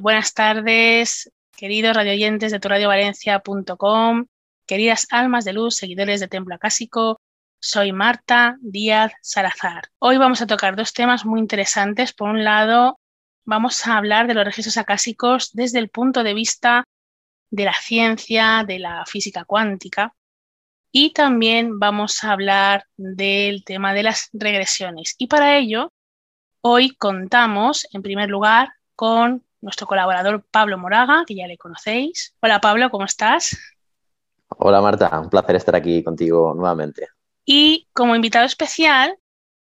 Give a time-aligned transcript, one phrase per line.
[0.00, 4.24] Buenas tardes, queridos radioyentes de turadiovalencia.com,
[4.64, 7.20] queridas almas de luz, seguidores de Templo Acásico.
[7.58, 9.90] Soy Marta Díaz Salazar.
[9.98, 12.14] Hoy vamos a tocar dos temas muy interesantes.
[12.14, 12.98] Por un lado,
[13.44, 16.84] vamos a hablar de los registros acásicos desde el punto de vista
[17.50, 20.14] de la ciencia, de la física cuántica.
[20.90, 25.14] Y también vamos a hablar del tema de las regresiones.
[25.18, 25.92] Y para ello,
[26.62, 32.34] hoy contamos, en primer lugar, con nuestro colaborador Pablo Moraga, que ya le conocéis.
[32.40, 33.56] Hola Pablo, ¿cómo estás?
[34.48, 37.08] Hola Marta, un placer estar aquí contigo nuevamente.
[37.44, 39.18] Y como invitado especial,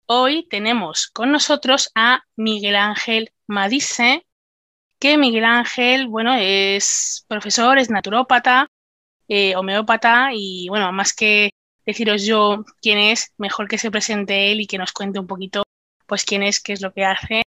[0.05, 4.25] hoy tenemos con nosotros a Miguel Ángel Madice,
[4.99, 8.67] que Miguel Ángel, bueno, es profesor, es naturópata,
[9.27, 11.51] eh, homeópata y bueno, más que
[11.85, 15.63] deciros yo quién es, mejor que se presente él y que nos cuente un poquito
[16.07, 17.45] pues quién es, qué es lo que hace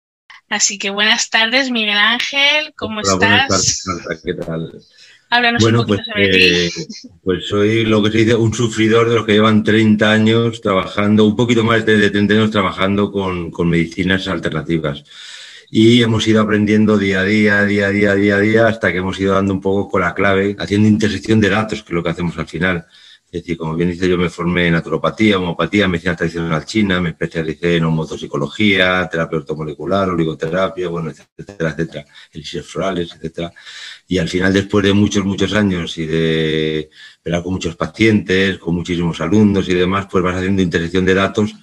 [0.51, 3.17] Así que buenas tardes, Miguel Ángel, ¿cómo estás?
[3.17, 4.81] Buenas tardes, Marta, ¿qué tal?
[5.29, 6.71] Háblanos bueno, un pues, sobre eh,
[7.23, 11.23] Pues soy lo que se dice un sufridor de los que llevan 30 años trabajando,
[11.23, 15.05] un poquito más de 30 años trabajando con, con medicinas alternativas.
[15.69, 18.97] Y hemos ido aprendiendo día a día, día a día, día a día, hasta que
[18.97, 22.03] hemos ido dando un poco con la clave, haciendo intersección de datos, que es lo
[22.03, 22.86] que hacemos al final.
[23.31, 27.11] Es decir, como bien dice, yo me formé en naturopatía, homopatía, medicina tradicional china, me
[27.11, 33.53] especialicé en homotoxicología, terapia ortomolecular, oligoterapia, bueno, etcétera, etcétera, elixires florales, etcétera.
[34.05, 38.75] Y al final, después de muchos, muchos años y de esperar con muchos pacientes, con
[38.75, 41.55] muchísimos alumnos y demás, pues vas haciendo intersección de datos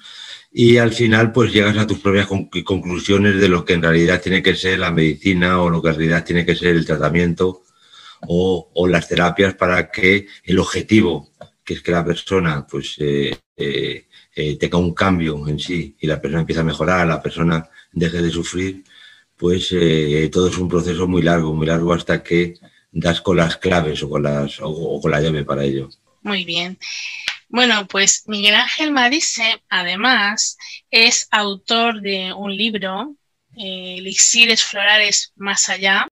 [0.51, 2.27] y al final pues llegas a tus propias
[2.65, 5.97] conclusiones de lo que en realidad tiene que ser la medicina o lo que en
[5.97, 7.63] realidad tiene que ser el tratamiento
[8.27, 11.31] o, o las terapias para que el objetivo
[11.69, 16.07] que es que la persona pues eh, eh, eh, tenga un cambio en sí y
[16.07, 18.83] la persona empieza a mejorar, la persona deje de sufrir,
[19.37, 19.69] pues
[20.33, 22.55] todo es un proceso muy largo, muy largo hasta que
[22.91, 25.91] das con las claves o con, las, o, con la llave para ello.
[26.23, 26.79] Muy bien.
[27.51, 30.57] Bueno, pues Miguel Ángel Madice, además,
[30.91, 33.15] es autor de un libro,
[33.55, 36.08] Elixires Florales Más Allá,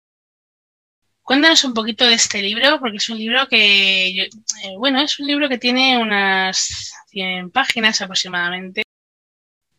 [1.25, 4.29] Cuéntanos un poquito de este libro, porque es un libro que, eh,
[4.77, 8.83] bueno, es un libro que tiene unas 100 páginas aproximadamente,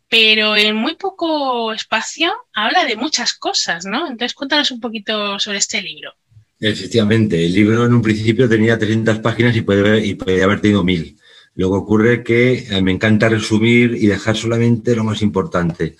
[0.10, 4.08] pero en muy poco espacio habla de muchas cosas, ¿no?
[4.08, 6.16] Entonces cuéntanos un poquito sobre este libro.
[6.60, 10.84] Efectivamente, el libro en un principio tenía 300 páginas y puede, y puede haber tenido
[10.84, 11.16] mil.
[11.54, 15.96] Luego ocurre que eh, me encanta resumir y dejar solamente lo más importante.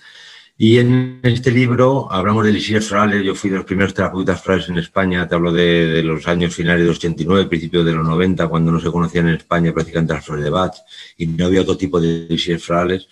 [0.58, 3.22] Y en este libro hablamos de elixires florales.
[3.22, 5.28] Yo fui de los primeros terapeutas florales en España.
[5.28, 8.80] Te hablo de, los años finales de los 89, principios de los 90, cuando no
[8.80, 10.74] se conocían en España prácticamente las flores de Bach
[11.18, 13.06] y no había otro tipo de elixires florales.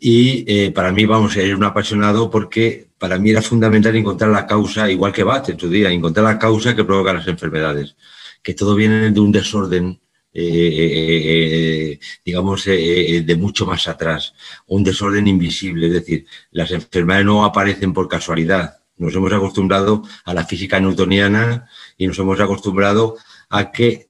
[0.00, 4.46] Y eh, para mí, vamos, era un apasionado porque para mí era fundamental encontrar la
[4.46, 7.96] causa, igual que Bach en su día, encontrar la causa que provoca las enfermedades.
[8.42, 10.00] Que todo viene de un desorden
[10.36, 14.34] eh, eh, digamos, eh, de mucho más atrás,
[14.66, 18.78] un desorden invisible, es decir, las enfermedades no aparecen por casualidad.
[18.96, 23.16] Nos hemos acostumbrado a la física newtoniana y nos hemos acostumbrado
[23.48, 24.08] a que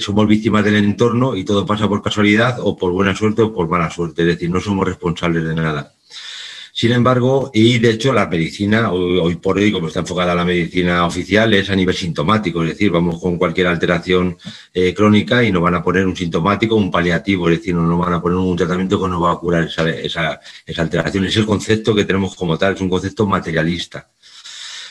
[0.00, 3.68] somos víctimas del entorno y todo pasa por casualidad o por buena suerte o por
[3.68, 5.94] mala suerte, es decir, no somos responsables de nada.
[6.80, 11.04] Sin embargo, y de hecho la medicina, hoy por hoy, como está enfocada la medicina
[11.06, 14.38] oficial, es a nivel sintomático, es decir, vamos con cualquier alteración
[14.72, 17.98] eh, crónica y nos van a poner un sintomático, un paliativo, es decir, no nos
[17.98, 20.40] van a poner un tratamiento que nos va a curar esa,
[20.76, 21.24] alteración.
[21.24, 24.08] Es el concepto que tenemos como tal, es un concepto materialista.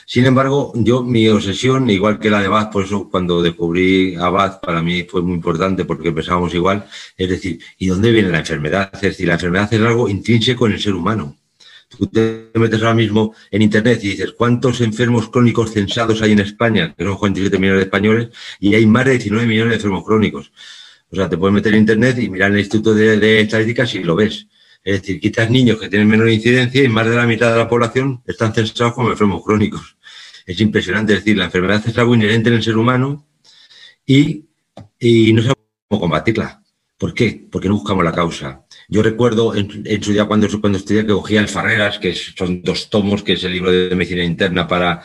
[0.06, 4.60] Sin embargo, yo, mi obsesión, igual que la de Bach, por eso cuando descubrí a
[4.60, 8.90] para mí fue muy importante porque pensábamos igual, es decir, ¿y dónde viene la enfermedad?
[8.94, 11.38] Es decir, la enfermedad es algo intrínseco en el ser humano.
[11.90, 16.40] Tú te metes ahora mismo en Internet y dices, ¿cuántos enfermos crónicos censados hay en
[16.40, 16.94] España?
[16.98, 20.52] Que son 47 millones de españoles y hay más de 19 millones de enfermos crónicos.
[21.10, 24.04] O sea, te puedes meter en Internet y mirar en el Instituto de, Estadísticas y
[24.04, 24.48] lo ves.
[24.84, 27.70] Es decir, quitas niños que tienen menor incidencia y más de la mitad de la
[27.70, 29.98] población están censados como enfermos crónicos.
[30.46, 31.14] Es impresionante.
[31.14, 33.26] Es decir, la enfermedad es algo inherente en el ser humano
[34.06, 34.46] y,
[35.00, 36.62] y no sabemos cómo combatirla.
[36.98, 37.48] ¿Por qué?
[37.50, 38.66] Porque no buscamos la causa.
[38.90, 42.90] Yo recuerdo en, su día cuando, cuando estudié que cogía el Farreras, que son dos
[42.90, 45.02] tomos, que es el libro de medicina interna para,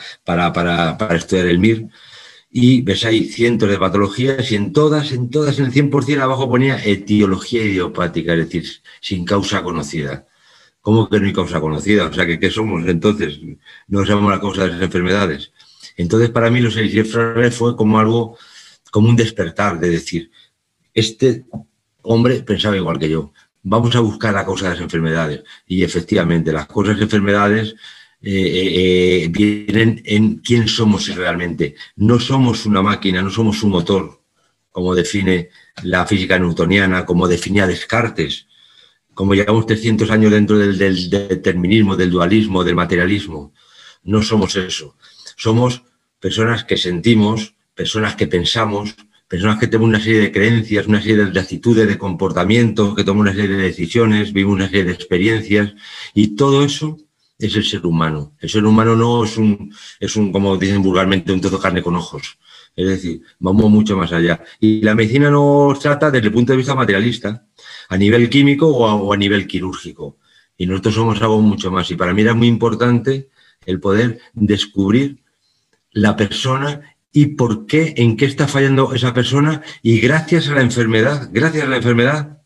[1.15, 1.89] estudiar el MIR,
[2.49, 6.49] y ves ahí cientos de patologías y en todas, en todas, en el 100% abajo
[6.49, 8.65] ponía etiología idiopática, es decir,
[9.01, 10.27] sin causa conocida.
[10.79, 12.05] ¿Cómo que no hay causa conocida?
[12.05, 13.39] O sea, ¿qué somos entonces?
[13.87, 15.51] No sabemos la causa de las enfermedades.
[15.97, 18.37] Entonces, para mí, los elixires fue como algo,
[18.91, 20.31] como un despertar de decir,
[20.93, 21.45] este
[22.03, 23.33] hombre pensaba igual que yo.
[23.63, 25.43] Vamos a buscar la causa de las enfermedades.
[25.65, 27.75] Y efectivamente, las causas de enfermedades
[28.21, 31.75] eh, vienen en quién somos realmente.
[31.95, 34.21] No somos una máquina, no somos un motor,
[34.71, 35.49] como define
[35.83, 38.47] la física newtoniana, como definía Descartes,
[39.13, 40.77] como llevamos 300 años dentro del,
[41.09, 43.53] determinismo, del dualismo, del materialismo.
[44.03, 44.95] No somos eso.
[45.35, 45.83] Somos
[46.19, 48.95] personas que sentimos, personas que pensamos,
[49.27, 53.31] personas que tenemos una serie de creencias, una serie de actitudes, de comportamiento, que tomamos
[53.31, 55.73] una serie de decisiones, vivimos una serie de experiencias
[56.13, 56.97] y todo eso
[57.39, 58.35] es el ser humano.
[58.39, 61.81] El ser humano no es un, es un como dicen vulgarmente, un trozo de carne
[61.81, 62.37] con ojos.
[62.75, 64.43] Es decir, vamos mucho más allá.
[64.59, 67.45] Y la medicina nos trata desde el punto de vista materialista,
[67.89, 70.17] a nivel químico o a, nivel quirúrgico.
[70.57, 71.89] Y nosotros somos algo mucho más.
[71.91, 73.29] Y para mí era muy importante
[73.65, 75.23] el poder descubrir
[75.91, 79.61] la persona y por qué, en qué está fallando esa persona.
[79.81, 82.39] Y gracias a la enfermedad, gracias a la enfermedad,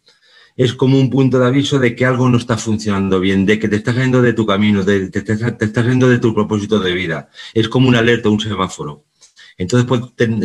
[0.57, 3.69] es como un punto de aviso de que algo no está funcionando bien, de que
[3.69, 6.93] te estás saliendo de tu camino, de, te, te, estás saliendo de tu propósito de
[6.93, 7.29] vida.
[7.53, 9.05] Es como un alerta, un semáforo.
[9.57, 10.01] Entonces, pues,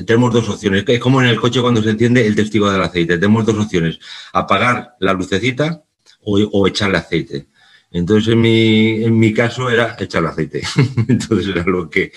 [0.07, 0.85] tenemos dos opciones.
[0.87, 3.19] Es como en el coche cuando se enciende el testigo del aceite.
[3.19, 3.99] Tenemos dos opciones.
[4.33, 5.83] Apagar la lucecita
[6.23, 7.49] o, echarle aceite.
[7.93, 10.63] Entonces, en mi, en mi caso era echarle aceite.
[11.09, 12.13] Entonces, era lo que,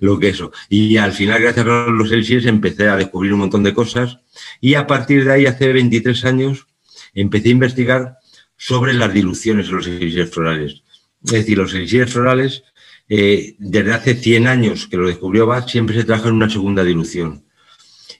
[0.00, 0.52] lo que eso.
[0.68, 4.18] Y al final, gracias a los elixires, empecé a descubrir un montón de cosas.
[4.60, 6.66] Y a partir de ahí, hace 23 años,
[7.14, 8.18] empecé a investigar
[8.56, 10.82] sobre las diluciones de los elixires florales.
[11.24, 12.64] Es decir, los elixires florales
[13.12, 16.84] eh, desde hace 100 años que lo descubrió Bach, siempre se trabaja en una segunda
[16.84, 17.44] dilución.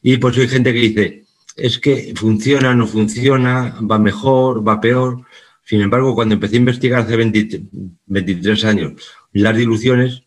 [0.02, 1.24] Y por eso hay gente que dice,
[1.56, 5.22] es que funciona, no funciona, va mejor, va peor.
[5.70, 8.94] Sin embargo, cuando empecé a investigar hace 23 años
[9.32, 10.24] las diluciones,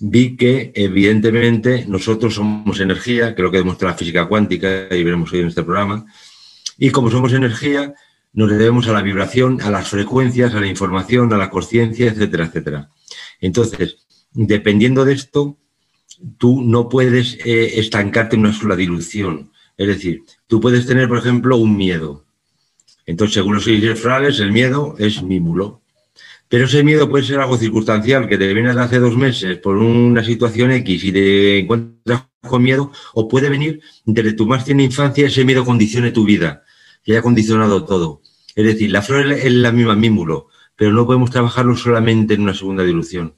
[0.00, 5.32] vi que evidentemente nosotros somos energía, que lo que demuestra la física cuántica y veremos
[5.32, 6.06] hoy en este programa,
[6.76, 7.94] y como somos energía,
[8.32, 12.46] nos debemos a la vibración, a las frecuencias, a la información, a la conciencia, etcétera,
[12.46, 12.90] etcétera.
[13.40, 15.56] Entonces, dependiendo de esto,
[16.36, 19.52] tú no puedes eh, estancarte en una sola dilución.
[19.76, 22.24] Es decir, tú puedes tener, por ejemplo, un miedo.
[23.10, 25.82] Entonces, según los frales, el miedo es mímulo.
[26.48, 29.76] Pero ese miedo puede ser algo circunstancial, que te viene de hace dos meses por
[29.78, 34.84] una situación X y te encuentras con miedo, o puede venir desde tu más tierna
[34.84, 36.62] infancia, ese miedo condicione tu vida,
[37.02, 38.22] que haya condicionado todo.
[38.54, 40.46] Es decir, la flor es la misma mímulo,
[40.76, 43.34] pero no podemos trabajarlo solamente en una segunda dilución.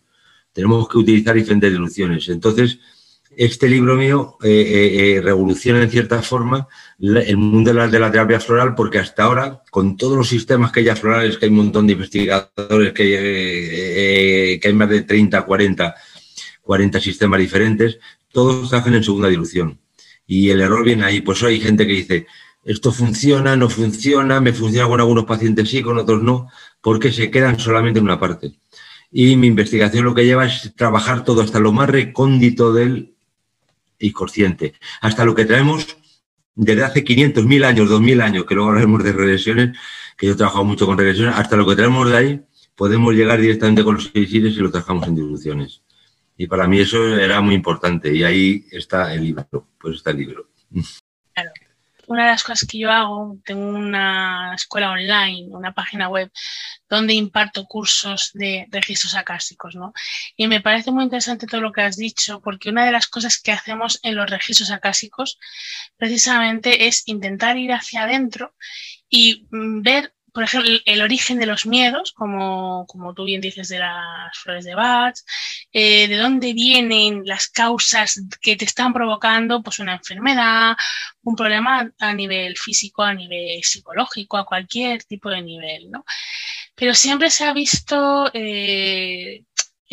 [0.53, 2.29] Tenemos que utilizar diferentes diluciones.
[2.29, 2.79] Entonces,
[3.37, 6.69] este libro mío eh, eh, eh, revoluciona en cierta forma
[6.99, 10.97] el mundo de la, terapia floral porque hasta ahora, con todos los sistemas que hay
[10.97, 15.95] florales, que hay un montón de investigadores, que, que hay más de 30, 40,
[16.63, 17.99] 40 sistemas diferentes,
[18.31, 19.81] todos trabajan en segunda dilución.
[20.27, 21.21] Y el error viene ahí.
[21.21, 22.27] Pues hay gente que dice,
[22.65, 26.49] esto funciona, no funciona, me funciona con algunos pacientes sí, con otros no
[26.81, 28.53] porque se quedan solamente en una parte.
[29.11, 33.12] Y mi investigación lo que lleva es trabajar todo hasta lo más recóndito del
[34.07, 35.97] inconsciente, hasta lo que traemos
[36.55, 39.79] desde hace 500, 1000 años, 2000 años, que luego hablaremos de regresiones,
[40.17, 42.41] que yo he trabajado mucho con regresiones, hasta lo que traemos de ahí,
[42.77, 45.83] podemos llegar directamente con los elixires y lo trabajamos en diluciones.
[46.37, 50.19] Y para mí eso era muy importante y ahí está el libro, pues está el
[50.19, 50.49] libro.
[52.07, 56.31] Una de las cosas que yo hago, tengo una escuela online, una página web
[56.89, 59.93] donde imparto cursos de registros acásticos, ¿no?
[60.37, 63.41] Y me parece muy interesante todo lo que has dicho, porque una de las cosas
[63.41, 65.39] que hacemos en los registros acásicos
[65.97, 68.55] precisamente es intentar ir hacia adentro
[69.09, 73.69] y mm, ver por ejemplo, el origen de los miedos, como, como tú bien dices
[73.69, 75.15] de las flores de Bach,
[75.73, 80.75] eh, de dónde vienen las causas que te están provocando pues una enfermedad,
[81.23, 86.05] un problema a nivel físico, a nivel psicológico, a cualquier tipo de nivel, ¿no?
[86.75, 89.45] Pero siempre se ha visto eh,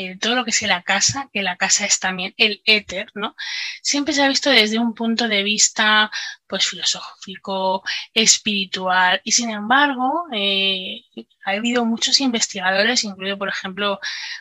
[0.01, 3.35] eh, todo lo que es la casa, que la casa es también el éter, ¿no?
[3.81, 6.09] Siempre se ha visto desde un punto de vista,
[6.47, 11.01] pues, filosófico, espiritual, y sin embargo, eh,
[11.45, 13.99] ha habido muchos investigadores, incluido, por ejemplo,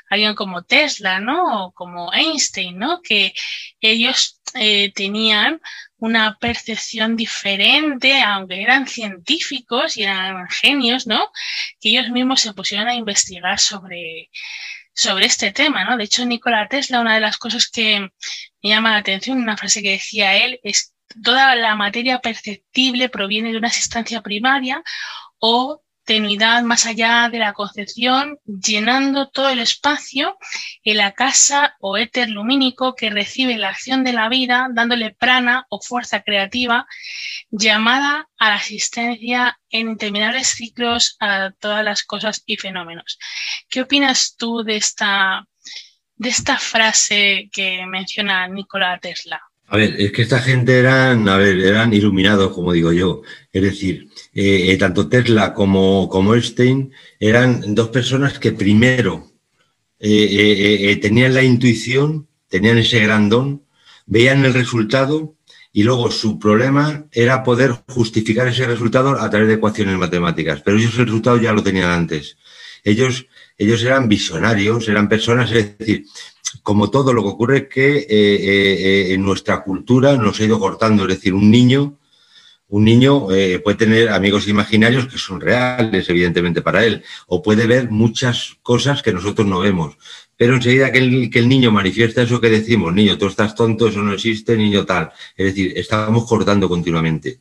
[0.08, 1.66] alguien como Tesla, ¿no?
[1.66, 3.02] O como Einstein, ¿no?
[3.02, 3.34] Que
[3.80, 5.60] ellos eh, tenían
[5.96, 11.32] una percepción diferente, aunque eran científicos y eran genios, ¿no?
[11.80, 14.30] Que ellos mismos se pusieron a investigar sobre,
[14.98, 15.96] sobre este tema, ¿no?
[15.96, 19.80] De hecho, Nikola Tesla, una de las cosas que me llama la atención, una frase
[19.80, 24.82] que decía él, es toda la materia perceptible proviene de una sustancia primaria
[25.38, 30.38] o tenuidad más allá de la concepción, llenando todo el espacio
[30.82, 35.66] en la casa o éter lumínico que recibe la acción de la vida, dándole prana
[35.68, 36.86] o fuerza creativa,
[37.50, 43.18] llamada a la asistencia en interminables ciclos a todas las cosas y fenómenos.
[43.68, 45.46] ¿Qué opinas tú de esta
[46.16, 49.47] de esta frase que menciona Nikola Tesla?
[49.70, 53.22] A ver, es que esta gente eran, a ver, eran iluminados, como digo yo.
[53.52, 59.30] Es decir, eh, eh, tanto Tesla como, como Einstein eran dos personas que primero
[59.98, 63.64] eh, tenían la intuición, tenían ese gran don,
[64.06, 65.36] veían el resultado
[65.70, 70.62] y luego su problema era poder justificar ese resultado a través de ecuaciones matemáticas.
[70.64, 72.38] Pero ellos el resultado ya lo tenían antes.
[72.84, 73.26] Ellos,
[73.58, 76.06] ellos eran visionarios, eran personas, es decir,
[76.62, 80.44] como todo, lo que ocurre es que eh, eh, eh, en nuestra cultura nos ha
[80.44, 81.02] ido cortando.
[81.02, 81.98] Es decir, un niño,
[82.68, 83.28] un niño
[83.64, 89.02] puede tener amigos imaginarios que son reales, evidentemente, para él, o puede ver muchas cosas
[89.02, 89.96] que nosotros no vemos.
[90.36, 93.88] Pero enseguida que el, que el niño manifiesta eso que decimos, niño, tú estás tonto,
[93.88, 95.10] eso no existe, niño tal.
[95.36, 97.40] Es decir, estamos cortando continuamente.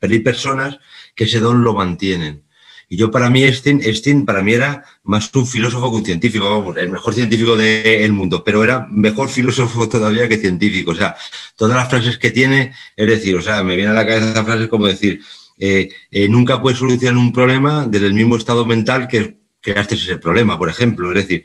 [0.00, 0.78] Pero hay personas
[1.14, 2.47] que ese don lo mantienen.
[2.90, 6.76] Y yo para mí, Einstein, para mí era más un filósofo que un científico, vamos,
[6.78, 10.92] el mejor científico del mundo, pero era mejor filósofo todavía que científico.
[10.92, 11.14] O sea,
[11.54, 14.44] todas las frases que tiene, es decir, o sea, me viene a la cabeza esa
[14.44, 15.20] frase como decir,
[15.58, 20.16] eh, eh, nunca puedes solucionar un problema desde el mismo estado mental que creaste ese
[20.16, 21.10] problema, por ejemplo.
[21.12, 21.44] Es decir,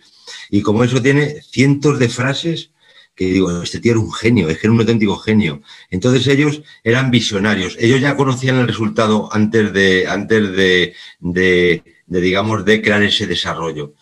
[0.50, 2.72] y como eso tiene cientos de frases
[3.16, 5.62] que digo, este tío era un genio, es que era un auténtico genio.
[5.90, 12.66] Entonces ellos eran visionarios, ellos ya conocían el resultado antes de, antes de, de, digamos,
[12.66, 13.94] de crear ese desarrollo.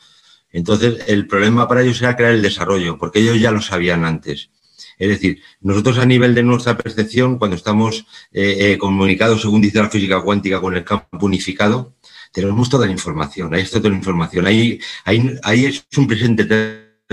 [0.53, 4.49] Entonces el problema para ellos era crear el desarrollo, porque ellos ya lo sabían antes.
[4.97, 9.79] Es decir, nosotros a nivel de nuestra percepción, cuando estamos eh, eh, comunicados, según dice
[9.79, 11.95] la física cuántica, con el campo unificado,
[12.31, 16.45] tenemos toda la información, ahí está toda la información, ahí, ahí, ahí es un presente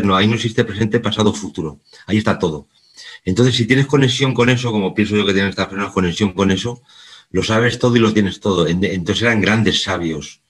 [0.02, 1.80] no, ahí no existe presente, pasado, futuro.
[2.06, 2.66] Ahí está todo.
[3.24, 6.50] Entonces, si tienes conexión con eso, como pienso yo que tienes esta personas conexión con
[6.50, 6.82] eso,
[7.30, 8.66] lo sabes todo y lo tienes todo.
[8.66, 10.40] Entonces eran grandes sabios.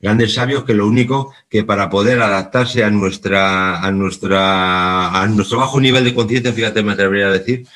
[0.00, 5.58] Grandes sabios que lo único que para poder adaptarse a nuestra, a nuestra, a nuestro
[5.58, 7.66] bajo nivel de conciencia, fíjate, me atrevería a decir,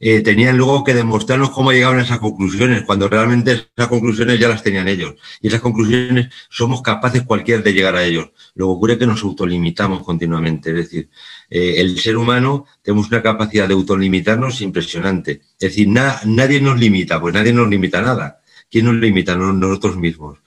[0.00, 4.48] eh, tenían luego que demostrarnos cómo llegaban a esas conclusiones, cuando realmente esas conclusiones ya
[4.48, 5.14] las tenían ellos.
[5.40, 8.30] Y esas conclusiones somos capaces cualquier de llegar a ellos.
[8.54, 10.70] Luego ocurre que nos autolimitamos continuamente.
[10.70, 11.10] Es decir,
[11.50, 15.42] eh, el ser humano tenemos una capacidad de autolimitarnos impresionante.
[15.58, 18.40] Es decir, nadie nos limita, pues nadie nos limita nada.
[18.70, 19.36] ¿Quién nos limita?
[19.36, 20.38] Nosotros mismos.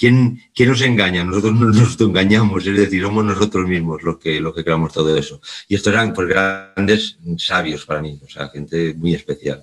[0.00, 1.22] ¿Quién, nos engaña?
[1.24, 5.42] Nosotros nos engañamos, es decir, somos nosotros mismos los que, los que creamos todo eso.
[5.68, 9.62] Y estos eran pues, grandes sabios para mí, o sea, gente muy especial.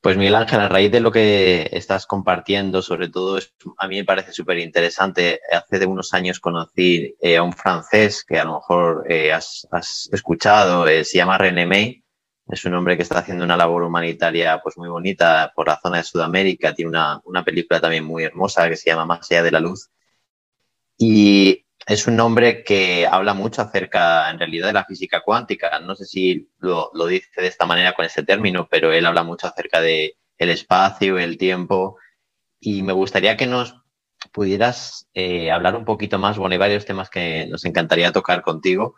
[0.00, 3.38] Pues Miguel Ángel, a raíz de lo que estás compartiendo, sobre todo,
[3.76, 5.40] a mí me parece súper interesante.
[5.52, 9.68] Hace de unos años conocí eh, a un francés que a lo mejor eh, has,
[10.10, 12.02] escuchado, eh, se llama René May,
[12.50, 15.98] es un hombre que está haciendo una labor humanitaria pues muy bonita por la zona
[15.98, 16.74] de Sudamérica.
[16.74, 19.90] Tiene una, película también muy hermosa que se llama Más allá de la luz.
[20.98, 25.78] Y es un hombre que habla mucho acerca, en realidad, de la física cuántica.
[25.80, 29.46] No sé si lo, dice de esta manera con ese término, pero él habla mucho
[29.46, 31.96] acerca de el espacio, el tiempo.
[32.58, 33.76] Y me gustaría que nos
[34.32, 36.36] pudieras eh, hablar un poquito más.
[36.36, 38.96] Bueno, hay varios temas que nos encantaría tocar contigo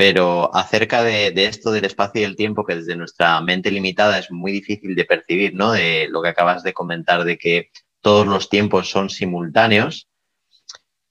[0.00, 4.30] pero acerca de, esto del espacio y el tiempo, que desde nuestra mente limitada es
[4.30, 5.72] muy difícil de percibir, ¿no?
[5.72, 10.08] De lo que acabas de comentar, de que todos los tiempos son simultáneos.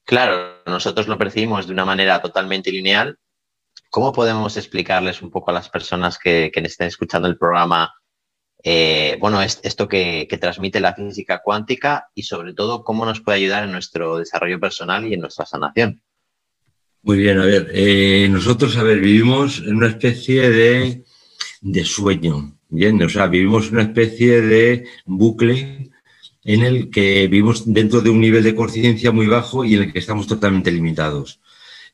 [0.05, 3.19] Claro, nosotros lo percibimos de una manera totalmente lineal.
[3.91, 7.93] ¿Cómo podemos explicarles un poco a las personas que, estén escuchando el programa,
[8.63, 13.37] eh, bueno, esto que, que transmite la física cuántica y sobre todo cómo nos puede
[13.37, 16.01] ayudar en nuestro desarrollo personal y en nuestra sanación?
[17.01, 21.05] Muy bien, a ver, eh, nosotros, a ver, vivimos en una especie de,
[21.61, 23.01] de sueño, ¿bien?
[23.01, 25.91] O sea, vivimos una especie de bucle
[26.43, 29.93] en el que vivimos dentro de un nivel de conciencia muy bajo y en el
[29.93, 31.39] que estamos totalmente limitados.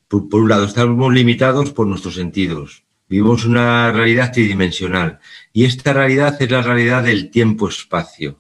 [0.08, 2.84] Por, por, un lado, estamos limitados por nuestros sentidos.
[3.08, 5.20] Vivimos una realidad tridimensional
[5.54, 8.40] y esta realidad es la realidad del tiempo-espacio.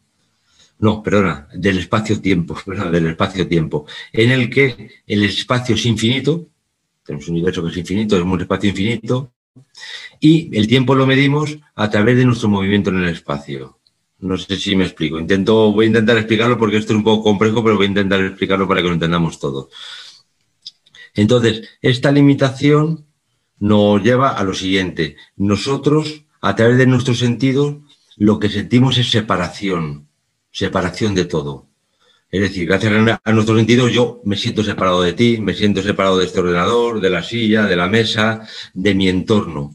[0.79, 6.49] No, perdona, del espacio-tiempo, perdona, del espacio-tiempo, en el que el espacio es infinito,
[7.05, 9.31] tenemos un universo que es infinito, es un espacio infinito,
[10.19, 13.79] y el tiempo lo medimos a través de nuestro movimiento en el espacio.
[14.19, 15.19] No sé si me explico.
[15.19, 18.21] Intento, voy a intentar explicarlo porque esto es un poco complejo, pero voy a intentar
[18.21, 19.69] explicarlo para que lo entendamos todo.
[21.13, 23.05] Entonces, esta limitación
[23.59, 25.15] nos lleva a lo siguiente.
[25.35, 27.77] Nosotros, a través de nuestros sentidos,
[28.17, 30.07] lo que sentimos es separación,
[30.51, 31.67] separación de todo.
[32.35, 32.91] Es decir, gracias
[33.23, 36.99] a nuestros sentidos yo me siento separado de ti, me siento separado de este ordenador,
[36.99, 39.73] de la silla, de la mesa, de mi entorno.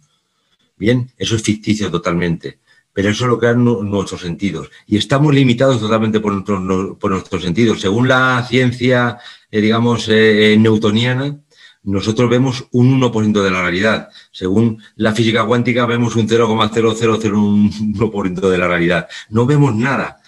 [0.76, 2.58] Bien, eso es ficticio totalmente,
[2.92, 4.68] pero eso lo crean nuestros sentidos.
[4.86, 7.80] Y estamos limitados totalmente por nuestros, por sentidos.
[7.80, 9.16] Según la ciencia,
[9.50, 11.40] eh, digamos, eh, newtoniana,
[11.82, 14.10] nosotros vemos un 1% de la realidad.
[14.32, 19.08] Según la física cuántica, vemos un 0,0001% de la realidad.
[19.30, 20.19] No vemos nada.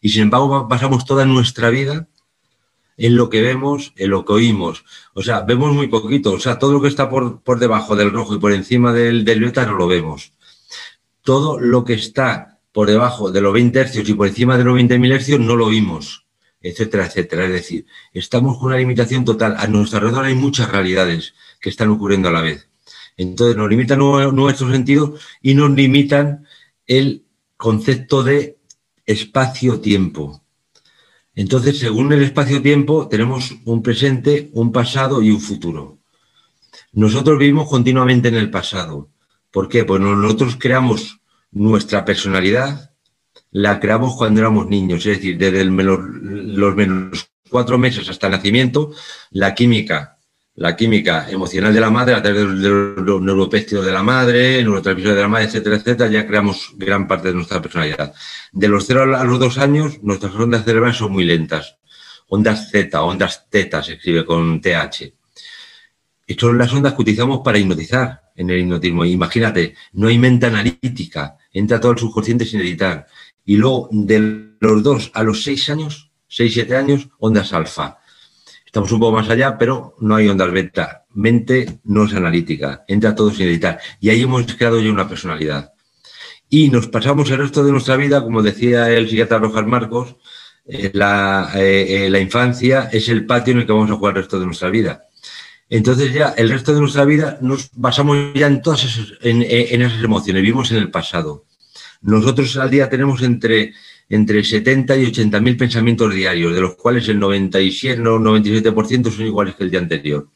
[0.00, 2.08] Y sin embargo, pasamos toda nuestra vida
[2.96, 4.84] en lo que vemos, en lo que oímos.
[5.14, 6.32] O sea, vemos muy poquito.
[6.32, 9.24] O sea, todo lo que está por, por debajo del rojo y por encima del,
[9.24, 10.32] del beta no lo vemos.
[11.22, 14.78] Todo lo que está por debajo de los 20 hercios y por encima de los
[14.78, 16.24] 20.000 hercios no lo oímos
[16.60, 17.46] etcétera, etcétera.
[17.46, 19.56] Es decir, estamos con una limitación total.
[19.58, 22.68] A nuestro alrededor hay muchas realidades que están ocurriendo a la vez.
[23.16, 26.46] Entonces nos limitan nuestro sentido y nos limitan
[26.86, 27.24] el
[27.56, 28.58] concepto de
[29.10, 30.42] espacio-tiempo.
[31.34, 35.98] Entonces, según el espacio-tiempo, tenemos un presente, un pasado y un futuro.
[36.92, 39.10] Nosotros vivimos continuamente en el pasado.
[39.50, 39.84] ¿Por qué?
[39.84, 42.92] Pues nosotros creamos nuestra personalidad,
[43.50, 48.92] la creamos cuando éramos niños, es decir, desde los menos cuatro meses hasta el nacimiento,
[49.30, 50.19] la química,
[50.56, 55.16] la química emocional de la madre, a través de los neuropéptidos de la madre, neurotransmisores
[55.16, 58.12] de la madre, etcétera, etcétera, ya creamos gran parte de nuestra personalidad.
[58.52, 61.76] De los cero a los dos años, nuestras ondas cerebrales son muy lentas.
[62.28, 65.12] Ondas Z, ondas teta, se escribe con TH.
[66.26, 69.04] Y son las ondas que utilizamos para hipnotizar en el hipnotismo.
[69.04, 73.06] Imagínate, no hay mente analítica, entra todo el subconsciente sin editar.
[73.44, 77.99] Y luego, de los dos a los seis años, seis, siete años, ondas alfa.
[78.70, 81.04] Estamos un poco más allá, pero no hay ondas beta.
[81.12, 83.80] Mente no es analítica, entra todo sin editar.
[83.98, 85.72] Y ahí hemos creado ya una personalidad.
[86.48, 90.14] Y nos pasamos el resto de nuestra vida, como decía el psiquiatra Rojas Marcos,
[90.68, 94.16] eh, la, eh, eh, la infancia es el patio en el que vamos a jugar
[94.16, 95.02] el resto de nuestra vida.
[95.68, 98.86] Entonces ya el resto de nuestra vida nos basamos ya en todas
[99.22, 101.44] en, en esas emociones, vivimos en el pasado.
[102.02, 103.74] Nosotros al día tenemos entre,
[104.10, 109.24] entre 70 y 80 mil pensamientos diarios, de los cuales el 97 o 97% son
[109.24, 110.28] iguales que el día anterior.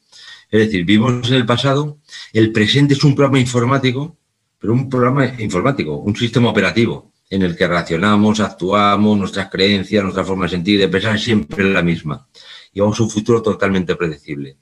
[0.48, 1.98] Es decir, vivimos en el pasado,
[2.32, 4.16] el presente es un programa informático,
[4.60, 10.24] pero un programa informático, un sistema operativo en el que reaccionamos, actuamos, nuestras creencias, nuestra
[10.24, 12.28] forma de sentir de pensar es siempre la misma.
[12.72, 14.56] Y vamos a un futuro totalmente predecible.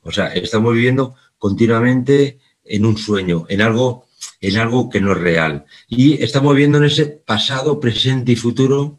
[0.00, 4.05] O sea, estamos viviendo continuamente en un sueño, en algo
[4.40, 5.64] en algo que no es real.
[5.88, 8.98] Y estamos viviendo en ese pasado, presente y futuro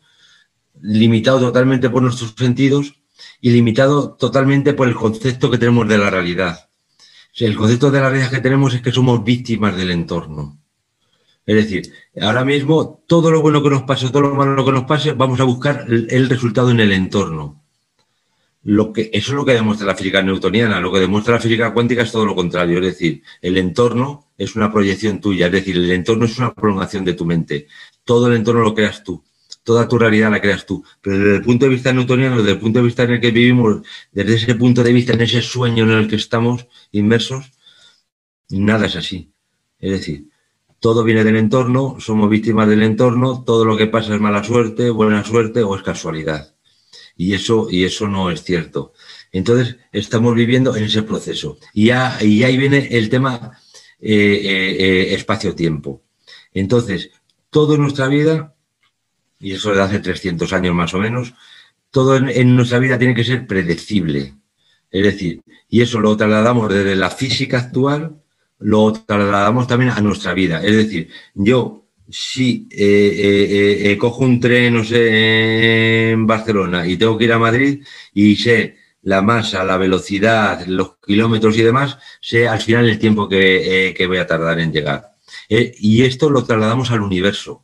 [0.81, 2.93] limitado totalmente por nuestros sentidos
[3.41, 6.69] y limitado totalmente por el concepto que tenemos de la realidad.
[7.39, 10.59] el concepto de la realidad que tenemos es que somos víctimas del entorno.
[11.45, 14.83] Es decir, ahora mismo todo lo bueno que nos pase, todo lo malo que nos
[14.85, 17.63] pase, vamos a buscar el resultado en el entorno
[18.67, 20.81] lo que, eso es lo que demuestra la física newtoniana.
[20.81, 22.79] Lo que demuestra la física cuántica es todo lo contrario.
[22.79, 25.47] Es decir, el entorno es una proyección tuya.
[25.47, 27.67] Es decir, el entorno es una prolongación de tu mente.
[28.03, 29.23] Todo el entorno lo creas tú.
[29.63, 30.83] Toda tu realidad la creas tú.
[31.01, 33.31] Pero desde el punto de vista newtoniano, desde el punto de vista en el que
[33.31, 37.51] vivimos, desde ese punto de vista, en ese sueño en el que estamos inmersos,
[38.49, 39.33] nada es así.
[39.79, 40.29] Es decir,
[40.79, 44.89] todo viene del entorno, somos víctimas del entorno, todo lo que pasa es mala suerte,
[44.89, 46.57] buena suerte o es casualidad
[47.17, 48.93] y eso, y eso no es cierto.
[49.31, 51.57] Entonces, estamos viviendo en ese proceso.
[51.73, 53.59] Y, ahí viene el tema
[53.99, 56.03] eh, eh, eh, espacio-tiempo.
[56.53, 57.09] Entonces,
[57.49, 58.55] toda nuestra vida,
[59.39, 61.33] y eso de hace 300 años más o menos,
[61.89, 64.35] todo en, nuestra vida tiene que ser predecible.
[64.91, 68.21] Es decir, y eso lo trasladamos desde la física actual,
[68.59, 70.63] lo trasladamos también a nuestra vida.
[70.63, 72.67] Es decir, yo si
[73.99, 77.83] cojo un tren, no sé, en Barcelona y tengo que ir a Madrid
[78.13, 78.77] y sé
[79.07, 84.17] la masa, la velocidad, los kilómetros y demás, sé al final el tiempo que, voy
[84.17, 85.13] a tardar en llegar.
[85.47, 87.61] y esto lo trasladamos al universo,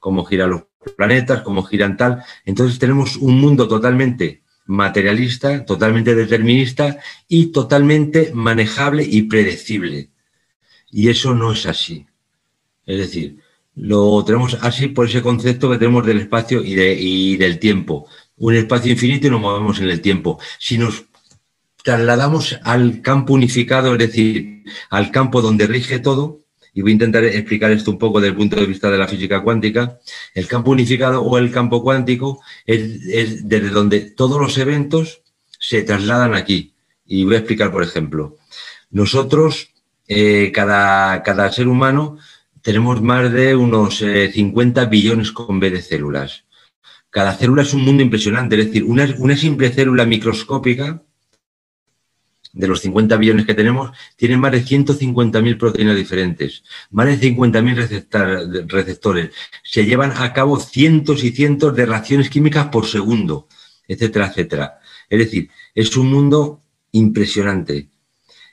[0.00, 0.62] cómo giran los
[0.96, 2.24] planetas, cómo giran tal.
[2.46, 6.98] Entonces tenemos un mundo totalmente materialista, totalmente determinista
[7.28, 10.08] y totalmente manejable y predecible.
[10.90, 12.06] Y eso no es así.
[12.86, 13.36] Es decir,
[13.74, 18.08] lo tenemos así por ese concepto que tenemos del espacio y, de, del tiempo.
[18.38, 20.38] Un espacio infinito y nos movemos en el tiempo.
[20.58, 21.04] Si nos
[21.82, 26.40] trasladamos al campo unificado, es decir, al campo donde rige todo,
[26.74, 29.08] y voy a intentar explicar esto un poco desde el punto de vista de la
[29.08, 29.98] física cuántica,
[30.34, 35.22] el campo unificado o el campo cuántico es, es desde donde todos los eventos
[35.58, 36.74] se trasladan aquí.
[37.04, 38.36] Y voy a explicar, por ejemplo,
[38.90, 39.70] nosotros,
[40.06, 42.18] eh, cada, cada ser humano,
[42.62, 46.44] tenemos más de unos 50 eh, billones con B de células.
[47.10, 51.02] Cada célula es un mundo impresionante, es decir, una, simple célula microscópica
[52.52, 58.66] de los 50 billones que tenemos, tiene más de 150.000 proteínas diferentes, más de 50.000
[58.66, 59.30] receptores.
[59.62, 63.48] Se llevan a cabo cientos y cientos de reacciones químicas por segundo,
[63.86, 64.78] etcétera, etcétera.
[65.08, 66.60] Es decir, es un mundo
[66.92, 67.88] impresionante.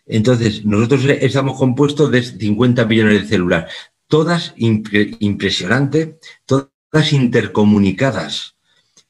[0.06, 3.72] Entonces, nosotros estamos compuestos de 50 millones de células,
[4.08, 6.16] todas impresionantes,
[6.46, 6.68] todas
[7.14, 8.56] intercomunicadas,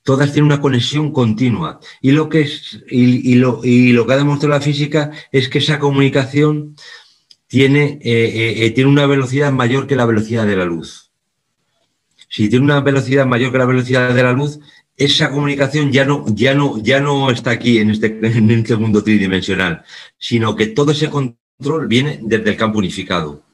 [0.03, 1.79] todas tienen una conexión continua.
[2.01, 6.75] Y lo que, es, y, lo, que ha demostrado la física es que esa comunicación
[7.47, 11.11] tiene, eh, eh, tiene una velocidad mayor que la velocidad de la luz.
[12.29, 14.59] Si tiene una velocidad mayor que la velocidad de la luz,
[14.97, 19.03] esa comunicación ya no, ya no, ya no está aquí en este, en este mundo
[19.03, 19.83] tridimensional,
[20.17, 23.44] sino que todo ese control viene desde el campo unificado.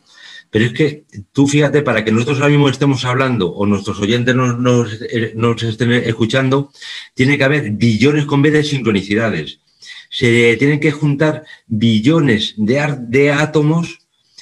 [0.52, 4.36] Pero es que tú fíjate, para que nosotros ahora mismo estemos hablando o nuestros oyentes
[4.36, 6.72] nos, nos, estén escuchando,
[7.16, 9.62] tiene que haber billones con vez de sincronicidades.
[10.10, 14.00] Se tienen que juntar billones de, de átomos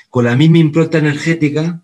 [0.10, 1.84] con la misma impronta energética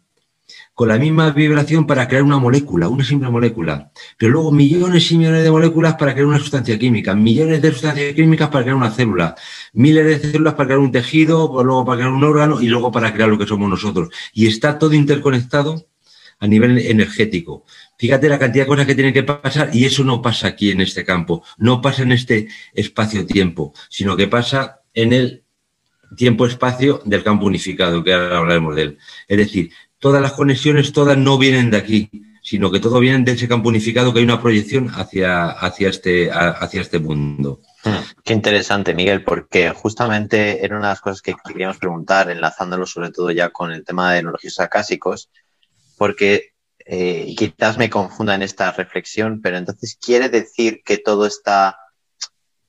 [0.76, 3.92] con la misma vibración para crear una molécula, una simple molécula.
[4.18, 8.14] Pero luego millones y millones de moléculas para crear una sustancia química, millones de sustancias
[8.14, 9.36] químicas para crear una célula,
[9.72, 13.14] miles de células para crear un tejido, luego para crear un órgano y luego para
[13.14, 14.10] crear lo que somos nosotros.
[14.34, 15.88] Y está todo interconectado
[16.40, 17.64] a nivel energético.
[17.98, 20.82] Fíjate la cantidad de cosas que tienen que pasar y eso no pasa aquí en
[20.82, 25.46] este campo, no pasa en este espacio-tiempo, sino que pasa en el
[26.18, 28.98] tiempo-espacio del campo unificado, que ahora hablaremos de él.
[29.28, 29.72] Es decir,
[30.06, 32.12] todas las conexiones, todas no vienen de aquí,
[32.44, 36.30] sino que todo viene de ese campo unificado que hay una proyección hacia, hacia, este,
[36.32, 37.62] hacia este mundo.
[37.84, 42.86] Hmm, qué interesante, Miguel, porque justamente era una de las cosas que queríamos preguntar, enlazándolo
[42.86, 45.32] sobre todo ya con el tema de los registros acásicos,
[45.98, 46.52] porque
[46.86, 51.80] eh, quizás me confunda en esta reflexión, pero entonces quiere decir que todo está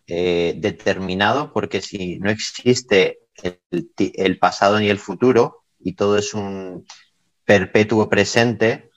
[0.07, 6.87] eh, determinado, porque si no existe el pasado ni el futuro y todo es un,
[7.47, 8.91] perpetuo presente,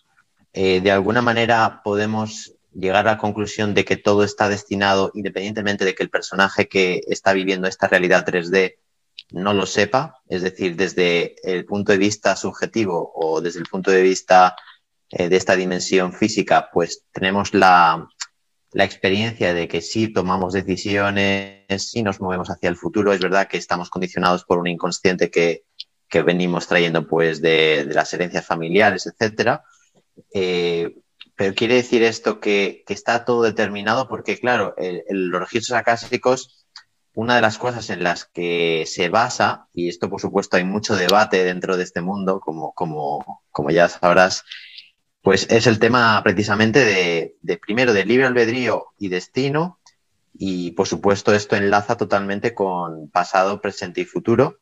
[0.52, 5.86] eh, de alguna manera podemos llegar a la conclusión de que todo está destinado, independientemente
[5.86, 8.76] de que el personaje que está viviendo esta realidad 3D
[9.32, 13.92] no lo sepa, es decir, desde el punto de vista subjetivo o desde el punto
[13.92, 14.56] de vista
[15.12, 18.08] eh, de esta dimensión física, pues tenemos la,
[18.72, 23.48] la experiencia de que si tomamos decisiones, si nos movemos hacia el futuro, es verdad
[23.48, 25.66] que estamos condicionados por un inconsciente que,
[26.10, 29.64] que venimos trayendo pues de, las herencias familiares, etcétera.
[30.34, 30.96] Eh,
[31.36, 34.76] pero quiere decir esto que, está todo determinado porque, claro,
[35.10, 36.66] los registros acásicos,
[37.14, 40.98] una de las cosas en las que se basa, y esto por supuesto hay mucho
[40.98, 44.44] debate dentro de este mundo, como, como, como ya sabrás,
[45.22, 49.80] pues es el tema precisamente de, de primero de libre albedrío y destino,
[50.34, 54.60] y por supuesto esto enlaza totalmente con pasado, presente y futuro.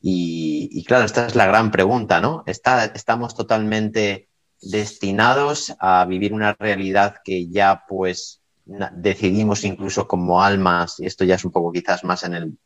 [0.00, 2.44] Y, claro, esta es la gran pregunta, ¿no?
[2.46, 4.28] ¿Estamos totalmente
[4.60, 11.36] destinados a vivir una realidad que ya pues decidimos incluso como almas, y esto ya
[11.36, 12.58] es un poco quizás más en el,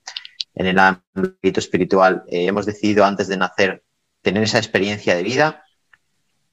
[0.54, 3.84] en el ámbito espiritual, eh, hemos decidido antes de nacer
[4.22, 5.64] tener esa experiencia de vida?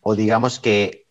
[0.01, 1.07] ¿O digamos que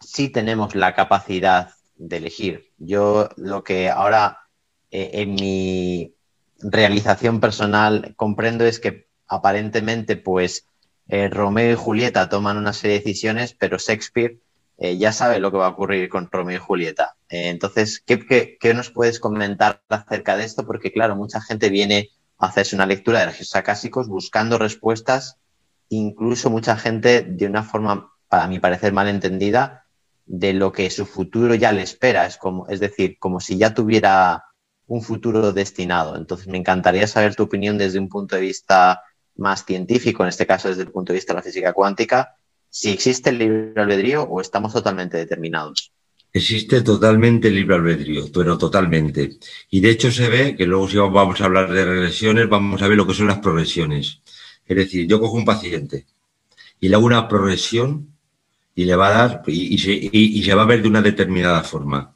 [0.00, 2.72] sí tenemos la capacidad de elegir?
[2.78, 4.40] Yo lo que ahora
[4.90, 6.15] eh, en mi
[6.60, 10.66] realización personal comprendo es que aparentemente pues
[11.08, 14.38] eh, Romeo y Julieta toman una serie de decisiones, pero Shakespeare
[14.78, 17.16] eh, ya sabe lo que va a ocurrir con Romeo y Julieta.
[17.28, 20.66] Eh, entonces, ¿qué, nos puedes comentar acerca de esto?
[20.66, 25.38] Porque claro, mucha gente viene a hacerse una lectura de registros acásicos buscando respuestas,
[25.88, 29.86] incluso mucha gente de una forma, para mi parecer, mal entendida,
[30.26, 32.26] de lo que su futuro ya le espera.
[32.26, 34.44] Es, como, es decir, como si ya tuviera
[34.86, 36.16] un futuro destinado.
[36.16, 39.02] Entonces, me encantaría saber tu opinión desde un punto de vista
[39.36, 42.36] más científico, en este caso desde el punto de vista de la física cuántica,
[42.68, 45.92] si existe el libre albedrío o estamos totalmente determinados.
[46.32, 49.38] Existe totalmente el libre albedrío, pero totalmente.
[49.70, 52.88] Y de hecho se ve que luego si vamos a hablar de regresiones, vamos a
[52.88, 54.20] ver lo que son las progresiones.
[54.66, 56.06] Es decir, yo cojo un paciente
[56.80, 58.08] y le hago una progresión
[58.74, 62.14] y le va a dar y, y se va a ver de una determinada forma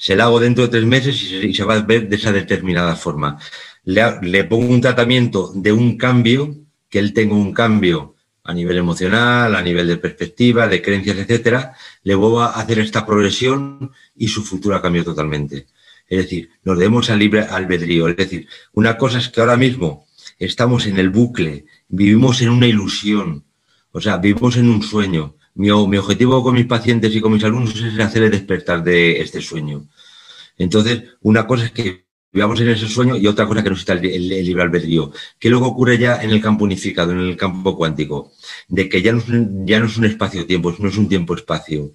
[0.00, 2.96] se la hago dentro de tres meses y se, va a ver de esa determinada
[2.96, 3.38] forma.
[3.84, 6.56] Le, pongo un tratamiento de un cambio,
[6.88, 11.74] que él tenga un cambio a nivel emocional, a nivel de perspectiva, de creencias, etcétera,
[12.02, 15.66] le voy a hacer esta progresión y su futuro cambio totalmente.
[16.08, 18.08] Es decir, nos debemos al libre albedrío.
[18.08, 20.06] Es decir, una cosa es que ahora mismo
[20.38, 23.44] estamos en el bucle, vivimos en una ilusión,
[23.92, 25.36] o sea, vivimos en un sueño.
[25.54, 29.88] Mi, objetivo con mis pacientes y con mis alumnos es hacerles despertar de este sueño.
[30.56, 33.94] Entonces, una cosa es que vivamos en ese sueño y otra cosa que nos está
[33.94, 35.12] el, el, libre albedrío.
[35.38, 38.32] ¿Qué luego ocurre ya en el campo unificado, en el campo cuántico?
[38.68, 39.22] De que ya no,
[39.64, 41.92] ya no es un espacio-tiempo, no es un tiempo-espacio.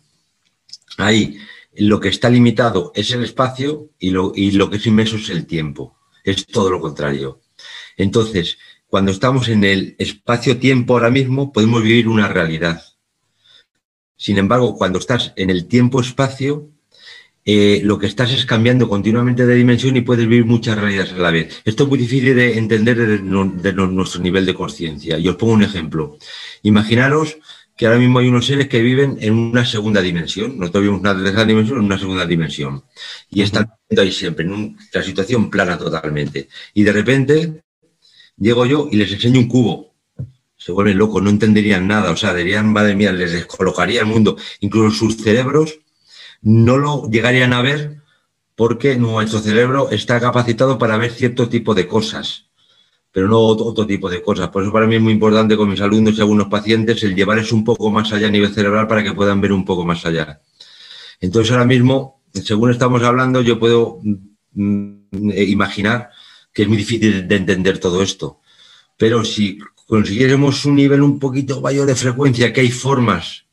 [0.97, 1.37] Ahí
[1.77, 5.29] lo que está limitado es el espacio y lo, y lo que es inmenso es
[5.29, 5.97] el tiempo.
[6.23, 7.41] Es todo lo contrario.
[7.97, 12.81] Entonces, cuando estamos en el espacio-tiempo ahora mismo, podemos vivir una realidad.
[14.17, 16.69] Sin embargo, cuando estás en el tiempo-espacio,
[17.47, 21.17] eh, lo que estás es cambiando continuamente de dimensión y puedes vivir muchas realidades a
[21.17, 21.61] la vez.
[21.63, 25.19] Esto es muy difícil de entender desde, nuestro nivel de conciencia.
[25.19, 26.17] Y os pongo un ejemplo.
[26.63, 27.37] Imaginaros
[27.77, 30.57] que ahora mismo hay unos seres que viven en una segunda dimensión.
[30.57, 32.83] Nosotros vivimos una tercera dimensión, en una segunda dimensión.
[33.29, 36.47] Y están ahí siempre, en una situación plana totalmente.
[36.73, 37.63] Y de repente
[38.37, 39.94] llego yo y les enseño un cubo.
[40.65, 42.09] Se vuelven locos, no entenderían nada.
[42.09, 44.35] O sea, dirían, madre mía, les descolocaría el mundo.
[44.61, 45.79] Incluso sus cerebros
[46.41, 48.01] no lo llegarían a ver
[48.55, 52.45] porque nuestro cerebro está capacitado para ver cierto tipo de cosas
[53.11, 54.49] pero no otro, tipo de cosas.
[54.49, 57.39] Por eso para mí es muy importante con mis alumnos y algunos pacientes el llevar
[57.39, 60.05] eso un poco más allá a nivel cerebral para que puedan ver un poco más
[60.05, 60.41] allá.
[61.21, 66.09] Entonces ahora mismo, según estamos hablando, yo puedo mm, eh, imaginar
[66.51, 68.41] que es muy difícil de entender todo esto.
[68.97, 73.45] Pero si consiguiéramos un nivel un poquito mayor de frecuencia, que hay formas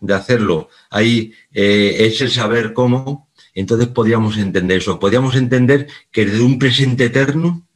[0.00, 5.00] de hacerlo, ahí eh, es el saber cómo, entonces podríamos entender eso.
[5.00, 7.68] Podríamos entender que desde un presente eterno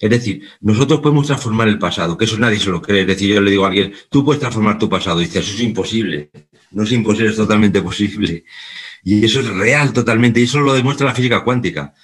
[0.00, 3.02] es decir, nosotros podemos transformar el pasado, que eso nadie se lo cree.
[3.02, 5.20] Es decir, yo le digo a alguien, tú puedes transformar tu pasado.
[5.20, 6.30] Y dice, eso es imposible.
[6.70, 8.44] No es imposible, es totalmente posible.
[9.04, 10.40] Y eso es real totalmente.
[10.40, 11.94] Y eso lo demuestra la física cuántica.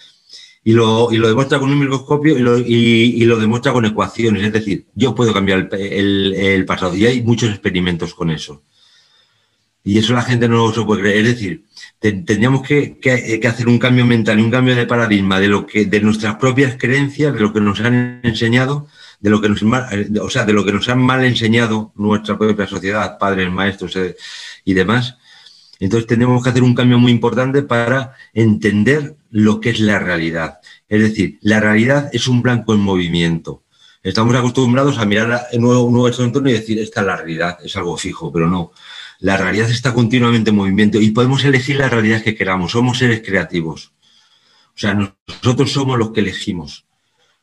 [0.67, 4.43] Y lo, y lo demuestra con un microscopio y lo, y, lo, demuestra con ecuaciones.
[4.43, 6.97] Es decir, yo puedo cambiar el, el pasado.
[6.97, 8.65] Y hay muchos experimentos con eso.
[9.85, 11.25] Y eso la gente no se puede creer.
[11.25, 11.65] Es decir,
[12.01, 12.99] tendríamos que,
[13.49, 16.75] hacer un cambio mental y un cambio de paradigma de lo que, de nuestras propias
[16.77, 18.89] creencias, de lo que nos han enseñado,
[19.21, 22.67] de lo que nos, o sea, de lo que nos han mal enseñado nuestra propia
[22.67, 24.17] sociedad, padres, maestros eh,
[24.65, 25.19] y demás.
[25.79, 30.61] Entonces tenemos que hacer un cambio muy importante para entender lo que es la realidad.
[30.89, 33.65] Es decir, la realidad es un blanco en movimiento.
[34.03, 37.99] Estamos acostumbrados a mirar en nuestro entorno y decir, esta es la realidad, es algo
[37.99, 38.73] fijo, pero no.
[39.19, 42.73] La realidad está continuamente en movimiento y podemos elegir la realidad que queramos.
[42.73, 43.93] Somos seres creativos.
[44.75, 46.87] O sea, nosotros somos los que elegimos.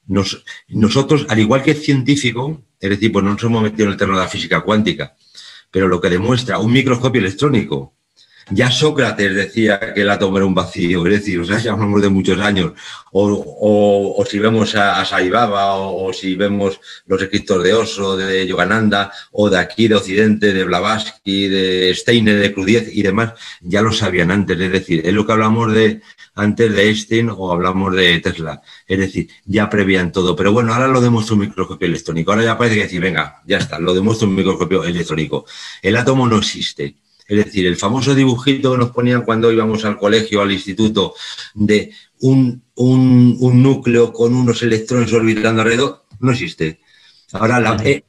[0.08, 3.98] nosotros, al igual que el científico, es decir, pues no nos hemos metido en el
[3.98, 5.16] terreno de la física cuántica,
[5.70, 7.94] pero lo que demuestra un microscopio electrónico
[8.50, 12.02] ya Sócrates decía que el átomo era un vacío, es decir, o sea, ya hablamos
[12.02, 12.74] de muchos años.
[13.12, 19.12] O, si vemos a, a Saibaba, o, si vemos los escritos de Oso, de Yogananda,
[19.32, 23.92] o de aquí, de Occidente, de Blavatsky, de Steiner, de Crudiez y demás, ya lo
[23.92, 24.60] sabían antes.
[24.60, 26.02] Es decir, es lo que hablamos de
[26.36, 28.62] antes de Einstein o hablamos de Tesla.
[28.88, 30.36] Es decir, ya prevían todo.
[30.36, 32.32] Pero bueno, ahora lo demuestra un microscopio electrónico.
[32.32, 35.46] Ahora ya parece que decir, venga, ya está, lo demuestra un microscopio electrónico.
[35.82, 37.03] El átomo no existe
[37.40, 41.14] es decir, el famoso dibujito que nos ponían cuando íbamos al colegio, al instituto,
[41.54, 46.80] de un, núcleo con unos electrones orbitando alrededor, no existe.
[47.34, 48.04] Ahora, la, eh,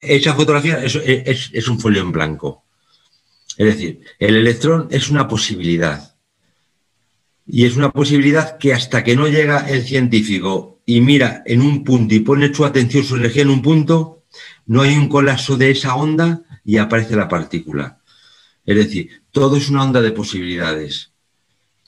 [0.00, 2.64] esa fotografía es, un folio en blanco.
[3.56, 6.16] Es decir, el electrón es una posibilidad.
[7.46, 11.82] Y es una posibilidad que hasta que no llega el científico y mira en un
[11.82, 14.22] punto y pone su atención, su energía en un punto,
[14.66, 17.97] no hay un colapso de esa onda y aparece la partícula.
[18.68, 21.10] Es decir, todo es una onda de posibilidades.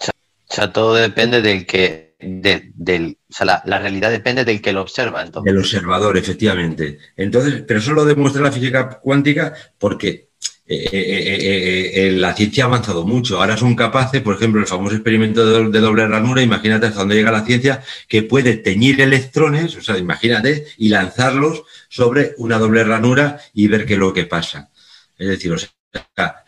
[0.01, 4.81] O sea, todo depende del que, del, o sea, la, realidad depende del que lo
[4.81, 5.21] observa.
[5.21, 5.53] Entonces.
[5.53, 6.99] Del observador, efectivamente.
[7.19, 10.31] Entonces, pero eso lo demuestra la física cuántica porque
[10.67, 13.39] eh, eh, eh, la ciencia ha avanzado mucho.
[13.39, 17.31] Ahora son capaces, por ejemplo, el famoso experimento de, doble ranura, imagínate hasta dónde llega
[17.31, 23.39] la ciencia, que puede teñir electrones, o sea, imagínate, y lanzarlos sobre una doble ranura
[23.53, 24.71] y ver qué es lo que pasa.
[25.19, 25.69] Es decir, o sea,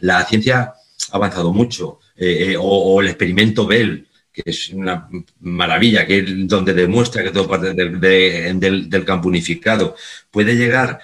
[0.00, 0.74] la ciencia
[1.10, 5.08] ha avanzado mucho, eh, eh, o, el experimento Bell, que es una
[5.40, 9.96] maravilla, que es donde demuestra que todo parte del, campo unificado,
[10.30, 11.00] puede llegar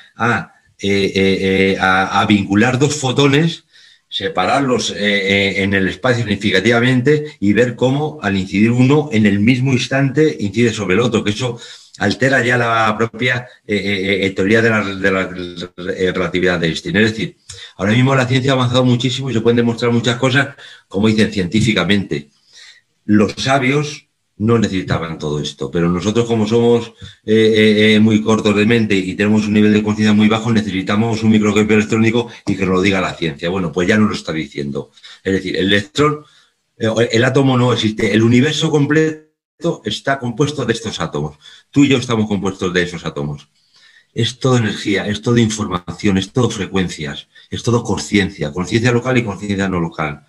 [0.81, 3.64] eh, a, a, vincular dos fotones,
[4.09, 10.35] separarlos en el espacio significativamente y ver cómo al incidir uno en el mismo instante
[10.40, 11.61] incide sobre el otro, que eso
[11.98, 15.28] altera ya la propia teoría de la, de la
[16.12, 16.96] relatividad de Einstein.
[16.96, 17.37] Es decir,
[17.78, 20.56] Ahora mismo la ciencia ha avanzado muchísimo y se pueden demostrar muchas cosas,
[20.88, 22.30] como dicen científicamente.
[23.04, 26.88] Los sabios no necesitaban todo esto, pero nosotros como somos
[27.24, 30.52] eh, eh, eh, muy cortos de mente y tenemos un nivel de conciencia muy bajo,
[30.52, 33.48] necesitamos un microscopio electrónico y que nos lo diga la ciencia.
[33.48, 34.90] Bueno, pues ya nos lo está diciendo.
[35.22, 36.24] Es decir, el electrón,
[36.76, 39.27] el átomo no existe, el universo completo
[39.84, 41.38] está compuesto de estos átomos.
[41.70, 43.48] Tú y yo estamos compuestos de esos átomos
[44.14, 49.24] es todo energía, es todo información, es todo frecuencias, es todo conciencia, conciencia local y
[49.24, 50.26] conciencia no local.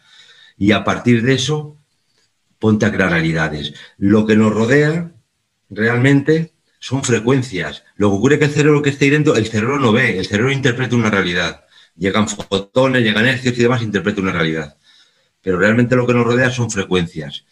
[0.58, 1.78] Y a partir de eso,
[2.60, 3.74] ponte a crear realidades.
[3.98, 5.12] Lo que nos rodea
[5.70, 7.84] realmente son frecuencias.
[7.96, 10.20] Lo que ocurre es que el cerebro que está ahí dentro, el cerebro no ve,
[10.20, 11.66] el cerebro interpreta una realidad.
[11.96, 14.78] Llegan fotones, llegan hercios y demás, interpreta una realidad.
[15.42, 17.46] Pero realmente lo que nos rodea son frecuencias.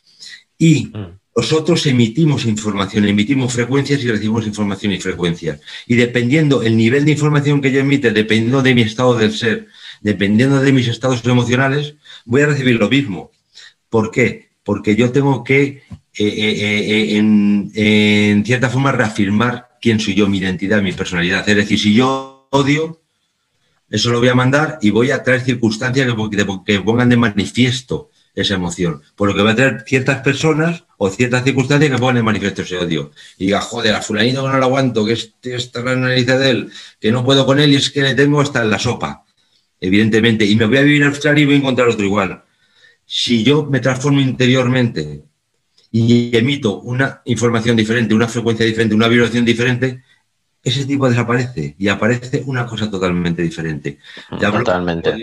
[0.57, 1.19] Y mm.
[1.37, 5.61] Nosotros emitimos información, emitimos frecuencias y recibimos información y frecuencias.
[5.85, 9.67] Y dependiendo el nivel de información que yo emite, dependiendo de mi estado del ser,
[10.01, 11.93] dependiendo de mis estados emocionales,
[12.25, 13.29] voy a recibir lo mismo.
[13.87, 14.49] ¿Por qué?
[14.63, 15.83] Porque yo tengo que, eh,
[16.17, 21.47] eh, eh, en, cierta forma, reafirmar quién soy yo, mi identidad, mi personalidad.
[21.47, 22.99] Es decir, si yo odio,
[23.91, 26.11] eso lo voy a mandar y voy a traer circunstancias
[26.65, 29.03] que, pongan de manifiesto esa emoción.
[29.15, 32.63] Por lo que voy a traer ciertas personas o ciertas circunstancias que pongan de manifiesto
[32.63, 33.11] ese odio.
[33.37, 36.71] Y diga, joder, a fulanito que no lo aguanto, que este, esta la de él,
[36.99, 39.23] que no puedo con él y es que le tengo hasta en la sopa
[39.79, 42.43] evidentemente, y me voy a vivir a Australia y voy a encontrar otro igual.
[43.05, 45.23] Si yo me transformo interiormente
[45.91, 50.03] y emito una información diferente, una frecuencia diferente, una vibración diferente,
[50.69, 53.99] ese tipo desaparece y aparece una cosa totalmente diferente.
[54.39, 55.13] Totalmente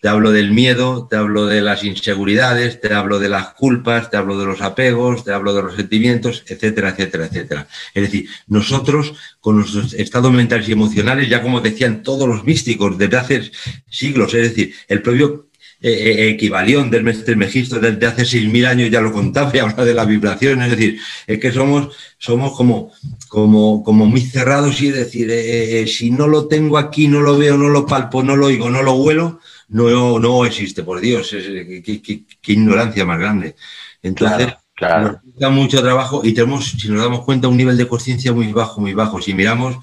[0.00, 4.16] te hablo del miedo, te hablo de las inseguridades, te hablo de las culpas, te
[4.16, 7.66] hablo de los apegos, te hablo de los sentimientos, etcétera, etcétera, etcétera.
[7.94, 12.96] Es decir, nosotros con nuestros estados mentales y emocionales, ya como decían todos los místicos
[12.96, 13.50] desde hace
[13.88, 15.48] siglos, es decir, el propio
[15.80, 19.84] eh, eh, equivalión del, del Megisto desde hace 6.000 años ya lo contaba y habla
[19.84, 22.92] de la vibración, es decir, es que somos, somos como,
[23.28, 27.36] como, como muy cerrados y es decir, eh, si no lo tengo aquí, no lo
[27.38, 31.30] veo, no lo palpo, no lo oigo, no lo huelo, no, no existe, por Dios,
[31.30, 33.54] qué, ignorancia más grande.
[34.02, 38.32] Entonces, nos da mucho trabajo y tenemos, si nos damos cuenta, un nivel de conciencia
[38.32, 39.20] muy bajo, muy bajo.
[39.20, 39.76] Si miramos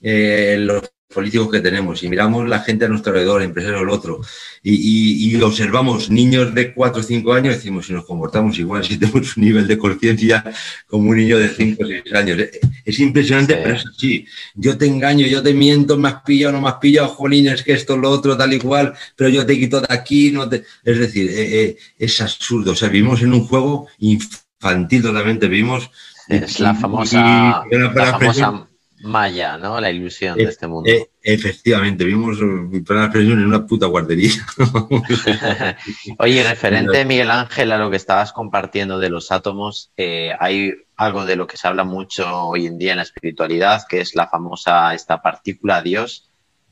[0.00, 4.20] eh, los políticos que tenemos, y miramos la gente a nuestro alrededor, empresarios el otro,
[4.62, 9.36] y, observamos niños de 4 o 5 años, decimos, si nos comportamos igual, si tenemos
[9.36, 10.44] un nivel de conciencia
[10.86, 12.38] como un niño de 5 o 6 años.
[12.84, 14.26] Es impresionante, pero es así.
[14.54, 17.62] Yo te engaño, yo te miento, me has pillado, no me has pillado, jolín, es
[17.62, 20.64] que esto, lo otro, tal y cual, pero yo te quito de aquí, no te...
[20.84, 22.72] Es decir, eh, eh, es absurdo.
[22.72, 25.90] O sea, vivimos en un juego infantil totalmente, vivimos...
[26.28, 28.65] Es la famosa, la famosa
[29.06, 29.80] Maya, ¿no?
[29.80, 30.90] La ilusión de eh, este mundo.
[30.90, 34.30] Eh, efectivamente, vimos la expresión en una puta guardería.
[36.18, 41.24] Oye, referente, Miguel Ángel, a lo que estabas compartiendo de los átomos, eh, hay algo
[41.24, 44.28] de lo que se habla mucho hoy en día en la espiritualidad, que es la
[44.28, 46.30] famosa esta partícula Dios,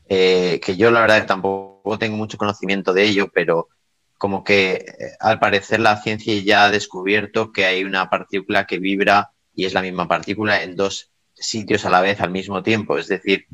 [0.09, 3.69] que yo la verdad tampoco tengo mucho conocimiento de ello, pero
[4.19, 4.85] como que
[5.21, 9.75] al parecer la ciencia ya ha descubierto que hay una partícula que vibra y es
[9.75, 11.14] la misma partícula en dos
[11.47, 12.99] sitios a la vez al mismo tiempo.
[12.99, 13.47] Es decir,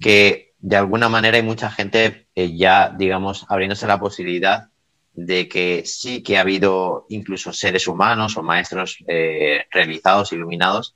[0.00, 4.68] que de alguna manera hay mucha gente eh, ya, digamos, abriéndose la posibilidad
[5.12, 10.94] de que sí que ha habido incluso seres humanos o maestros eh, realizados, iluminados,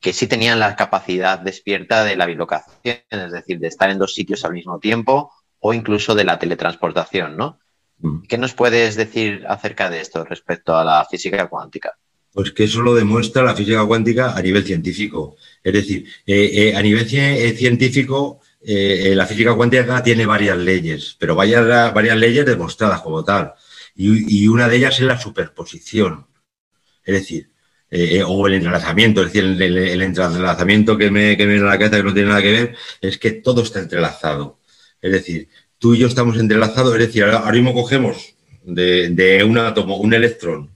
[0.00, 4.14] que sí tenían la capacidad despierta de la bilocación, es decir, de estar en dos
[4.14, 7.58] sitios al mismo tiempo o incluso de la teletransportación, ¿no?
[7.98, 8.22] Mm.
[8.22, 11.98] ¿Qué nos puedes decir acerca de esto respecto a la física cuántica?
[12.32, 15.36] Pues que eso lo demuestra la física cuántica a nivel científico.
[15.62, 21.34] Es decir, eh, eh, a nivel eh, científico, la física cuántica tiene varias leyes, pero
[21.34, 23.54] varias, leyes demostradas como tal.
[23.96, 26.26] Y, una de ellas es la superposición.
[27.04, 27.50] Es decir,
[28.26, 31.96] o el entrelazamiento, es decir, el, entrelazamiento que me, que me viene a la cabeza
[31.96, 34.60] que no tiene nada que ver, es que todo está entrelazado.
[35.02, 39.96] Es decir, tú y yo estamos entrelazados, es decir, ahora mismo cogemos de un átomo
[39.96, 40.70] un electrón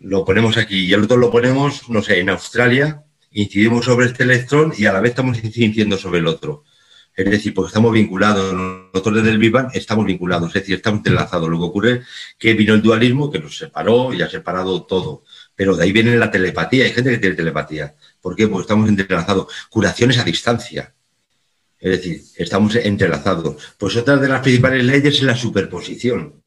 [0.00, 4.24] lo ponemos aquí y el otro lo ponemos, no sé, en Australia, incidimos sobre este
[4.24, 6.64] electrón y a la vez estamos incidiendo sobre el otro.
[7.14, 11.50] Es decir, porque estamos vinculados, nosotros desde el Big estamos vinculados, es decir, estamos entrelazados.
[11.50, 12.06] Lo que ocurre es
[12.38, 15.24] que vino el dualismo que nos separó y ha separado todo.
[15.54, 17.94] Pero de ahí viene la telepatía, hay gente que tiene telepatía.
[18.22, 18.48] ¿Por qué?
[18.48, 19.52] Porque estamos entrelazados.
[19.68, 20.94] Curaciones a distancia.
[21.78, 23.74] Es decir, estamos entrelazados.
[23.76, 26.42] Pues otra de las principales leyes es la superposición.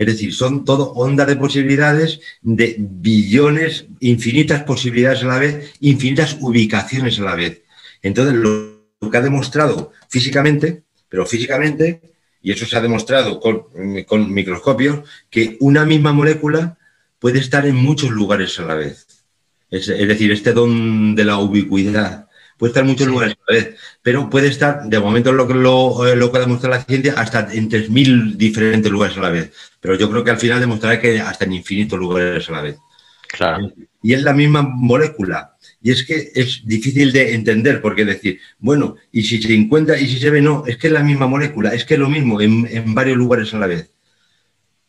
[0.00, 6.38] Es decir, son todo ondas de posibilidades de billones, infinitas posibilidades a la vez, infinitas
[6.40, 7.60] ubicaciones a la vez.
[8.00, 12.00] Entonces, lo que ha demostrado físicamente, pero físicamente,
[12.40, 16.78] y eso se ha demostrado con, microscopios, que una misma molécula
[17.18, 19.06] puede estar en muchos lugares a la vez.
[19.70, 22.29] Es, es decir, este don de la ubicuidad
[22.60, 26.06] puede estar en muchos lugares a la vez, pero puede estar, de momento lo, lo,
[26.06, 29.52] eh, lo que ha demostrado la ciencia, hasta en 3.000 diferentes lugares a la vez.
[29.80, 32.76] Pero yo creo que al final demostrará que hasta en infinitos lugares a la vez.
[33.28, 33.72] Claro.
[34.02, 35.56] Y es la misma molécula.
[35.82, 40.06] Y es que es difícil de entender, porque decir, bueno, y si se encuentra y
[40.06, 42.40] si se ve, no, es que es la misma molécula, es que es lo mismo
[42.40, 43.90] en, en varios lugares a la vez.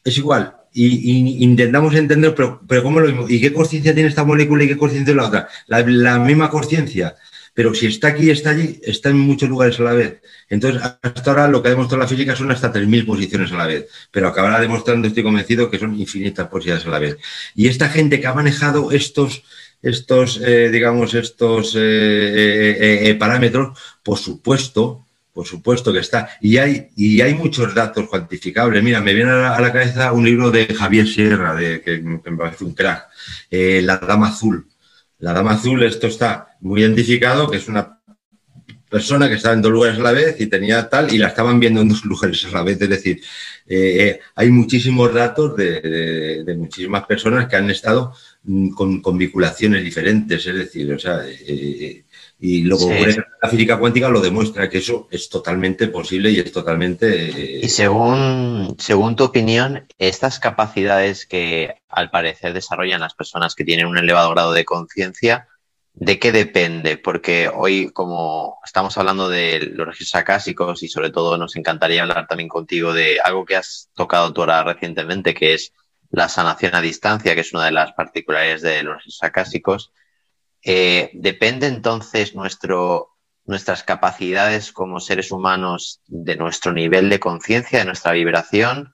[0.04, 3.26] Es igual, y, intentamos entender, pero, pero ¿cómo lo mismo?
[3.28, 5.50] ¿Y qué conciencia tiene esta molécula y qué conciencia la otra?
[5.68, 7.16] La, misma conciencia.
[7.54, 10.22] Pero si está aquí y está allí, está en muchos lugares a la vez.
[10.50, 13.68] Entonces, hasta ahora lo que ha demostrado la física son hasta 3.000 posiciones a la
[13.68, 13.88] vez.
[14.10, 17.18] Pero acabará demostrando, estoy convencido, que son infinitas posibilidades a la vez.
[17.56, 19.44] Y esta gente que ha manejado estos,
[19.82, 26.30] estos eh, digamos, estos eh, eh, parámetros, por supuesto, por supuesto que está.
[26.40, 28.82] Y hay, y hay muchos datos cuantificables.
[28.82, 32.64] Mira, me viene a la, cabeza un libro de Javier Sierra, de, que me parece
[32.64, 33.08] un crack,
[33.50, 34.68] La Dama Azul.
[35.20, 38.00] La Dama Azul, esto está muy identificado, que es una
[38.90, 41.60] persona que estaba en dos lugares a la vez y tenía tal, y la estaban
[41.60, 42.82] viendo en dos lugares a la vez.
[42.82, 43.22] Es decir,
[43.68, 49.84] eh, eh, hay muchísimos datos de, muchísimas personas que han estado mm, con, con, vinculaciones
[49.84, 50.46] diferentes.
[50.46, 51.22] Es decir, o sea,
[52.44, 52.90] y luego
[53.40, 57.60] la física cuántica lo demuestra que eso es totalmente posible y es totalmente...
[57.62, 63.86] Y según, según tu opinión, estas capacidades que al parecer desarrollan las personas que tienen
[63.86, 65.50] un elevado grado de conciencia,
[65.94, 66.98] ¿de qué depende?
[66.98, 72.28] Porque hoy, como estamos hablando de los registros acásicos y sobre todo nos encantaría hablar
[72.28, 75.74] también contigo de algo que has tocado tú ahora recientemente, que es
[76.10, 79.94] la sanación a distancia, que es una de las particularidades de los registros acásicos.
[80.64, 87.86] Eh, ¿Depende entonces nuestro, nuestras capacidades como seres humanos de nuestro nivel de conciencia, de
[87.86, 88.94] nuestra vibración?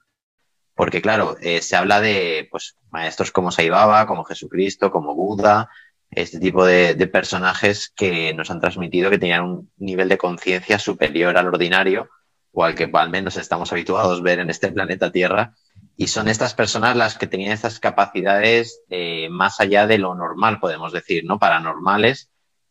[0.74, 5.68] Porque claro, eh, se habla de pues, maestros como Saibaba, como Jesucristo, como Buda,
[6.10, 11.36] este tipo de, personajes que nos han transmitido que tenían un nivel de conciencia superior
[11.36, 12.08] al ordinario
[12.52, 15.54] o al que al menos estamos habituados a ver en este planeta Tierra
[15.96, 20.60] y son estas personas las que tenían estas capacidades eh, más allá de lo normal,
[20.60, 21.38] podemos decir, ¿no?
[21.38, 22.30] Paranormales,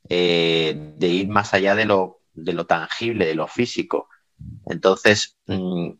[0.10, 4.08] eh, de ir más allá de lo, de lo tangible, de lo físico.
[4.66, 5.92] Entonces, mm,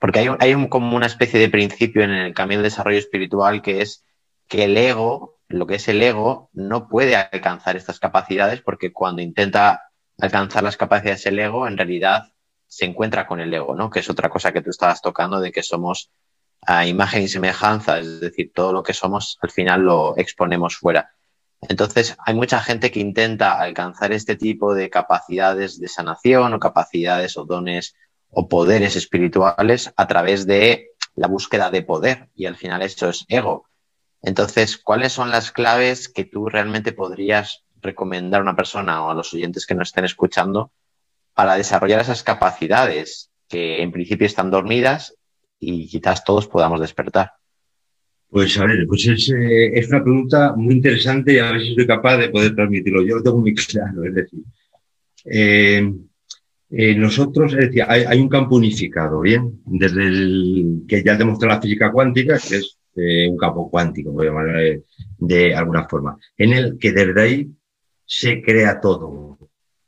[0.00, 3.80] porque hay, hay como una especie de principio en el camino del desarrollo espiritual que
[3.80, 4.04] es
[4.48, 9.22] que el ego, lo que es el ego, no puede alcanzar estas capacidades porque cuando
[9.22, 12.32] intenta alcanzar las capacidades del ego, en realidad
[12.66, 13.90] se encuentra con el ego, ¿no?
[13.90, 16.10] Que es otra cosa que tú estabas tocando de que somos
[16.66, 21.10] a imagen y semejanza, es decir, todo lo que somos al final lo exponemos fuera.
[21.68, 27.36] Entonces, hay mucha gente que intenta alcanzar este tipo de capacidades de sanación o capacidades
[27.36, 27.94] o dones
[28.30, 33.24] o poderes espirituales a través de la búsqueda de poder y al final eso es
[33.28, 33.66] ego.
[34.24, 39.14] Entonces, ¿cuáles son las claves que tú realmente podrías recomendar a una persona o a
[39.14, 40.72] los oyentes que nos estén escuchando
[41.34, 45.14] para desarrollar esas capacidades que en principio están dormidas
[45.60, 47.32] y quizás todos podamos despertar?
[48.30, 51.74] Pues a ver, pues es, eh, es, una pregunta muy interesante y a ver si
[51.74, 53.02] soy capaz de poder transmitirlo.
[53.02, 54.40] Yo lo tengo muy claro, es decir,
[55.26, 55.92] eh,
[56.70, 59.60] eh, nosotros, es decir, hay, hay, un campo unificado, ¿bien?
[59.66, 64.30] Desde el que ya demostró la física cuántica, que es un campo cuántico, voy a
[64.30, 64.80] llamar
[65.18, 67.50] de alguna forma, en el que desde ahí
[68.06, 69.38] se crea todo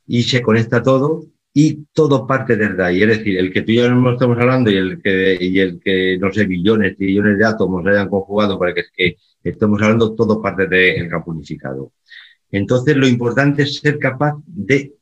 [0.05, 3.01] y se conecta todo y todo parte desde ahí.
[3.01, 5.79] Es decir, el que tú y yo no estamos hablando y el que, y el
[5.79, 10.13] que no sé, billones y billones de átomos hayan conjugado para que, que estemos hablando,
[10.13, 11.93] todo parte del campo unificado.
[12.51, 14.93] Entonces, lo importante es ser capaz de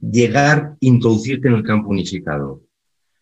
[0.00, 2.62] llegar, introducirte en el campo unificado.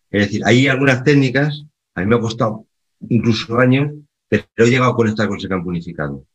[0.09, 1.65] Es decir, hay algunas técnicas,
[1.95, 2.65] a mí me ha costado
[3.09, 3.93] incluso años,
[4.39, 6.25] pero he llegado a conectar con ese campo unificado.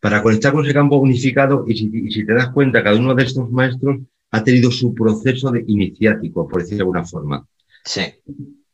[0.00, 3.14] Para conectar con ese campo unificado, y si, y si te das cuenta, cada uno
[3.14, 3.98] de estos maestros
[4.30, 7.46] ha tenido su proceso de iniciático, por decirlo de alguna forma.
[7.84, 8.02] Sí.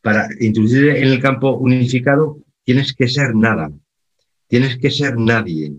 [0.03, 3.71] Para introducirse en el campo unificado, tienes que ser nada,
[4.49, 5.73] tienes que ser nadie,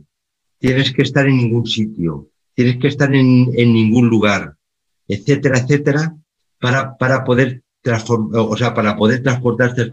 [0.58, 4.56] tienes que estar en ningún sitio, tienes que estar en, en ningún lugar,
[5.08, 6.16] etcétera, etcétera,
[6.60, 9.92] para, para poder transformar, o sea, para poder transportarte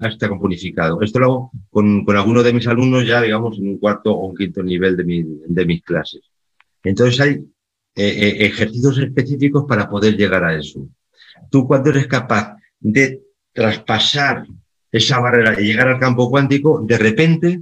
[0.00, 1.00] a campo unificado.
[1.02, 4.26] Esto lo hago con, con algunos de mis alumnos ya, digamos, en un cuarto o
[4.26, 6.22] un quinto nivel de, mi, de mis clases.
[6.82, 7.44] Entonces hay eh,
[7.96, 10.88] eh, ejercicios específicos para poder llegar a eso.
[11.50, 13.22] Tú cuando eres capaz de
[13.52, 14.46] traspasar
[14.90, 17.60] esa barrera y llegar al campo cuántico, de repente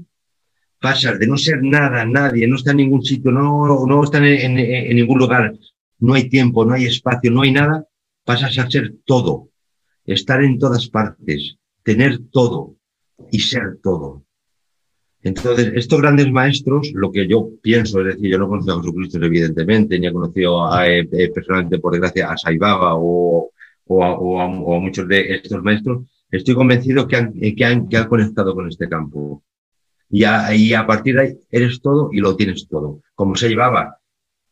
[0.81, 4.59] pasas de no ser nada, nadie, no está en ningún sitio, no, no está en,
[4.59, 5.53] en ningún lugar,
[5.99, 7.85] no hay tiempo, no hay espacio, no hay nada,
[8.25, 9.49] pasas a ser todo,
[10.05, 11.57] estar en todas partes,
[11.89, 12.75] tener todo
[13.33, 14.23] y ser todo.
[15.23, 19.17] Entonces, estos grandes maestros, lo que yo pienso, es decir, yo no conozco a Jesucristo
[19.25, 23.53] evidentemente, ni he conocido a, eh, eh, personalmente, por desgracia, a Saibaba o,
[23.87, 27.89] o, a, o, a, muchos de estos maestros, estoy convencido que han, eh, que han,
[27.89, 29.43] que han conectado con este campo.
[30.11, 33.01] Y a, y a partir de ahí eres todo y lo tienes todo.
[33.15, 33.97] Como Saibaba,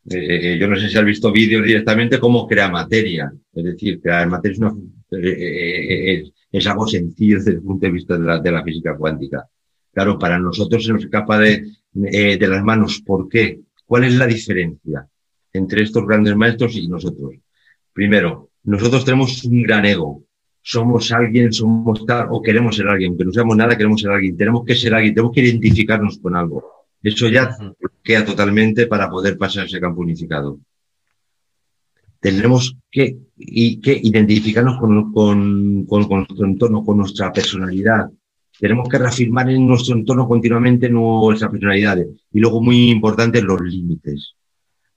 [0.09, 3.31] eh, yo no sé si has visto vídeos directamente cómo crea materia.
[3.53, 4.73] Es decir, crear materia es, una,
[5.11, 9.47] es, es, algo sencillo desde el punto de vista de la, de la física cuántica
[9.97, 11.71] Claro, para nosotros se nos escapa de,
[12.11, 13.01] eh, de las manos.
[13.01, 13.61] ¿Por qué?
[13.83, 15.07] ¿Cuál es la diferencia
[15.51, 17.33] entre estos grandes maestros y nosotros?
[17.93, 20.23] Primero, nosotros tenemos un gran ego.
[20.61, 23.09] Somos alguien, somos tal, o queremos ser alguien.
[23.09, 24.37] Aunque no seamos nada, queremos ser alguien.
[24.37, 26.63] Tenemos que ser alguien, tenemos que identificarnos con algo.
[27.01, 27.57] Eso ya
[28.03, 30.59] queda totalmente para poder pasar ese campo unificado.
[32.19, 38.09] Tenemos que, identificarnos con, nuestro entorno, con nuestra personalidad.
[38.59, 42.07] Tenemos que reafirmar en nuestro entorno continuamente nuestras personalidades.
[42.33, 44.33] Y luego, muy importante, los límites.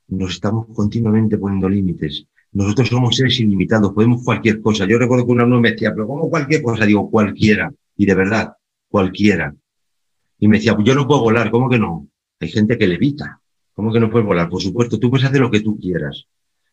[0.09, 2.27] Nos estamos continuamente poniendo límites.
[2.53, 4.87] Nosotros somos seres ilimitados, podemos cualquier cosa.
[4.87, 6.85] Yo recuerdo que una alumno me decía, pero ¿cómo cualquier cosa?
[6.85, 7.73] Digo, cualquiera.
[7.97, 8.55] Y de verdad,
[8.89, 9.55] cualquiera.
[10.39, 12.09] Y me decía, pues yo no puedo volar, ¿cómo que no?
[12.41, 13.41] Hay gente que levita.
[13.75, 14.49] ¿Cómo que no puedes volar?
[14.49, 16.27] Por supuesto, tú puedes hacer lo que tú quieras.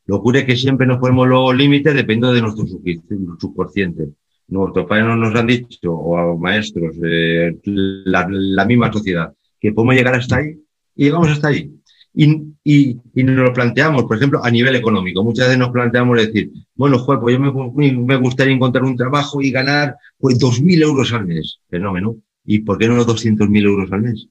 [0.08, 4.08] Lo ocurre que siempre nos ponemos los límites dependiendo de nuestro subconsciente.
[4.48, 10.16] Nuestros padres nos han dicho, o a maestros, eh, la, misma sociedad, que podemos llegar
[10.16, 10.58] hasta ahí
[10.96, 11.74] y llegamos hasta ahí.
[12.14, 12.26] Y,
[12.64, 15.24] y, y, nos lo planteamos, por ejemplo, a nivel económico.
[15.24, 17.40] Muchas veces nos planteamos decir, bueno, juez, pues yo
[17.76, 21.60] me, me gustaría encontrar un trabajo y ganar pues 2.000 euros al mes.
[21.70, 22.16] Fenómeno.
[22.46, 24.30] ¿Y por qué no 200.000 euros al mes?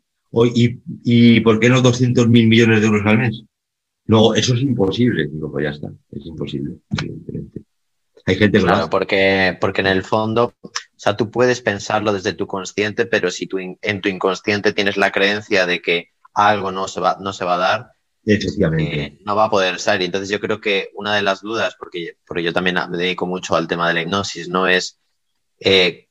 [0.54, 3.44] ¿y, ¿Y por qué no 200.000 millones de euros al mes?
[4.06, 5.28] No, eso es imposible.
[5.28, 7.62] Digo, pues ya está, es imposible, evidentemente.
[8.24, 12.46] Hay gente Claro, porque, porque en el fondo, o sea, tú puedes pensarlo desde tu
[12.46, 17.00] consciente, pero si tú en tu inconsciente tienes la creencia de que algo no se
[17.00, 17.90] va, no se va a dar,
[18.26, 19.00] Efectivamente.
[19.00, 20.02] Eh, no va a poder ser.
[20.02, 23.54] Entonces yo creo que una de las dudas, porque, porque yo también me dedico mucho
[23.54, 24.98] al tema de la hipnosis, no es
[25.60, 26.08] eh,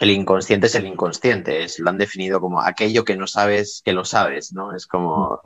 [0.00, 3.92] el inconsciente es el inconsciente, es, lo han definido como aquello que no sabes que
[3.92, 4.74] lo sabes, ¿no?
[4.74, 5.40] Es como,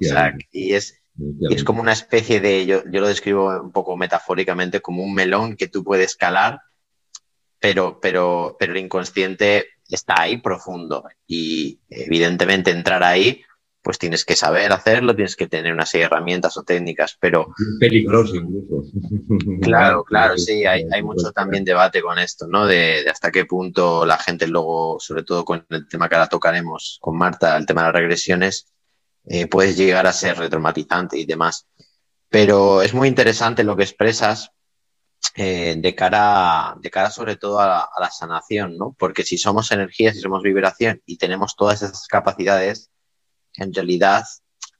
[0.51, 1.02] y es,
[1.51, 5.57] es como una especie de, yo, yo lo describo un poco metafóricamente como un melón
[5.57, 6.61] que tú puedes calar,
[7.61, 13.43] pero, pero, pero el inconsciente está ahí profundo y evidentemente entrar ahí
[13.83, 17.53] pues tienes que saber hacerlo, tienes que tener una serie de herramientas o técnicas, pero...
[17.81, 18.85] Peligroso incluso.
[19.61, 22.67] Claro, claro, sí, hay, hay mucho también debate con esto, ¿no?
[22.67, 26.99] De, hasta qué punto la gente luego, sobre todo con el tema que ahora tocaremos
[27.01, 28.73] con Marta, el tema de las regresiones,
[29.27, 31.66] eh, puedes llegar a ser retraumatizante y demás.
[32.29, 34.51] Pero es muy interesante lo que expresas
[35.37, 38.95] eh, de, cara, de cara sobre todo a la, sanación, ¿no?
[38.99, 42.91] Porque si somos energía, si somos vibración y tenemos todas esas capacidades,
[43.57, 44.25] en realidad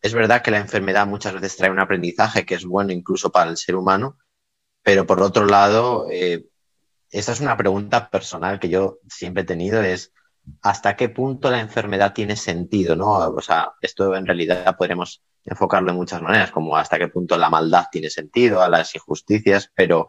[0.03, 3.51] es verdad que la enfermedad muchas veces trae un aprendizaje que es bueno incluso para
[3.51, 4.18] el ser humano,
[4.82, 6.47] pero por otro lado, eh,
[7.11, 10.12] esa es una pregunta personal que yo siempre he tenido, es
[10.61, 13.11] hasta qué punto la enfermedad tiene sentido, ¿no?
[13.12, 17.51] O sea, esto en realidad podremos enfocarlo de muchas maneras, como hasta qué punto la
[17.51, 20.09] maldad tiene sentido, a las injusticias, pero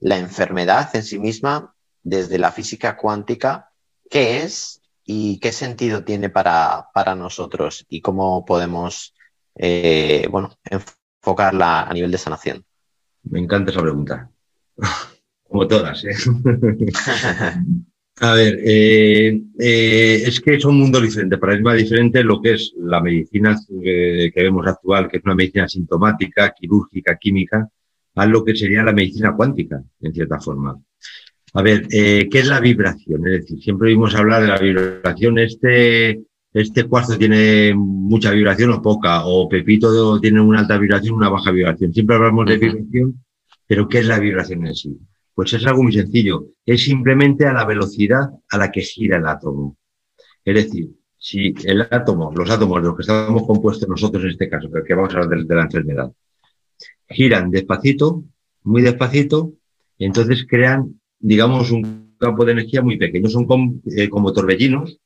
[0.00, 3.70] la enfermedad en sí misma, desde la física cuántica,
[4.10, 9.14] ¿qué es y qué sentido tiene para, para nosotros y cómo podemos
[9.58, 12.64] eh, bueno, enfocarla a nivel de sanación.
[13.24, 14.30] Me encanta esa pregunta.
[15.48, 16.04] Como todas.
[16.04, 16.14] ¿eh?
[18.20, 23.58] a ver, eh, es que son mundos diferentes, paradigmas diferentes lo que es la medicina
[23.82, 27.68] que, que vemos actual, que es una medicina sintomática, quirúrgica, química,
[28.14, 30.80] a lo que sería la medicina cuántica, en cierta forma.
[31.52, 33.26] A ver, eh, ¿qué es la vibración?
[33.26, 35.38] Es decir, siempre oímos hablar de la vibración.
[35.38, 41.28] Este, este cuarzo tiene mucha vibración o poca, o Pepito tiene una alta vibración una
[41.28, 41.92] baja vibración.
[41.92, 43.24] Siempre hablamos de vibración,
[43.66, 44.98] pero ¿qué es la vibración en sí?
[45.36, 46.46] Pues es algo muy sencillo.
[46.64, 49.76] Es simplemente a la velocidad a la que gira el átomo.
[50.44, 54.48] Es decir, si el átomo, los átomos de los que estamos compuestos nosotros en este
[54.48, 56.10] caso, que vamos a hablar de la enfermedad,
[57.08, 58.24] giran despacito,
[58.64, 59.52] muy despacito,
[59.98, 63.28] entonces crean digamos, un campo de energía muy pequeño.
[63.28, 63.46] Son
[63.96, 65.00] eh, como, torbellinos,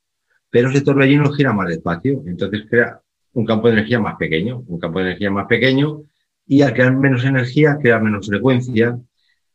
[0.51, 2.22] pero ese torbellino gira más despacio.
[2.26, 3.01] Entonces crea
[3.33, 6.03] un campo de energía más pequeño, un campo de energía más pequeño,
[6.47, 8.99] y al crear menos energía, crea menos frecuencia.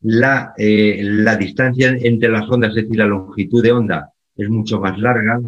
[0.08, 4.80] La, eh, la distancia entre las ondas, es decir, la longitud de onda, es mucho
[4.80, 5.40] más larga,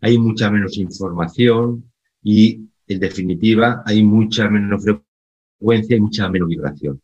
[0.00, 1.92] hay mucha menos información
[2.22, 7.02] y, en definitiva, hay mucha menos frecuencia y mucha menos vibración.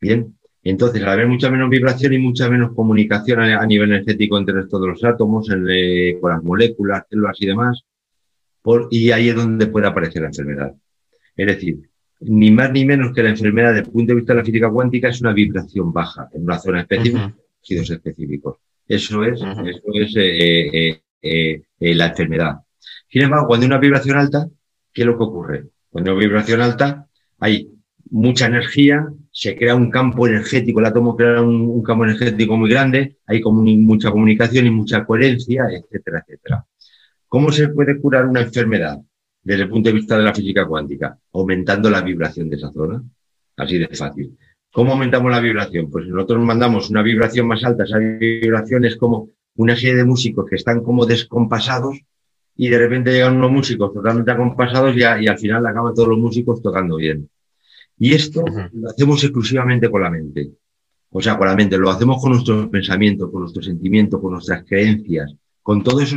[0.00, 4.64] Bien, entonces, al haber mucha menos vibración y mucha menos comunicación a, nivel energético entre
[4.68, 7.84] todos los átomos, con las moléculas, células y demás,
[8.90, 10.74] y ahí es donde puede aparecer la enfermedad.
[11.36, 11.90] Es decir,
[12.24, 14.70] ni más ni menos que la enfermedad desde el punto de vista de la física
[14.70, 18.56] cuántica es una vibración baja en una zona específica, uh específicos.
[18.88, 22.56] Eso es, eso es eh, eh, eh, la enfermedad.
[23.08, 24.48] Sin embargo, cuando hay una vibración alta,
[24.92, 25.64] ¿qué es lo que ocurre?
[25.88, 27.06] Cuando hay una vibración alta,
[27.38, 27.70] hay
[28.10, 33.18] mucha energía, se crea un campo energético, el átomo crea un, campo energético muy grande,
[33.26, 36.66] hay mucha comunicación y mucha coherencia, etcétera, etcétera.
[37.28, 38.98] ¿Cómo se puede curar una enfermedad
[39.42, 41.18] desde el punto de vista de la física cuántica?
[41.32, 43.02] Aumentando la vibración de esa zona.
[43.56, 44.36] Así de fácil.
[44.72, 45.90] ¿Cómo aumentamos la vibración?
[45.90, 47.84] Pues nosotros mandamos una vibración más alta.
[47.84, 52.00] Esa vibración es como una serie de músicos que están como descompasados
[52.56, 56.18] y de repente llegan unos músicos totalmente acompasados y, y al final acaban todos los
[56.18, 57.28] músicos tocando bien.
[57.98, 60.52] Y esto lo hacemos exclusivamente con la mente.
[61.10, 64.64] O sea, con la mente, lo hacemos con nuestros pensamientos, con nuestros sentimientos, con nuestras
[64.64, 65.34] creencias.
[65.62, 66.16] Con todo eso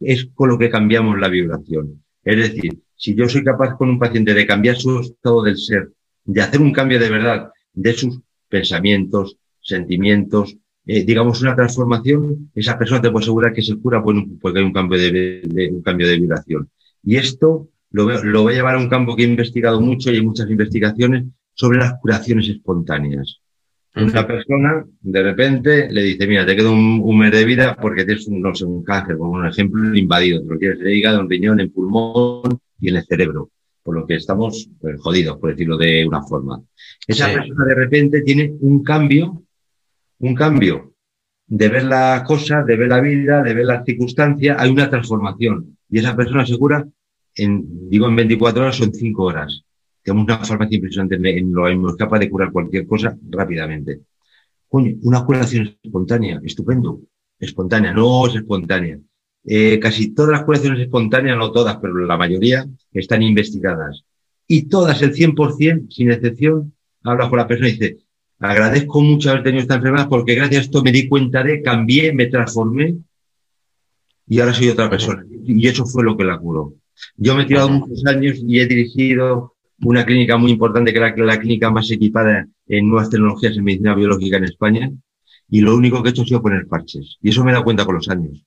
[0.00, 2.03] es con lo que cambiamos la vibración.
[2.24, 5.92] Es decir, si yo soy capaz con un paciente de cambiar su estado del ser,
[6.24, 10.56] de hacer un cambio de verdad de sus pensamientos, sentimientos,
[10.86, 14.72] eh, digamos una transformación, esa persona te puede asegurar que se cura porque hay un
[14.72, 16.70] cambio de, un cambio de vibración.
[17.02, 20.16] Y esto lo, lo voy a llevar a un campo que he investigado mucho y
[20.16, 23.40] hay muchas investigaciones sobre las curaciones espontáneas.
[23.96, 28.26] Una persona, de repente, le dice, mira, te queda un, mes de vida porque tienes
[28.26, 30.42] un, no sé, un cáncer, como un ejemplo, invadido.
[30.42, 33.50] Te lo tienes en el hígado, en riñón, en pulmón y en el cerebro.
[33.84, 36.60] Por lo que estamos pues, jodidos, por decirlo de una forma.
[37.06, 39.44] Esa persona, de repente, tiene un cambio,
[40.18, 40.94] un cambio
[41.46, 44.56] de ver la cosa, de ver la vida, de ver las circunstancias.
[44.58, 45.78] Hay una transformación.
[45.88, 46.84] Y esa persona se cura
[47.36, 49.64] en, digo, en 24 horas o en 5 horas.
[50.04, 54.02] Tenemos una farmacia impresionante en lo mismo, capaz de curar cualquier cosa rápidamente.
[54.68, 57.00] Coño, una curación espontánea, estupendo.
[57.38, 58.98] Espontánea, no es espontánea.
[59.46, 64.04] Eh, casi todas las curaciones espontáneas, no todas, pero la mayoría, están investigadas.
[64.46, 67.98] Y todas, el 100%, sin excepción, habla con la persona y dice,
[68.38, 72.12] agradezco mucho haber tenido esta enfermedad porque gracias a esto me di cuenta de, cambié,
[72.12, 72.96] me transformé
[74.26, 75.24] y ahora soy otra persona.
[75.30, 76.74] Y eso fue lo que la curó.
[77.16, 81.14] Yo me he tirado muchos años y he dirigido una clínica muy importante, que era
[81.16, 84.90] la clínica más equipada en nuevas tecnologías en medicina biológica en España,
[85.48, 87.18] y lo único que he hecho ha sido poner parches.
[87.20, 88.44] Y eso me he dado cuenta con los años.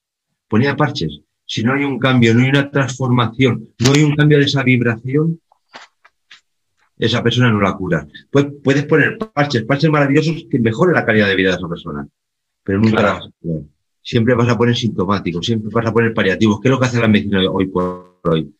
[0.48, 1.20] Ponía parches.
[1.44, 4.62] Si no hay un cambio, no hay una transformación, no hay un cambio de esa
[4.62, 5.40] vibración,
[6.98, 8.06] esa persona no la cura.
[8.30, 12.06] Pues puedes poner parches, parches maravillosos que mejoren la calidad de vida de esa persona,
[12.62, 13.62] pero nunca la vas a curar.
[14.02, 16.60] Siempre vas a poner sintomáticos, siempre vas a poner paliativos.
[16.60, 18.52] ¿Qué es lo que hace la medicina hoy por hoy?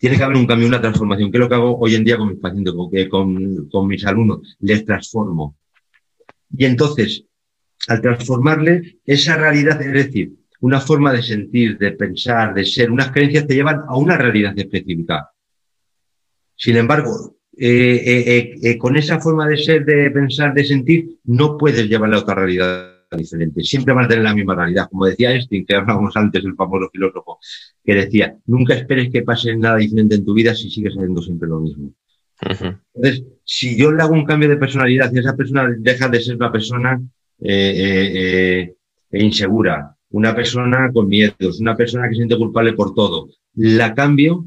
[0.00, 1.30] Tiene que haber un cambio, una transformación.
[1.30, 2.72] ¿Qué es lo que hago hoy en día con mis pacientes,
[3.10, 4.56] con, con, mis alumnos?
[4.60, 5.58] Les transformo.
[6.56, 7.26] Y entonces,
[7.86, 13.10] al transformarle esa realidad, es decir, una forma de sentir, de pensar, de ser, unas
[13.10, 15.30] creencias te llevan a una realidad específica.
[16.56, 21.58] Sin embargo, eh, eh, eh, con esa forma de ser, de pensar, de sentir, no
[21.58, 23.62] puedes llevarla a otra realidad diferente.
[23.62, 24.88] Siempre van a tener la misma realidad.
[24.90, 27.38] Como decía Einstein, que hablábamos antes, el famoso filósofo,
[27.84, 31.48] que decía, nunca esperes que pase nada diferente en tu vida si sigues haciendo siempre
[31.48, 31.92] lo mismo.
[32.42, 36.36] Entonces, si yo le hago un cambio de personalidad y esa persona deja de ser
[36.36, 37.00] una persona
[37.38, 38.74] eh, eh,
[39.10, 43.94] eh, insegura, una persona con miedos, una persona que se siente culpable por todo, la
[43.94, 44.46] cambio,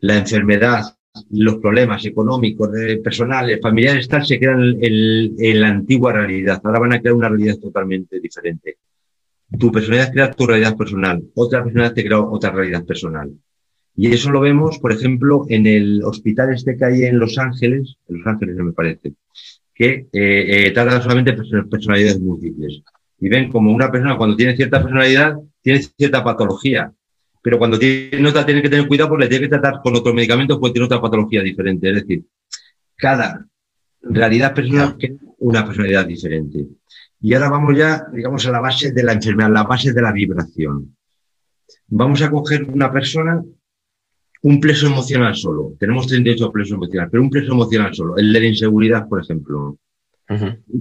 [0.00, 0.97] la enfermedad,
[1.30, 2.70] los problemas económicos,
[3.02, 6.60] personales, familiares, tal, se quedan en, la antigua realidad.
[6.64, 8.76] Ahora van a crear una realidad totalmente diferente.
[9.58, 13.32] Tu personalidad crea tu realidad personal, otra personalidad te crea otra realidad personal.
[13.96, 17.96] Y eso lo vemos, por ejemplo, en el hospital este que hay en Los Ángeles,
[18.08, 19.14] en Los Ángeles me parece,
[19.74, 22.82] que eh, eh, trata solamente personalidades múltiples.
[23.18, 26.92] Y ven como una persona cuando tiene cierta personalidad, tiene cierta patología
[27.42, 30.14] pero cuando tiene otra tiene que tener cuidado porque le tiene que tratar con otros
[30.14, 31.88] medicamentos porque tiene otra patología diferente.
[31.88, 32.24] Es decir,
[32.96, 33.46] cada
[34.02, 36.66] realidad personal tiene una personalidad diferente.
[37.20, 40.12] Y ahora vamos ya, digamos, a la base de la enfermedad, la base de la
[40.12, 40.96] vibración.
[41.88, 43.42] Vamos a coger una persona,
[44.42, 45.74] un pleso emocional solo.
[45.78, 49.78] Tenemos 38 plesos emocionales, pero un pleso emocional solo, el de la inseguridad, por ejemplo.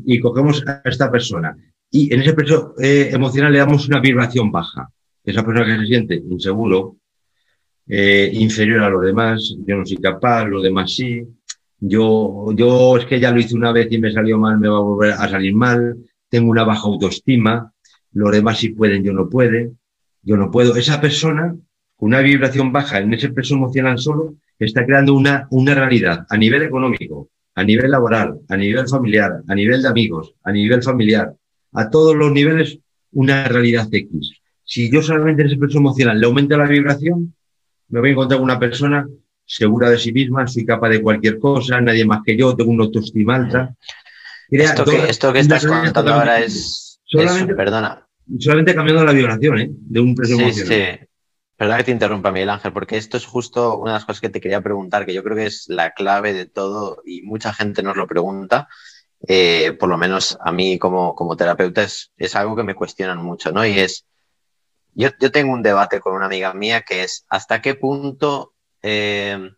[0.06, 1.56] Y cogemos a esta persona.
[1.90, 4.92] Y en ese pleso eh, emocional le damos una vibración baja
[5.32, 6.98] esa persona que se siente inseguro,
[7.88, 11.22] eh, inferior a los demás, yo no soy capaz, los demás sí,
[11.80, 14.78] yo, yo es que ya lo hice una vez y me salió mal, me va
[14.78, 15.98] a volver a salir mal,
[16.30, 17.72] tengo una baja autoestima,
[18.14, 19.72] los demás sí pueden, yo no puede,
[20.24, 20.76] yo no puedo.
[20.76, 21.56] Esa persona,
[21.96, 26.38] con una vibración baja en ese peso emocional solo, está creando una, una realidad a
[26.38, 31.34] nivel económico, a nivel laboral, a nivel familiar, a nivel de amigos, a nivel familiar,
[31.74, 32.80] a todos los niveles,
[33.12, 34.32] una realidad X.
[34.68, 37.34] Si yo solamente en ese proceso emocional le aumento la vibración,
[37.88, 39.08] me voy a encontrar una persona
[39.46, 42.84] segura de sí misma, soy capaz de cualquier cosa, nadie más que yo, tengo una
[42.84, 43.74] autoestima alta.
[44.50, 44.84] esto,
[45.32, 48.06] que, estás comentando ahora es, solamente, perdona.
[48.40, 49.70] Solamente cambiando la vibración, ¿eh?
[49.72, 50.84] De un precio sí, Sí.
[51.56, 54.30] Perdona que te interrumpa, Miguel Ángel, porque esto es justo una de las cosas que
[54.30, 57.82] te quería preguntar, que yo creo que es la clave de todo y mucha gente
[57.82, 58.68] nos lo pregunta.
[59.28, 63.24] Eh, por lo menos a mí como, como terapeuta es, es algo que me cuestionan
[63.24, 63.66] mucho, ¿no?
[63.66, 64.06] Y es,
[64.98, 69.52] yo, tengo un debate con una amiga mía que es hasta qué punto, eh,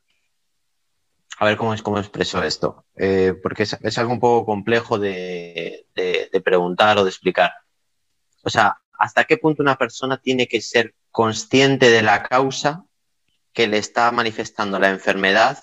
[1.38, 5.86] a ver cómo, cómo expreso esto, eh, porque es, algo un poco complejo de,
[6.44, 7.54] preguntar o de explicar.
[8.44, 12.84] O sea, hasta qué punto una persona tiene que ser consciente de la causa
[13.54, 15.58] que le está manifestando la enfermedad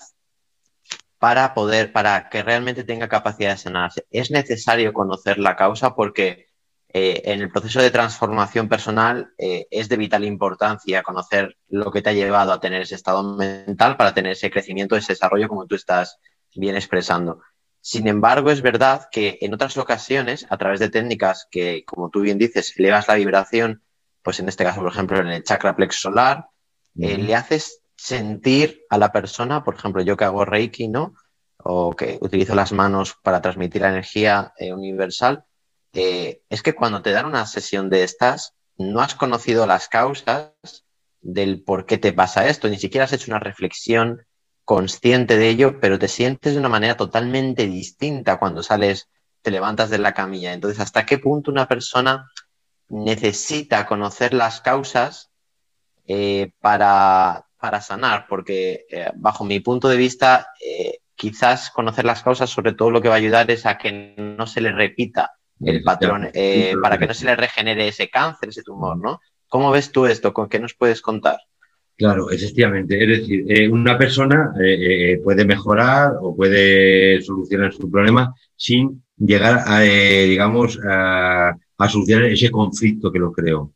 [1.19, 4.07] para poder, para que realmente tenga capacidad de sanarse.
[4.09, 6.46] Es necesario conocer la causa porque
[6.99, 12.01] eh, en el proceso de transformación personal eh, es de vital importancia conocer lo que
[12.01, 15.67] te ha llevado a tener ese estado mental para tener ese crecimiento, ese desarrollo como
[15.67, 16.17] tú estás
[16.55, 17.41] bien expresando.
[17.81, 22.21] Sin embargo, es verdad que en otras ocasiones, a través de técnicas que, como tú
[22.21, 23.83] bien dices, elevas la vibración,
[24.23, 26.47] pues en este caso, por ejemplo, en el chakra plexo solar,
[26.99, 31.13] eh, le haces sentir a la persona, por ejemplo, yo que hago Reiki, ¿no?
[31.57, 35.45] O que utilizo las manos para transmitir la energía universal,
[35.99, 40.53] eh, es que cuando te dan una sesión de estas, no has conocido las causas
[41.21, 44.23] del por qué te pasa esto, ni siquiera has hecho una reflexión
[44.63, 49.09] consciente de ello, pero te sientes de una manera totalmente distinta cuando sales,
[49.41, 50.53] te levantas de la camilla.
[50.53, 52.29] Entonces, ¿hasta qué punto una persona
[52.89, 55.31] necesita conocer las causas
[56.05, 57.47] eh, para,
[57.81, 58.27] sanar?
[58.29, 60.51] Porque eh, bajo mi punto de vista,
[61.15, 64.45] quizás conocer las causas, sobre todo lo que va a ayudar es a que no
[64.45, 68.63] se le repita el patrón, eh, para que no se le regenere ese cáncer, ese
[68.63, 69.21] tumor, ¿no?
[69.47, 70.33] ¿Cómo ves tú esto?
[70.33, 71.37] ¿Con qué nos puedes contar?
[71.95, 73.01] Claro, efectivamente.
[73.01, 79.63] Es decir, eh, una persona eh, puede mejorar o puede solucionar su problema sin llegar
[79.65, 81.57] a, digamos, a,
[81.89, 83.73] solucionar ese conflicto que lo creó.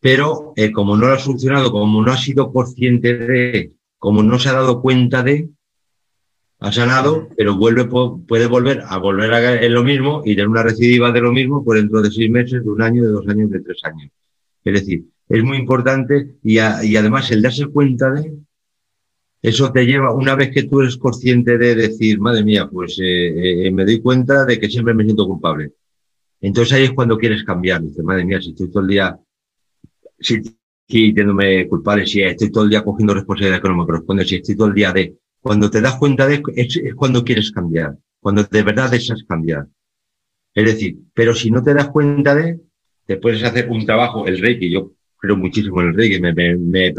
[0.00, 4.48] Pero como no lo ha solucionado, como no ha sido consciente de, como no se
[4.48, 5.48] ha dado cuenta de,
[6.58, 11.12] ha sanado, pero vuelve, puede volver a volver a lo mismo y tener una recidiva
[11.12, 13.60] de lo mismo por dentro de seis meses, de un año, de dos años, de
[13.60, 14.10] tres años.
[14.64, 18.32] Es decir, es muy importante y, además el darse cuenta de
[19.42, 23.66] eso te lleva, una vez que tú eres consciente de decir, madre mía, pues eh,
[23.66, 25.72] eh, me doy cuenta de que siempre me siento culpable.
[26.40, 27.82] Entonces ahí es cuando quieres cambiar.
[27.82, 29.16] Dices, madre mía, si estoy todo el día
[30.88, 34.56] sintiéndome culpable, si estoy todo el día cogiendo responsabilidad que no me corresponde, si estoy
[34.56, 35.16] todo el día de
[35.46, 39.68] cuando te das cuenta de es, es cuando quieres cambiar, cuando de verdad deseas cambiar.
[40.52, 42.58] Es decir, pero si no te das cuenta de,
[43.06, 46.56] te puedes hacer un trabajo, el Reiki, yo creo muchísimo en el Reiki, me, me,
[46.56, 46.92] me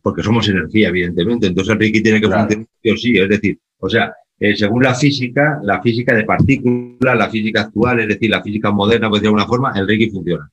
[0.00, 2.66] porque somos energía, evidentemente, entonces el Reiki tiene que funcionar
[2.96, 7.60] sí, es decir, o sea, eh, según la física, la física de partículas, la física
[7.62, 10.50] actual, es decir, la física moderna, pues de alguna forma, el Reiki funciona.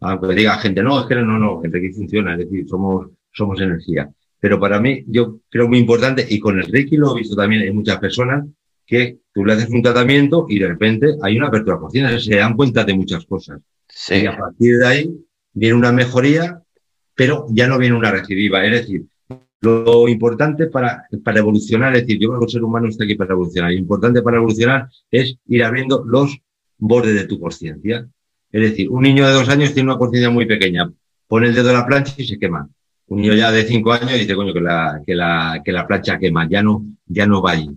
[0.00, 3.60] Aunque diga gente, no, es que no, no, el Reiki funciona, es decir, somos, somos
[3.60, 4.10] energía.
[4.42, 7.62] Pero para mí, yo creo muy importante, y con el Reiki lo he visto también
[7.62, 8.44] en muchas personas,
[8.84, 12.56] que tú le haces un tratamiento y de repente hay una apertura consciente, se dan
[12.56, 13.60] cuenta de muchas cosas.
[14.10, 15.10] Y a partir de ahí
[15.52, 16.60] viene una mejoría,
[17.14, 18.66] pero ya no viene una recidiva.
[18.66, 19.04] Es decir,
[19.60, 23.14] lo importante para, para evolucionar, es decir, yo creo que el ser humano está aquí
[23.14, 23.70] para evolucionar.
[23.70, 26.36] Lo importante para evolucionar es ir abriendo los
[26.78, 28.08] bordes de tu conciencia.
[28.50, 30.92] Es decir, un niño de dos años tiene una conciencia muy pequeña.
[31.28, 32.68] Pone el dedo en la plancha y se quema
[33.12, 36.18] un niño ya de cinco años dice, coño, que la, que la, que la plancha
[36.18, 37.68] quema, ya no, ya no va ahí.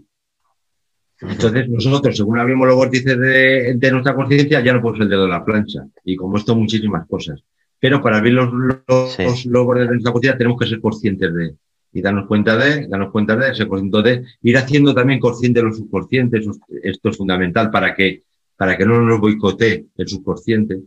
[1.19, 5.23] Entonces nosotros, según abrimos los vórtices de, de nuestra conciencia, ya no podemos el dedo
[5.23, 5.85] de la plancha.
[6.05, 7.43] Y como esto, muchísimas cosas.
[7.79, 11.55] Pero para abrir los, los, los bordes de nuestra conciencia tenemos que ser conscientes de,
[11.91, 15.65] y darnos cuenta de, darnos cuenta de, ser consciente de, ir haciendo también consciente de
[15.65, 16.47] los subconscientes.
[16.81, 18.23] Esto es fundamental para que,
[18.55, 20.79] para que no nos boicotee el subconsciente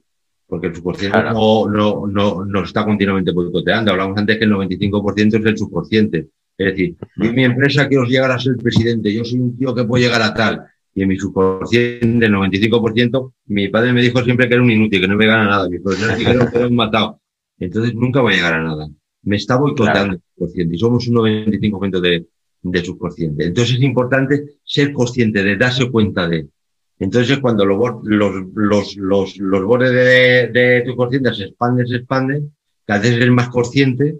[0.48, 3.92] porque el subconsciente no, no, no, no, está continuamente boicoteando.
[3.92, 6.28] Hablamos antes que el 95% es el subconsciente.
[6.56, 9.74] Es decir, yo en mi empresa quiero llegar a ser presidente, yo soy un tío
[9.74, 10.64] que puede llegar a tal.
[10.94, 15.02] Y en mi subconsciente, el 95%, mi padre me dijo siempre que era un inútil,
[15.02, 15.68] que no me gana nada.
[15.68, 17.20] Mi profesor dijeron que era un matado.
[17.58, 18.88] Entonces nunca voy a llegar a nada.
[19.22, 22.26] Me está boicoteando el subconsciente y somos un 95% de,
[22.62, 23.44] de subconsciente.
[23.44, 26.48] Entonces es importante ser consciente de darse cuenta de,
[27.00, 27.78] entonces, cuando los,
[29.64, 29.92] bordes
[30.52, 32.52] de, tu consciente se expanden, se expanden,
[32.84, 34.18] cada vez eres más consciente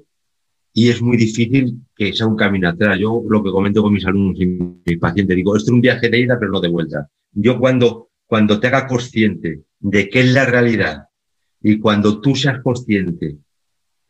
[0.72, 2.96] y es muy difícil que sea un camino atrás.
[3.00, 6.08] Yo lo que comento con mis alumnos y mis pacientes, digo, esto es un viaje
[6.08, 7.08] de ida, pero no de vuelta.
[7.32, 11.06] Yo cuando, cuando te haga consciente de qué es la realidad
[11.60, 13.38] y cuando tú seas consciente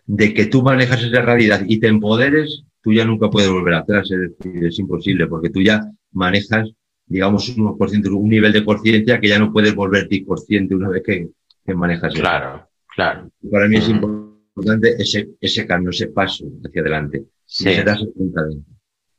[0.05, 4.11] de que tú manejas esa realidad y te empoderes, tú ya nunca puedes volver atrás,
[4.11, 5.81] es es imposible, porque tú ya
[6.13, 6.71] manejas
[7.09, 11.29] digamos, un, un nivel de conciencia que ya no puedes volverte consciente una vez que,
[11.65, 13.31] que manejas Claro, claro.
[13.51, 17.25] Para mí es importante ese, ese cambio, ese paso hacia adelante.
[17.45, 17.71] Sí.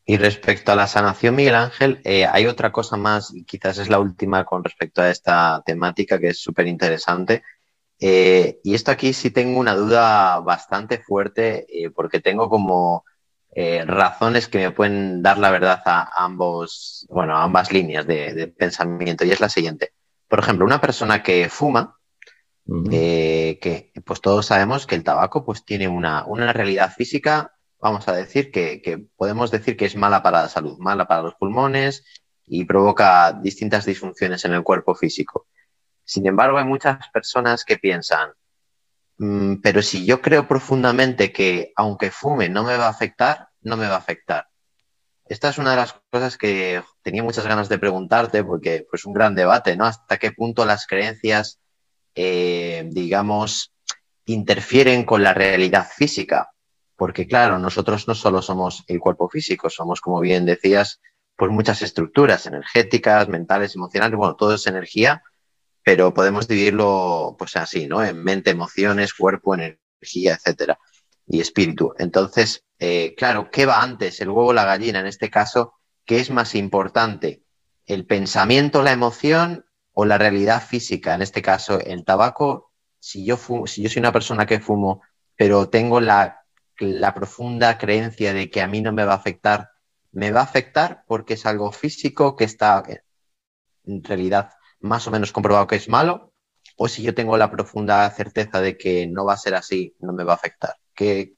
[0.05, 3.89] Y respecto a la sanación, Miguel Ángel, eh, hay otra cosa más, y quizás es
[3.89, 7.43] la última con respecto a esta temática que es súper interesante,
[8.01, 13.03] Eh, y esto aquí sí tengo una duda bastante fuerte eh, porque tengo como
[13.61, 18.47] eh, razones que me pueden dar la verdad a ambos, bueno, a ambas líneas de,
[18.57, 19.25] pensamiento.
[19.25, 19.91] Y es la siguiente.
[20.29, 21.97] Por ejemplo, una persona que fuma,
[22.89, 28.13] que pues todos sabemos que el tabaco pues tiene una, una realidad física, vamos a
[28.13, 32.05] decir, que, que podemos decir que es mala para la salud, mala para los pulmones
[32.47, 35.47] y provoca distintas disfunciones en el cuerpo físico.
[36.05, 38.29] Sin embargo, hay muchas personas que piensan,
[39.17, 43.77] mm, pero si yo creo profundamente que aunque fume no me va a afectar, no
[43.77, 44.47] me va a afectar.
[45.25, 49.13] Esta es una de las cosas que tenía muchas ganas de preguntarte porque pues un
[49.13, 49.85] gran debate, ¿no?
[49.85, 51.59] Hasta qué punto las creencias,
[52.15, 53.71] eh, digamos,
[54.25, 56.49] interfieren con la realidad física.
[56.95, 60.99] Porque claro, nosotros no solo somos el cuerpo físico, somos, como bien decías,
[61.35, 65.23] pues muchas estructuras energéticas, mentales, emocionales, bueno, todo es energía
[65.89, 68.03] pero podemos dividirlo pues así, ¿no?
[68.03, 70.77] En mente, emociones, cuerpo, energía, etcétera,
[71.29, 71.93] y espíritu.
[71.97, 74.99] Entonces, eh, claro, ¿qué va antes, el huevo o la gallina?
[74.99, 75.75] En este caso,
[76.05, 77.43] ¿qué es más importante?
[77.85, 81.13] ¿El pensamiento, la emoción o la realidad física?
[81.13, 85.03] En este caso, el tabaco, si yo, si yo soy una persona que fumo,
[85.35, 86.43] pero tengo la,
[86.79, 89.69] la profunda creencia de que a mí no me va a afectar,
[90.11, 92.83] me va a afectar porque es algo físico que está
[93.85, 94.49] en realidad
[94.79, 96.33] más o menos comprobado que es malo,
[96.77, 100.13] o si yo tengo la profunda certeza de que no va a ser así, no
[100.13, 100.78] me va a afectar.
[100.99, 101.31] ¿Qué,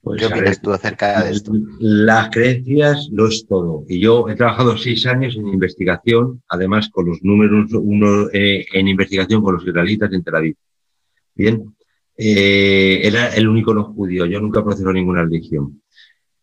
[0.00, 1.52] pues, opinas tú acerca de esto?
[1.80, 3.84] Las creencias lo es todo.
[3.88, 8.86] Y yo he trabajado seis años en investigación, además con los números uno eh, en
[8.86, 10.56] investigación con los israelitas en Tel Aviv.
[11.34, 11.74] Bien,
[12.16, 15.82] eh, era el único no judío, yo nunca proceso ninguna religión.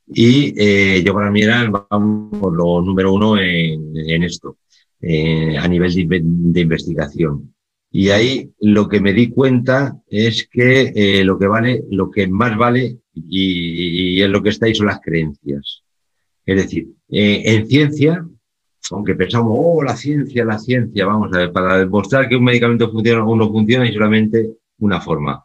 [0.06, 4.58] Y eh, yo para mí era lo número uno en esto.
[5.02, 7.54] Eh, a nivel de, investigación.
[7.92, 12.28] Y ahí lo que me di cuenta es que eh, lo que vale, lo que
[12.28, 15.84] más vale y, es lo que está ahí son las creencias.
[16.46, 18.26] Es decir, eh, en ciencia,
[18.92, 22.92] aunque pensamos, oh, la ciencia, la ciencia, vamos a ver, para demostrar que un medicamento
[22.92, 25.44] funciona o no funciona, hay solamente una forma.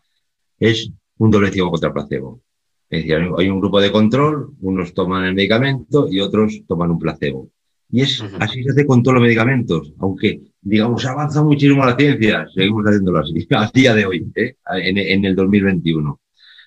[0.58, 2.42] Es un doble ciego contra placebo.
[2.90, 6.98] Es decir, hay un grupo de control, unos toman el medicamento y otros toman un
[6.98, 7.50] placebo.
[7.90, 12.46] Y es, así se hace con todos los medicamentos, aunque, digamos, avanza muchísimo la ciencia,
[12.52, 14.56] seguimos haciéndolo así, a día de hoy, ¿eh?
[14.74, 16.20] en, el 2021.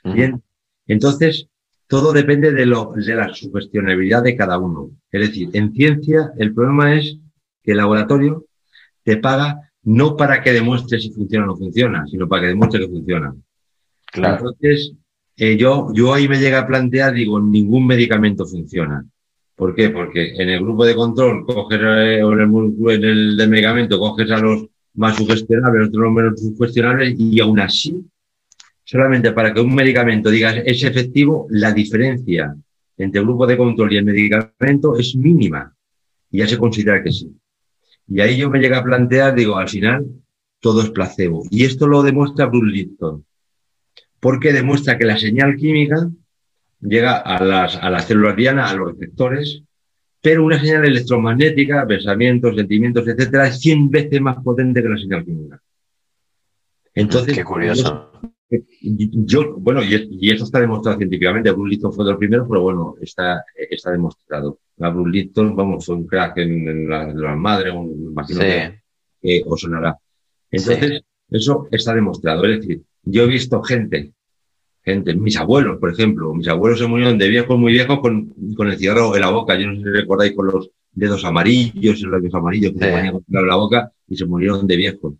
[0.05, 0.41] Bien,
[0.85, 1.49] entonces,
[1.87, 4.91] todo depende de, lo, de la sugestionabilidad de cada uno.
[5.11, 7.17] Es decir, en ciencia, el problema es
[7.63, 8.45] que el laboratorio
[9.03, 12.81] te paga no para que demuestre si funciona o no funciona, sino para que demuestre
[12.81, 13.35] que funciona.
[14.11, 14.37] Claro.
[14.37, 14.93] Entonces,
[15.35, 19.05] eh, yo, yo ahí me llega a plantear, digo, ningún medicamento funciona.
[19.57, 19.89] ¿Por qué?
[19.89, 23.97] Porque en el grupo de control coges, eh, o en el, en el de medicamento
[23.97, 28.05] coges a los más sugestionables, otros menos sugestionables, y aún así,
[28.83, 32.55] solamente para que un medicamento diga es efectivo, la diferencia
[32.97, 35.75] entre el grupo de control y el medicamento es mínima.
[36.29, 37.35] Y ya se considera que sí.
[38.07, 40.05] Y ahí yo me llego a plantear, digo, al final,
[40.59, 41.43] todo es placebo.
[41.49, 43.25] Y esto lo demuestra Bruce Lipton.
[44.19, 46.09] Porque demuestra que la señal química
[46.81, 49.63] llega a las, a las células diana, a los receptores,
[50.21, 55.23] pero una señal electromagnética, pensamientos, sentimientos, etcétera, es 100 veces más potente que la señal
[55.23, 55.61] química.
[56.93, 58.11] Entonces, Qué curioso.
[58.81, 61.51] Yo, bueno, y, eso está demostrado científicamente.
[61.51, 64.59] Bruce Lipton fue de los primeros, pero bueno, está, está demostrado.
[64.79, 68.39] A Bruce Lipton, vamos, fue un crack en, la, de las madres, un, imagino
[69.21, 69.97] que, os sonará.
[70.49, 72.45] Entonces, eso está demostrado.
[72.45, 74.13] Es decir, yo he visto gente
[74.87, 75.13] gente.
[75.15, 78.77] Mis abuelos, por ejemplo, mis abuelos se murieron de viejos, muy viejos, con, con el
[78.77, 79.59] cigarro en la boca.
[79.59, 83.19] Yo no sé si recordáis con los dedos amarillos, los labios amarillos que se ponían
[83.19, 85.13] con la boca y se murieron de viejos.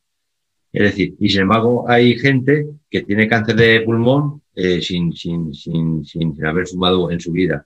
[0.72, 5.53] Es decir, y sin embargo hay gente que tiene cáncer de pulmón eh, sin, sin,
[5.53, 7.65] sin, sin, haber fumado en su vida.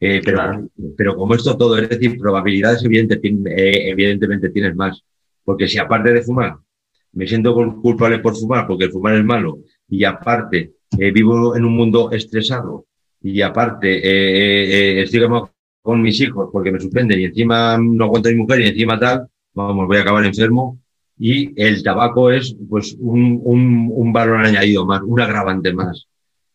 [0.00, 5.02] Eh, pero, pero como esto todo, es decir, probabilidades eh, evidentemente tienes más.
[5.44, 6.56] Porque si aparte de fumar,
[7.12, 11.64] me siento culpable por fumar porque el fumar es malo, y aparte eh, vivo en
[11.64, 12.86] un mundo estresado
[13.22, 15.20] y aparte eh, eh, estoy
[15.82, 18.98] con mis hijos porque me suspenden y encima no aguanto a mi mujer y encima
[18.98, 20.80] tal, vamos, voy a acabar enfermo.
[21.18, 26.06] Y el tabaco es pues un, un, un valor añadido más, un agravante más.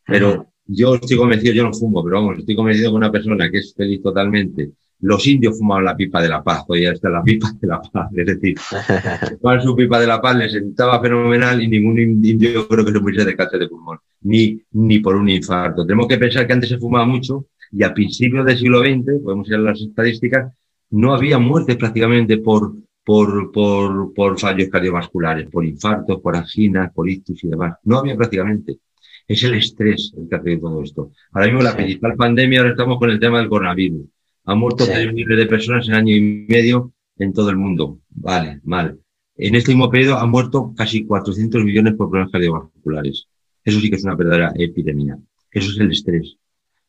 [0.05, 3.57] Pero yo estoy convencido, yo no fumo, pero vamos, estoy convencido que una persona que
[3.57, 4.71] es feliz totalmente
[5.01, 8.09] los indios fumaban la pipa de la paz, hoy está la pipa de la paz.
[8.15, 8.57] Es decir,
[9.41, 12.99] fumaban su pipa de la paz, les sentaba fenomenal y ningún indio creo que se
[12.99, 15.85] muriese de cáncer de pulmón, ni, ni por un infarto.
[15.85, 19.47] Tenemos que pensar que antes se fumaba mucho y a principios del siglo XX, podemos
[19.47, 20.53] ir a las estadísticas,
[20.91, 22.73] no había muertes prácticamente por,
[23.03, 27.75] por, por, por fallos cardiovasculares, por infartos, por anginas, por ictus y demás.
[27.83, 28.79] No había prácticamente.
[29.27, 31.11] Es el estrés el que hace todo esto.
[31.31, 34.01] Ahora mismo la principal pandemia, ahora estamos con el tema del coronavirus.
[34.45, 34.91] Han muerto sí.
[35.13, 37.99] millones de personas en año y medio en todo el mundo.
[38.09, 38.99] Vale, mal.
[39.35, 43.27] En este mismo periodo han muerto casi 400 millones por problemas cardiovasculares.
[43.63, 45.17] Eso sí que es una verdadera epidemia.
[45.51, 46.37] Eso es el estrés.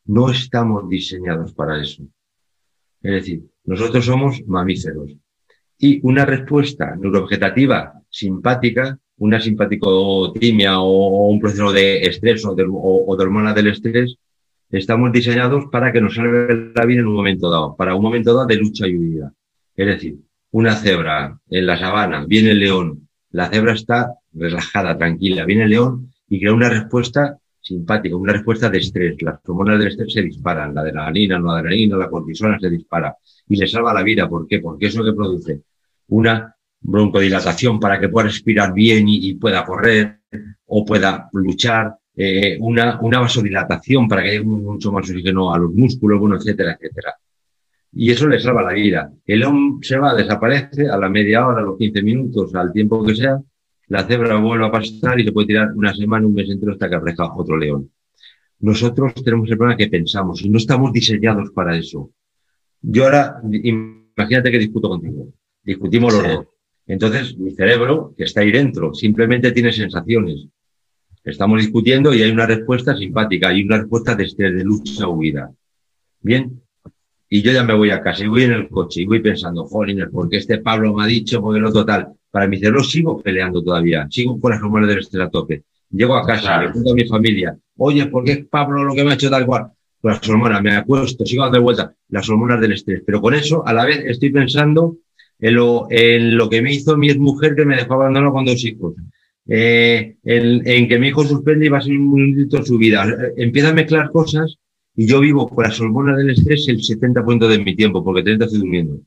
[0.04, 2.02] No estamos diseñados para eso.
[3.02, 5.16] Es decir, nosotros somos mamíferos.
[5.78, 13.16] Y una respuesta neurovegetativa simpática, una simpaticotimia o, un proceso de estrés o de, o,
[13.16, 14.16] de hormona del estrés,
[14.72, 18.34] estamos diseñados para que nos salga la vida en un momento dado, para un momento
[18.34, 19.32] dado de lucha y huida.
[19.76, 20.16] Es decir,
[20.50, 25.70] una cebra en la sabana, viene el león, la cebra está relajada, tranquila, viene el
[25.70, 29.20] león y crea una respuesta simpática, una respuesta de estrés.
[29.22, 33.14] Las hormonas del estrés se disparan, la adrenalina, la adrenalina, la cortisona se dispara
[33.48, 34.28] y le salva la vida.
[34.28, 34.58] ¿Por qué?
[34.58, 35.62] Porque es lo que produce
[36.08, 40.20] una broncodilatación para que pueda respirar bien y pueda correr
[40.66, 45.72] o pueda luchar, eh, una, una vasodilatación para que haya mucho más oxígeno a los
[45.72, 47.14] músculos, bueno, etcétera, etcétera.
[47.94, 49.12] Y eso le salva la vida.
[49.26, 53.04] El león se va, desaparece a la media hora, a los 15 minutos, al tiempo
[53.04, 53.38] que sea,
[53.88, 56.88] la cebra vuelve a pasar y se puede tirar una semana, un mes entero hasta
[56.88, 57.90] que aparezca otro león.
[58.60, 62.10] Nosotros tenemos el problema que pensamos y no estamos diseñados para eso.
[62.80, 65.28] Yo ahora, imagínate que discuto contigo.
[65.62, 66.46] Discutimos los dos.
[66.86, 70.46] Entonces, mi cerebro, que está ahí dentro, simplemente tiene sensaciones.
[71.24, 75.52] Estamos discutiendo y hay una respuesta simpática, hay una respuesta de, de lucha huida.
[76.20, 76.60] Bien.
[77.28, 79.64] Y yo ya me voy a casa y voy en el coche y voy pensando,
[79.64, 82.08] jolines, porque este Pablo me ha dicho, porque el otro tal.
[82.30, 85.64] Para mi cerebro sigo peleando todavía, sigo con las hormonas del estrés a tope.
[85.90, 89.12] Llego a casa, le cuento a mi familia, oye, ¿por qué Pablo lo que me
[89.12, 89.66] ha hecho tal cual?
[90.00, 93.02] Pues las hormonas, me acuesto, sigo dando vuelta, las hormonas del estrés.
[93.06, 94.96] Pero con eso, a la vez, estoy pensando
[95.38, 98.64] en lo, en lo que me hizo mi mujer que me dejó abandonado con dos
[98.64, 98.94] hijos.
[99.46, 103.06] Eh, en, que mi hijo suspende y va a ser un minutito en su vida.
[103.36, 104.58] Empieza a mezclar cosas
[104.94, 108.44] y yo vivo con las hormonas del estrés el 70% de mi tiempo, porque 30
[108.44, 109.00] estoy durmiendo.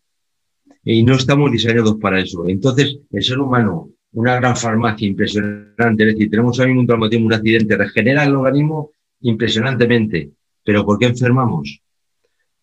[0.84, 2.48] Y no estamos diseñados para eso.
[2.48, 7.34] Entonces, el ser humano, una gran farmacia impresionante, es decir, tenemos ahí un traumatismo, un
[7.34, 10.32] accidente, regenera el organismo impresionantemente.
[10.64, 11.82] Pero ¿por qué enfermamos?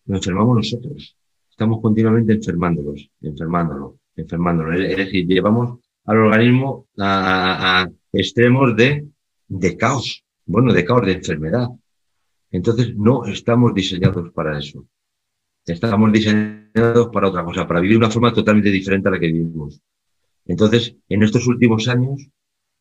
[0.05, 1.17] Lo enfermamos nosotros.
[1.49, 4.73] Estamos continuamente enfermándolos, enfermándolo, enfermándolo.
[4.73, 9.07] Es decir, llevamos al organismo a, a, extremos de,
[9.47, 10.23] de caos.
[10.45, 11.67] Bueno, de caos, de enfermedad.
[12.51, 14.85] Entonces, no estamos diseñados para eso.
[15.65, 19.81] Estamos diseñados para otra cosa, para vivir una forma totalmente diferente a la que vivimos.
[20.45, 22.27] Entonces, en estos últimos años,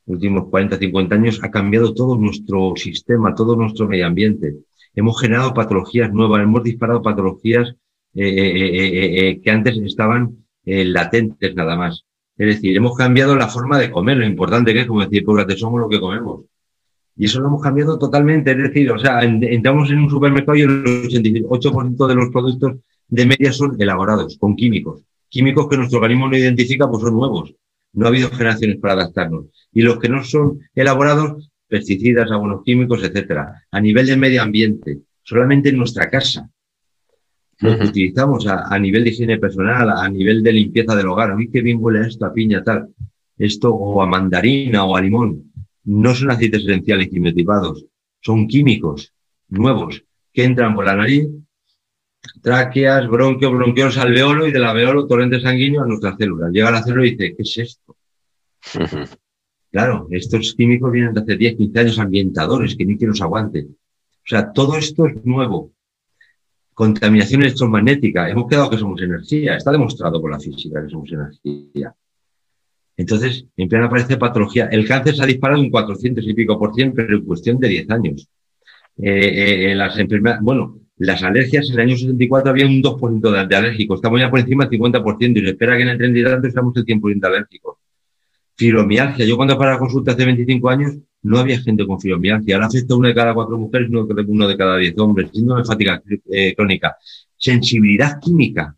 [0.06, 4.56] últimos 40, 50 años, ha cambiado todo nuestro sistema, todo nuestro medio ambiente.
[4.94, 7.74] Hemos generado patologías nuevas, hemos disparado patologías
[8.14, 12.04] eh, eh, eh, que antes estaban latentes nada más.
[12.36, 15.58] Es decir, hemos cambiado la forma de comer, lo importante que es, como decir, pues
[15.58, 16.44] somos lo que comemos.
[17.16, 18.52] Y eso lo hemos cambiado totalmente.
[18.52, 22.76] Es decir, o sea, entramos en un supermercado y el 88% de los productos
[23.08, 25.02] de media son elaborados con químicos.
[25.28, 27.54] Químicos que nuestro organismo no identifica, pues son nuevos.
[27.92, 29.46] No ha habido generaciones para adaptarnos.
[29.72, 33.64] Y los que no son elaborados, pesticidas, algunos químicos, etcétera.
[33.70, 36.50] A nivel del medio ambiente, solamente en nuestra casa.
[37.62, 41.34] Los que utilizamos a, a, nivel de higiene personal, a nivel de limpieza del hogar.
[41.34, 42.88] Uy, qué bien huele esto a piña, tal.
[43.38, 45.52] Esto, o a mandarina, o a limón
[45.84, 47.84] no son aceites esenciales quimiotipados,
[48.20, 49.12] son químicos
[49.48, 51.28] nuevos que entran por la nariz,
[52.40, 56.50] tráqueas, bronquios, bronquiolos alveolo y del alveolo torrente sanguíneo a nuestras células.
[56.52, 57.96] Llega a la célula y dice, ¿qué es esto?
[59.70, 63.66] Claro, estos químicos vienen de hace 10, 15 años ambientadores, que ni que los aguante.
[63.68, 65.72] O sea, todo esto es nuevo.
[66.74, 68.28] Contaminación electromagnética.
[68.28, 69.56] Hemos quedado que somos energía.
[69.56, 71.94] Está demostrado por la física que somos energía.
[72.96, 74.66] Entonces empiezan a aparecer patología.
[74.66, 77.68] El cáncer se ha disparado un 400 y pico por ciento, pero en cuestión de
[77.68, 78.28] 10 años.
[78.98, 83.46] Eh, eh, las enfermedades, bueno, las alergias en el año 74 había un 2% de,
[83.46, 83.98] de alérgicos.
[83.98, 86.48] Estamos ya por encima del 50% y se espera que en el 30 y tanto
[86.48, 87.76] estamos el 100% alérgicos.
[88.56, 89.24] Fibromialgia.
[89.26, 90.92] Yo cuando para consulta hace 25 años
[91.22, 92.56] no había gente con fibromialgia.
[92.56, 95.30] Ahora afecta una de cada cuatro mujeres, uno de cada diez hombres.
[95.32, 96.96] Síndrome de fatiga eh, crónica.
[97.36, 98.76] Sensibilidad química.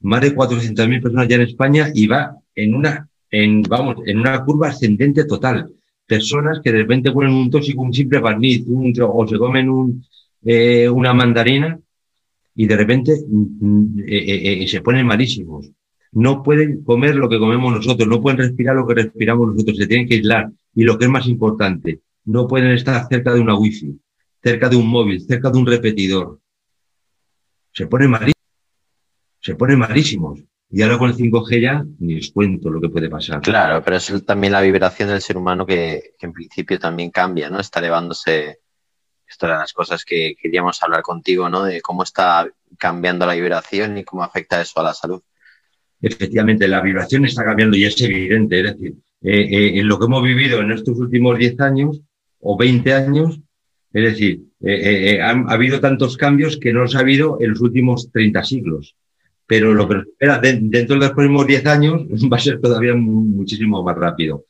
[0.00, 4.44] Más de 400.000 personas ya en España y va en una en, vamos, en una
[4.44, 5.72] curva ascendente total.
[6.06, 10.04] Personas que de repente ponen un tóxico, un simple barniz, un, o se comen un,
[10.42, 11.78] eh, una mandarina
[12.54, 15.70] y de repente mm, eh, eh, eh, se ponen malísimos.
[16.12, 19.86] No pueden comer lo que comemos nosotros, no pueden respirar lo que respiramos nosotros, se
[19.86, 20.50] tienen que aislar.
[20.74, 23.98] Y lo que es más importante, no pueden estar cerca de una wifi,
[24.42, 26.40] cerca de un móvil, cerca de un repetidor.
[27.72, 28.34] Se ponen malísimos.
[29.40, 30.40] Se ponen malísimos.
[30.72, 33.40] Y ahora con el 5G ya ni os cuento lo que puede pasar.
[33.40, 37.58] Claro, pero es también la vibración del ser humano que, en principio también cambia, ¿no?
[37.58, 38.60] Está elevándose.
[39.26, 41.64] Esto eran las cosas que queríamos hablar contigo, ¿no?
[41.64, 42.48] De cómo está
[42.78, 45.22] cambiando la vibración y cómo afecta eso a la salud.
[46.00, 48.60] Efectivamente, la vibración está cambiando y es evidente.
[48.60, 52.00] Es decir, eh, eh, en lo que hemos vivido en estos últimos 10 años
[52.40, 53.40] o 20 años,
[53.92, 58.10] es decir, eh, ha, habido tantos cambios que no los ha habido en los últimos
[58.12, 58.96] 30 siglos
[59.50, 63.82] pero lo que espera dentro de los próximos 10 años va a ser todavía muchísimo
[63.82, 64.44] más rápido.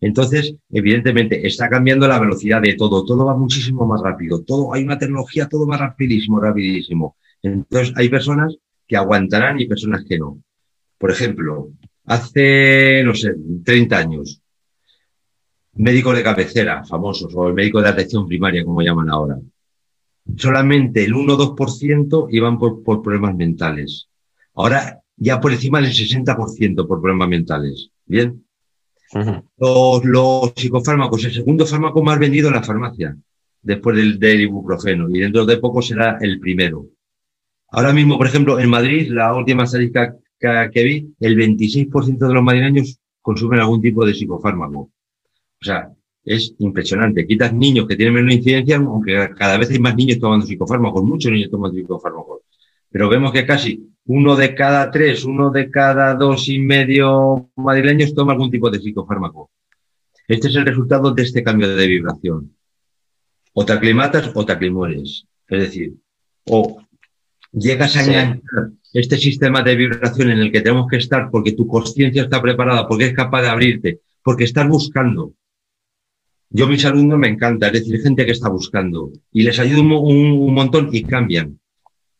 [0.00, 4.84] Entonces, evidentemente, está cambiando la velocidad de todo, todo va muchísimo más rápido, todo, hay
[4.84, 7.16] una tecnología, todo va rapidísimo, rapidísimo.
[7.42, 10.38] Entonces, hay personas que aguantarán y personas que no.
[10.98, 11.70] Por ejemplo,
[12.04, 13.34] hace, no sé,
[13.64, 14.42] 30 años,
[15.74, 19.38] médicos de cabecera, famosos, o el médico de atención primaria, como llaman ahora,
[20.36, 24.08] solamente el 1 o 2% iban por problemas mentales.
[24.54, 27.90] Ahora ya por encima del 60% por problemas mentales.
[28.06, 28.44] Bien.
[29.58, 33.16] los, psicofármacos, el segundo fármaco más vendido en la farmacia,
[33.62, 36.86] después del, ibuprofeno, y dentro de poco será el primero.
[37.70, 42.42] Ahora mismo, por ejemplo, en Madrid, la última estadística que, vi, el 26% de los
[42.42, 44.78] madrileños consumen algún tipo de psicofármaco.
[44.80, 45.92] O sea,
[46.24, 47.26] es impresionante.
[47.26, 51.32] Quitas niños que tienen menos incidencia, aunque cada vez hay más niños tomando psicofármacos, muchos
[51.32, 52.40] niños tomando psicofármacos.
[52.90, 58.14] Pero vemos que casi uno de cada tres, uno de cada dos y medio madrileños
[58.14, 59.50] toma algún tipo de psicofármaco.
[60.26, 62.54] Este es el resultado de este cambio de vibración.
[63.52, 65.26] O te aclimatas o te aclimueres.
[65.48, 65.94] Es decir,
[66.44, 66.80] o
[67.58, 71.66] llegas a enganchar este sistema de vibración en el que tenemos que estar porque tu
[71.66, 75.32] conciencia está preparada, porque es capaz de abrirte, porque estás buscando.
[76.50, 80.54] Yo mis alumnos me encanta, es decir, gente que está buscando y les ayudo un
[80.54, 81.58] montón y cambian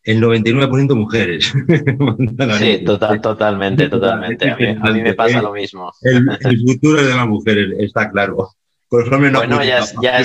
[0.09, 1.53] el 99% mujeres.
[2.59, 4.51] sí, total, totalmente, totalmente.
[4.51, 5.93] A mí, me pasa lo mismo.
[6.01, 6.25] El,
[6.67, 8.49] futuro de las mujeres, está claro.
[8.91, 10.19] Bueno, ya, es, ya,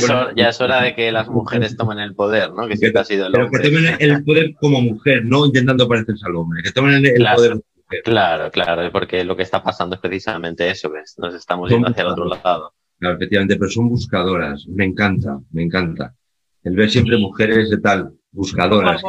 [0.50, 2.68] es hora, de que las mujeres tomen el poder, ¿no?
[2.68, 6.26] Que siempre ha sido el Pero que tomen el poder como mujer, no intentando parecerse
[6.26, 8.02] al hombre, que tomen el, claro, poder como mujer.
[8.04, 12.04] Claro, claro, porque lo que está pasando es precisamente eso, que nos estamos yendo hacia
[12.04, 12.74] el otro lado.
[13.00, 16.16] Claro, efectivamente, pero son buscadoras, me encanta, me encanta.
[16.64, 19.02] El ver siempre mujeres de tal, buscadoras.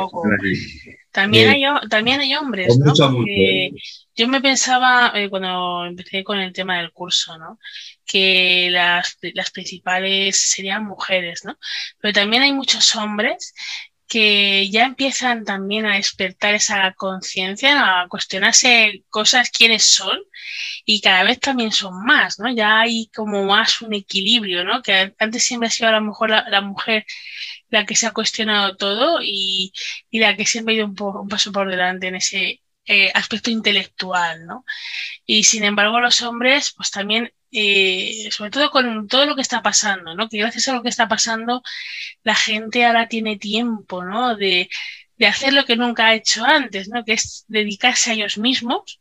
[1.13, 2.93] También, hay, también hay hombres, ¿no?
[3.29, 3.71] ¿eh?
[4.17, 7.61] yo me pensaba eh, cuando empecé con el tema del curso, ¿no?
[8.07, 11.59] Que las, las principales serían mujeres, ¿no?
[12.01, 13.55] Pero también hay muchos hombres
[14.07, 20.19] que ya empiezan también a despertar esa conciencia, a cuestionarse cosas, quiénes son,
[20.85, 22.55] y cada vez también son más, ¿no?
[22.55, 24.83] Ya hay como más un equilibrio, ¿no?
[24.83, 27.07] Que antes siempre ha sido a lo mejor la mujer
[27.75, 29.73] la que se ha cuestionado todo y,
[30.13, 34.65] la que siempre ha ido un, paso por delante en ese eh, aspecto intelectual, ¿no?
[35.27, 37.33] Y sin embargo los hombres, pues también,
[38.31, 40.29] sobre todo con todo lo que está pasando, ¿no?
[40.29, 41.63] Que gracias a lo que está pasando,
[42.25, 44.37] la gente ahora tiene tiempo, ¿no?
[44.37, 44.69] De,
[45.19, 47.05] de hacer lo que nunca ha hecho antes, ¿no?
[47.05, 49.01] Que es dedicarse a ellos mismos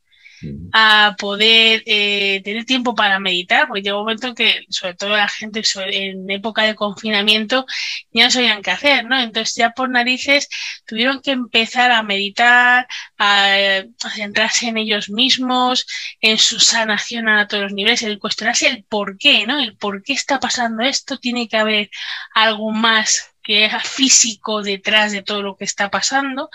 [0.72, 5.28] a poder eh, tener tiempo para meditar, porque llega un momento que, sobre todo la
[5.28, 7.66] gente en época de confinamiento,
[8.12, 9.20] ya no sabían qué hacer, ¿no?
[9.20, 10.50] Entonces ya por narices
[10.86, 12.88] tuvieron que empezar a meditar,
[13.18, 13.84] a,
[14.16, 15.86] centrarse en ellos mismos,
[16.22, 19.60] en su sanación a todos los niveles, el cuestionarse el por qué, ¿no?
[19.60, 21.90] El por qué está pasando esto, tiene que haber
[22.34, 26.50] algo más que es físico detrás de todo lo que está pasando,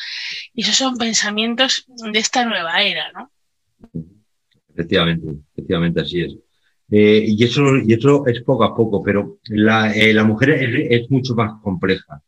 [0.54, 3.30] y esos son pensamientos de esta nueva era, ¿no?
[4.78, 6.36] Efectivamente, efectivamente así es.
[6.90, 11.10] Eh, y, eso, y eso es poco a poco, pero la, eh, la mujer es,
[11.10, 12.22] mucho más compleja.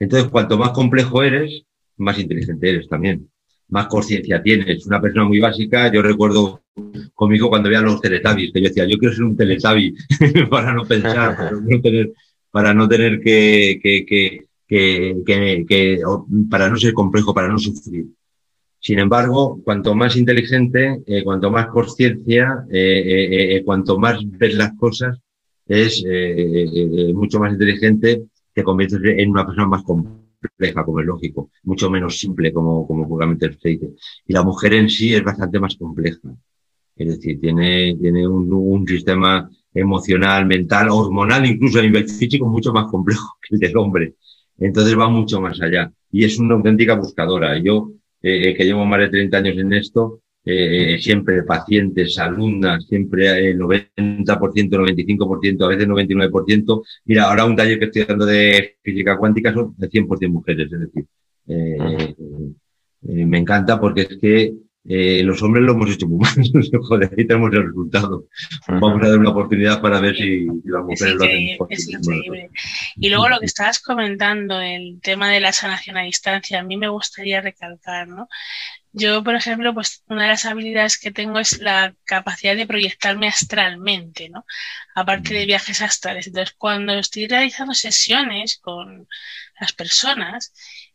[0.00, 1.62] Entonces, cuanto más complejo eres,
[1.98, 3.30] más inteligente eres también.
[3.68, 4.84] Más conciencia tienes.
[4.84, 6.62] Una persona muy básica, yo recuerdo
[7.14, 9.94] conmigo cuando veía los teletabis, que yo decía, yo quiero ser un teletabi
[10.50, 12.12] para no pensar, para no tener,
[12.50, 14.46] para no tener que, que, que,
[15.24, 16.00] que, que
[16.50, 18.06] para no ser complejo, para no sufrir.
[18.82, 24.72] Sin embargo, cuanto más inteligente, eh, cuanto más conciencia, eh, eh, cuanto más ves las
[24.76, 25.20] cosas,
[25.68, 26.04] es
[27.14, 32.18] mucho más inteligente, te conviertes en una persona más compleja, como es lógico, mucho menos
[32.18, 33.90] simple, como, como puramente se dice.
[34.26, 36.34] Y la mujer en sí es bastante más compleja.
[36.96, 42.72] Es decir, tiene, tiene un, un sistema emocional, mental, hormonal, incluso a nivel físico, mucho
[42.72, 44.16] más complejo que el del hombre.
[44.58, 45.92] Entonces va mucho más allá.
[46.10, 47.56] Y es una auténtica buscadora.
[47.58, 47.92] Yo,
[48.22, 53.50] eh, eh, que llevo más de 30 años en esto, eh, siempre pacientes, alumnas, siempre
[53.50, 56.82] el 90%, 95%, a veces 99%.
[57.04, 60.80] Mira, ahora un taller que estoy dando de física cuántica son de 100% mujeres, es
[60.80, 61.06] decir,
[63.02, 66.34] me encanta porque es que eh, los hombres lo hemos hecho muy mal.
[66.82, 68.26] Joder, ahí tenemos el resultado.
[68.66, 71.66] Vamos a dar una oportunidad para ver si, las mujeres lo hacen mejor.
[71.70, 72.50] Es increíble.
[72.96, 76.76] Y luego lo que estabas comentando, el tema de la sanación a distancia, a mí
[76.76, 78.28] me gustaría recalcar, ¿no?
[78.94, 83.28] Yo, por ejemplo, pues una de las habilidades que tengo es la capacidad de proyectarme
[83.28, 84.44] astralmente, ¿no?
[84.94, 86.26] Aparte de viajes astrales.
[86.26, 89.08] Entonces, cuando estoy realizando sesiones con
[89.58, 90.52] las personas,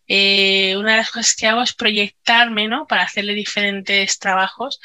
[0.07, 2.87] eh, una de las cosas que hago es proyectarme, ¿no?
[2.87, 4.79] Para hacerle diferentes trabajos.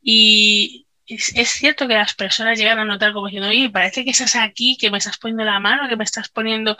[0.00, 4.36] Y es, cierto que las personas llegan a notar como diciendo, oye, parece que estás
[4.36, 6.76] aquí, que me estás poniendo la mano, que me estás poniendo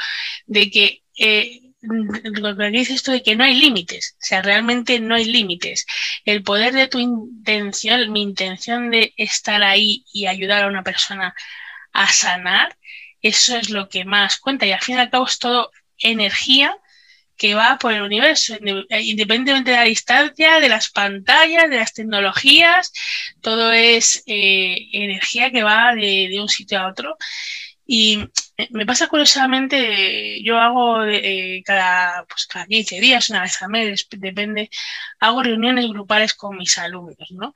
[0.47, 1.03] de que...
[1.19, 5.25] Eh, lo que dices esto de que no hay límites, o sea, realmente no hay
[5.25, 5.85] límites.
[6.25, 11.35] El poder de tu intención, mi intención de estar ahí y ayudar a una persona
[11.93, 12.77] a sanar,
[13.21, 16.77] eso es lo que más cuenta y al fin y al cabo es todo energía
[17.37, 22.93] que va por el universo, independientemente de la distancia, de las pantallas, de las tecnologías,
[23.41, 27.17] todo es eh, energía que va de, un sitio a otro.
[27.85, 28.19] Y
[28.71, 34.07] me pasa curiosamente, yo hago eh, cada, pues cada 15 días, una vez al mes,
[34.11, 34.71] depende,
[35.21, 37.55] hago reuniones grupales con mis alumnos, ¿no?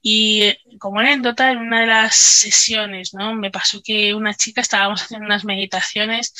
[0.00, 3.34] Y eh, como anécdota, en una de las sesiones, ¿no?
[3.34, 6.34] Me pasó que una chica estábamos haciendo unas meditaciones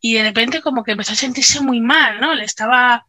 [0.00, 2.34] y de repente como que empezó a sentirse muy mal, ¿no?
[2.34, 3.04] Le estaba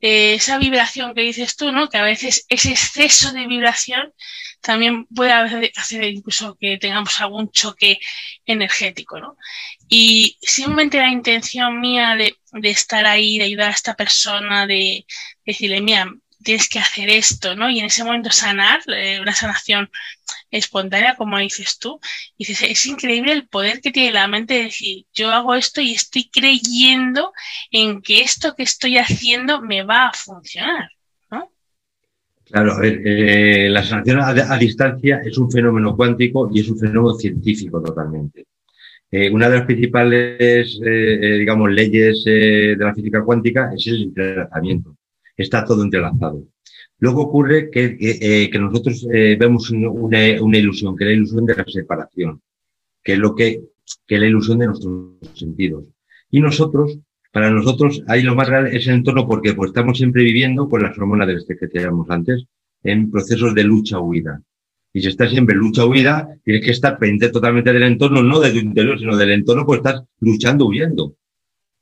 [0.00, 1.88] eh, esa vibración que dices tú, ¿no?
[1.88, 4.12] Que a veces ese exceso de vibración
[4.60, 5.32] también puede
[5.76, 7.98] hacer incluso que tengamos algún choque
[8.46, 9.36] energético, ¿no?
[9.88, 15.06] Y simplemente la intención mía de, de estar ahí, de ayudar a esta persona, de
[15.44, 16.06] decirle, mira,
[16.44, 17.68] tienes que hacer esto, ¿no?
[17.70, 19.90] Y en ese momento sanar, eh, una sanación
[20.50, 21.98] espontánea, como dices tú,
[22.38, 25.92] dices, es increíble el poder que tiene la mente de decir, yo hago esto y
[25.92, 27.32] estoy creyendo
[27.72, 30.90] en que esto que estoy haciendo me va a funcionar,
[31.30, 31.50] ¿no?
[32.44, 36.78] Claro, a ver, eh, la sanación a, distancia es un fenómeno cuántico y es un
[36.78, 38.46] fenómeno científico totalmente.
[39.10, 44.96] Eh, una de las principales, digamos, leyes de la física cuántica es el entrelazamiento
[45.36, 46.46] está todo entrelazado.
[46.98, 51.64] Luego ocurre que, eh, nosotros eh, vemos una, ilusión, que es la ilusión de la
[51.66, 52.40] separación,
[53.02, 53.62] que es lo que,
[54.06, 55.84] que es la ilusión de nuestros sentidos.
[56.30, 56.98] Y nosotros,
[57.32, 60.82] para nosotros, ahí lo más real es el entorno porque pues, estamos siempre viviendo con
[60.82, 62.44] las hormonas del este que teníamos antes,
[62.82, 64.40] en procesos de lucha-huida.
[64.92, 68.58] Y si estás siempre lucha-huida, tienes que estar pendiente totalmente del entorno, no de tu
[68.58, 71.16] interior, sino del entorno, pues estás luchando, huyendo.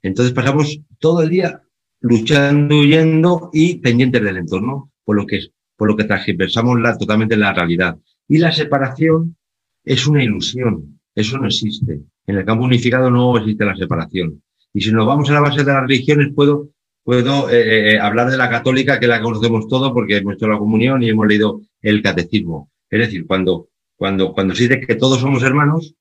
[0.00, 1.61] Entonces pasamos todo el día
[2.02, 5.40] luchando, huyendo y pendientes del entorno, por lo que,
[5.76, 7.96] por lo que transversamos la, totalmente la realidad.
[8.28, 9.36] Y la separación
[9.84, 12.00] es una ilusión, eso no existe.
[12.26, 14.42] En el campo unificado no existe la separación.
[14.74, 16.70] Y si nos vamos a la base de las religiones, puedo,
[17.04, 20.48] puedo eh, eh, eh, hablar de la católica, que la conocemos todo porque hemos hecho
[20.48, 22.70] la comunión y hemos leído el catecismo.
[22.88, 25.94] Es decir, cuando, cuando, cuando se dice que todos somos hermanos,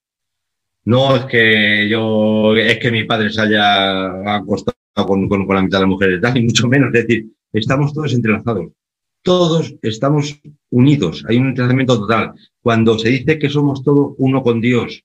[0.84, 5.80] no es que yo, es que mi padre se haya acostado con, con, la mitad
[5.80, 6.94] de las mujeres, ni mucho menos.
[6.94, 8.72] Es decir, estamos todos entrelazados.
[9.24, 10.42] Todos estamos
[10.72, 11.24] unidos.
[11.28, 12.34] Hay un entrelazamiento total.
[12.62, 15.04] Cuando se dice que somos todos uno con Dios,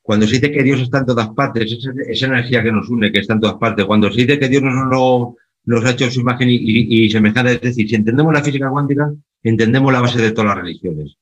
[0.00, 3.12] cuando se dice que Dios está en todas partes, esa, esa energía que nos une,
[3.12, 4.74] que está en todas partes, cuando se dice que Dios nos,
[5.64, 8.68] nos ha hecho su imagen y, y, y semejante, es decir, si entendemos la física
[8.68, 11.16] cuántica, entendemos la base de todas las religiones.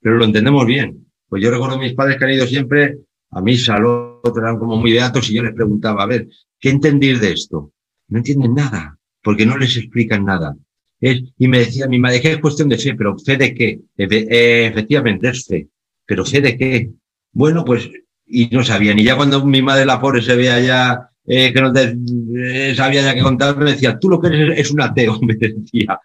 [0.00, 1.06] Pero lo entendemos bien.
[1.28, 2.98] Pues yo recuerdo a mis padres que han ido siempre
[3.30, 3.78] a misa,
[4.22, 6.28] otros eran como muy beatos y yo les preguntaba, a ver,
[6.58, 7.72] ¿qué entendéis de esto?
[8.08, 10.56] No entienden nada, porque no les explican nada.
[11.00, 13.80] Y me decía mi madre que es cuestión de fe, pero ¿fe de qué?
[13.96, 15.68] Eh, efectivamente es fe,
[16.06, 16.90] pero ¿fe de qué?
[17.32, 17.90] Bueno, pues,
[18.24, 18.98] y no sabían.
[19.00, 21.96] Y ya cuando mi madre la pobre se veía ya eh, que no te,
[22.36, 25.34] eh, sabía ya que contar, me decía, tú lo que eres es un ateo, me
[25.34, 25.98] decía.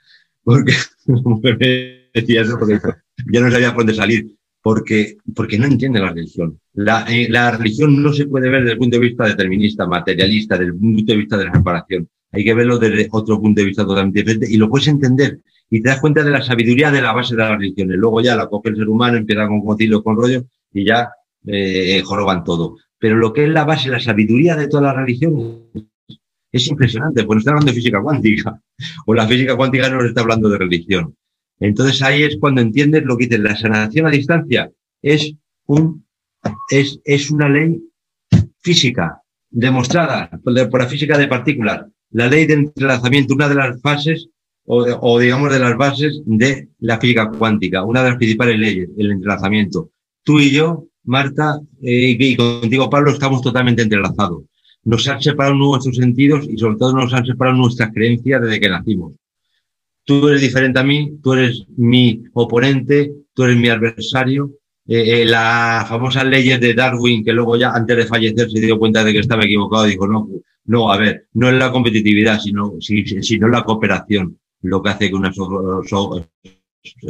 [0.44, 0.74] Porque
[1.06, 2.80] me decía eso porque
[3.32, 4.37] ya no sabía por dónde salir
[4.68, 6.60] porque, porque no entiende la religión.
[6.74, 10.58] La, eh, la, religión no se puede ver desde el punto de vista determinista, materialista,
[10.58, 12.10] desde el punto de vista de la separación.
[12.34, 15.40] Hay que verlo desde otro punto de vista totalmente diferente y lo puedes entender
[15.70, 17.96] y te das cuenta de la sabiduría de la base de las religiones.
[17.96, 21.12] Luego ya la coge el ser humano, empieza con concilio, con rollo y ya
[21.46, 22.76] eh, joroban todo.
[23.00, 25.60] Pero lo que es la base, la sabiduría de todas las religiones
[26.52, 28.62] es impresionante, pues nos está hablando de física cuántica
[29.06, 31.16] o la física cuántica no nos está hablando de religión.
[31.60, 34.72] Entonces ahí es cuando entiendes lo que dice la sanación a distancia.
[35.02, 35.34] Es,
[35.66, 36.06] un,
[36.70, 37.82] es, es una ley
[38.60, 41.86] física demostrada por la física de partículas.
[42.12, 44.30] La ley de entrelazamiento, una de las fases
[44.66, 48.90] o, o, digamos de las bases de la física cuántica, una de las principales leyes,
[48.98, 49.92] el entrelazamiento.
[50.24, 54.44] Tú y yo, Marta, eh, y contigo, Pablo, estamos totalmente entrelazados.
[54.84, 58.70] Nos han separado nuestros sentidos y sobre todo nos han separado nuestras creencias desde que
[58.70, 59.14] nacimos
[60.08, 64.52] tú eres diferente a mí, tú eres mi oponente, tú eres mi adversario.
[64.88, 69.04] Eh, eh, las leyes de Darwin, que luego ya antes de fallecer se dio cuenta
[69.04, 70.30] de que estaba equivocado, dijo, no,
[70.64, 75.16] no, a ver, no es la competitividad, sino, sino la cooperación lo que hace que
[75.16, 75.34] una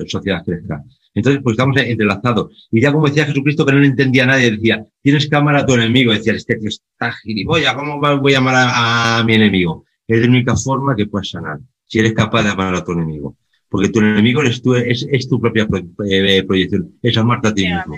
[0.07, 0.83] sociedad crezca.
[1.13, 2.67] Entonces, pues estamos entrelazados.
[2.71, 5.55] Y ya como decía Jesucristo, que no le entendía a nadie, decía, tienes que amar
[5.55, 6.13] a tu enemigo.
[6.13, 9.85] Decía, este que está gilipollas, ¿cómo voy a amar a, mi enemigo?
[10.07, 13.35] Es la única forma que puedes sanar, si eres capaz de amar a tu enemigo.
[13.69, 15.67] Porque tu enemigo eres tú, es, tu propia
[16.09, 17.97] eh, proyección, es amarte a ti mismo.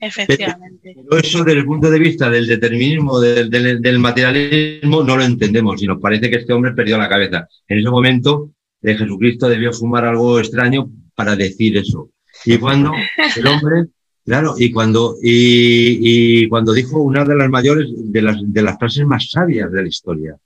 [0.00, 0.96] Efectivamente.
[0.96, 5.82] Pero eso desde el punto de vista del determinismo, del, del, materialismo, no lo entendemos
[5.82, 7.46] y nos parece que este hombre perdió la cabeza.
[7.68, 12.08] En ese momento, eh, Jesucristo debió fumar algo extraño para decir eso.
[12.46, 12.92] Y cuando
[13.36, 13.88] el hombre,
[14.24, 18.78] claro, y cuando, y, y, cuando dijo una de las mayores, de las, de las
[18.78, 20.36] frases más sabias de la historia.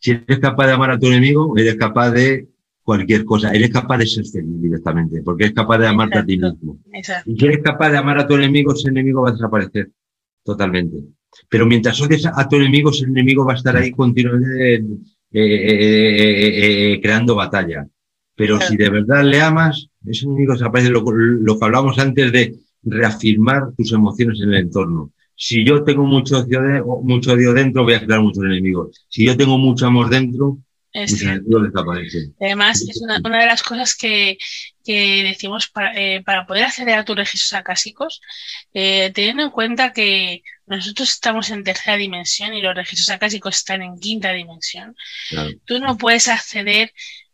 [0.00, 2.48] Si eres capaz de amar a tu enemigo, eres capaz de
[2.82, 6.38] cualquier cosa, eres capaz de ser feliz directamente, porque eres capaz de amarte a ti
[6.38, 6.78] mismo.
[7.26, 9.90] Y si eres capaz de amar a tu enemigo, ese enemigo va a desaparecer
[10.42, 10.96] totalmente.
[11.48, 14.74] Pero mientras odies a tu enemigo, ese enemigo va a estar ahí continuamente
[15.32, 17.86] eh, eh, eh, creando batalla.
[18.34, 20.90] Pero si de verdad le amas, ese enemigo desaparece.
[20.90, 25.12] Lo, lo que hablamos antes de reafirmar tus emociones en el entorno.
[25.42, 26.60] Si yo tengo mucho odio,
[27.02, 29.06] mucho odio dentro, voy a crear muchos enemigos.
[29.08, 30.58] Si yo tengo mucho amor dentro,
[30.92, 31.24] es
[32.40, 34.36] Además, es una, una, de las cosas que,
[34.84, 38.20] que decimos para, eh, para, poder acceder a tus registros acásicos,
[38.74, 43.80] eh, teniendo en cuenta que nosotros estamos en tercera dimensión y los registros acásicos están
[43.80, 44.94] en quinta dimensión,
[45.64, 46.92] tú no puedes acceder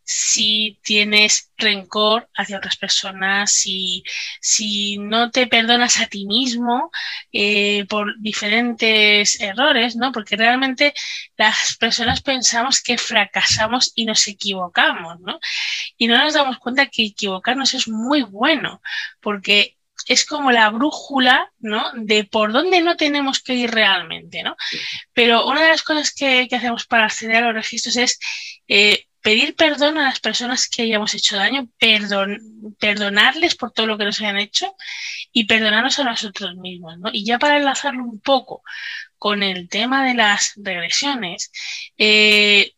[0.09, 4.03] si tienes rencor hacia otras personas, si,
[4.39, 6.91] si no te perdonas a ti mismo
[7.33, 10.13] eh, por diferentes errores, ¿no?
[10.13, 10.93] Porque realmente
[11.35, 15.41] las personas pensamos que fracasamos y nos equivocamos, ¿no?
[15.97, 18.81] Y no nos damos cuenta que equivocarnos es muy bueno,
[19.19, 19.75] porque
[20.05, 21.91] es como la brújula, ¿no?
[21.95, 24.55] De por dónde no tenemos que ir realmente, ¿no?
[25.11, 28.19] Pero una de las cosas que, que hacemos para acceder a los registros es
[28.69, 32.39] eh, pedir perdón a las personas que hayamos hecho daño, perdon,
[32.79, 34.73] perdonarles por todo lo que nos hayan hecho
[35.33, 36.97] y perdonarnos a nosotros mismos.
[36.97, 37.09] ¿no?
[37.11, 38.63] Y ya para enlazarlo un poco
[39.17, 41.51] con el tema de las regresiones,
[41.97, 42.71] eh,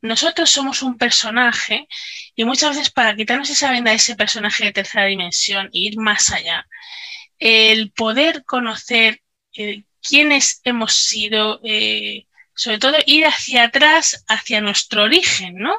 [0.00, 1.88] nosotros somos un personaje
[2.36, 5.98] y muchas veces para quitarnos esa venda de ese personaje de tercera dimensión e ir
[5.98, 6.68] más allá,
[7.40, 9.22] el poder conocer
[9.56, 12.27] eh, quiénes hemos sido, eh,
[12.58, 15.72] sobre todo ir hacia atrás, hacia nuestro origen, ¿no?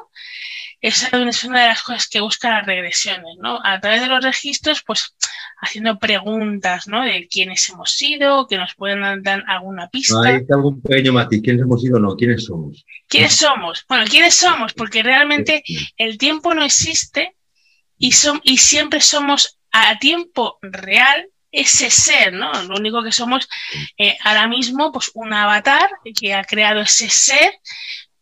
[0.80, 3.60] Esa es una de las cosas que buscan las regresiones, ¿no?
[3.62, 5.14] A través de los registros, pues
[5.60, 7.02] haciendo preguntas, ¿no?
[7.02, 10.22] De quiénes hemos sido, que nos pueden dar alguna pista.
[10.24, 11.42] Hay algún pequeño matiz.
[11.42, 11.98] ¿Quiénes hemos sido?
[11.98, 12.86] No, ¿quiénes somos?
[13.08, 13.84] ¿Quiénes somos?
[13.86, 14.72] Bueno, ¿quiénes somos?
[14.72, 15.62] Porque realmente
[15.98, 17.36] el tiempo no existe
[17.98, 22.52] y, son, y siempre somos a tiempo real ese ser, ¿no?
[22.64, 23.48] Lo único que somos
[23.98, 27.52] eh, ahora mismo, pues un avatar que ha creado ese ser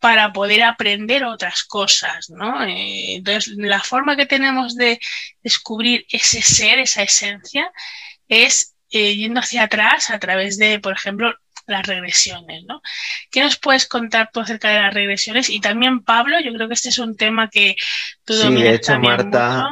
[0.01, 2.65] para poder aprender otras cosas, ¿no?
[2.65, 5.01] Eh, entonces, la forma que tenemos de
[5.43, 7.71] descubrir ese ser, esa esencia,
[8.29, 11.35] es eh, yendo hacia atrás a través de, por ejemplo,
[11.67, 12.81] las regresiones, ¿no?
[13.31, 15.51] ¿Qué nos puedes contar tú acerca de las regresiones?
[15.51, 17.77] Y también, Pablo, yo creo que este es un tema que
[18.25, 19.71] tú sí, de hecho, Marta,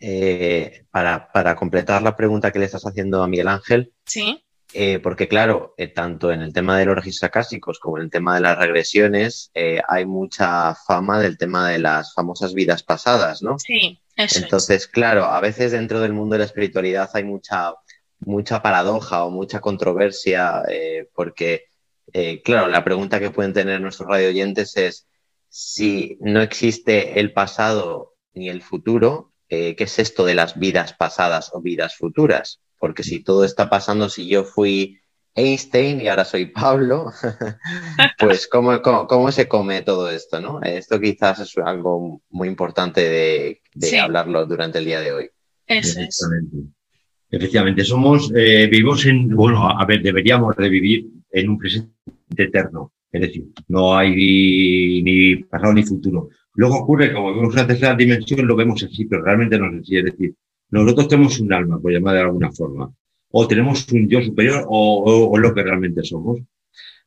[0.00, 3.92] eh, para, para, completar la pregunta que le estás haciendo a Miguel Ángel.
[4.04, 4.44] Sí.
[4.74, 8.10] Eh, porque claro, eh, tanto en el tema de los registros acásicos como en el
[8.10, 9.50] tema de las regresiones,
[9.86, 13.58] hay mucha fama del tema de las famosas vidas pasadas, ¿no?
[13.58, 17.74] Sí, eso Entonces, claro, a veces dentro del mundo de la espiritualidad hay mucha,
[18.20, 20.62] mucha paradoja o mucha controversia,
[21.14, 21.66] porque,
[22.42, 25.06] claro, la pregunta que pueden tener nuestros radio oyentes es
[25.50, 30.94] si no existe el pasado ni el futuro, eh, ¿qué es esto de las vidas
[30.94, 32.62] pasadas o vidas futuras?
[32.78, 34.98] Porque si todo está pasando, si yo fui
[35.34, 37.12] Einstein y ahora soy Pablo,
[38.18, 40.40] pues ¿cómo, cómo, se come todo esto?
[40.40, 40.62] ¿no?
[40.62, 45.28] Esto quizás es algo muy importante de, hablarlo durante el día de hoy.
[45.66, 46.26] Eso es.
[47.30, 51.92] Efectivamente, somos, eh, vivimos en, bueno, a ver, deberíamos de vivir en un presente
[52.38, 52.94] eterno.
[53.10, 56.30] Es decir, no hay ni pasado ni futuro.
[56.54, 59.96] Luego ocurre, como vemos una tercera dimensión, lo vemos así, pero realmente no es así.
[59.96, 60.34] Es decir,
[60.70, 62.92] nosotros tenemos un alma, por llamar de alguna forma,
[63.30, 66.40] o tenemos un yo superior o, lo que realmente somos.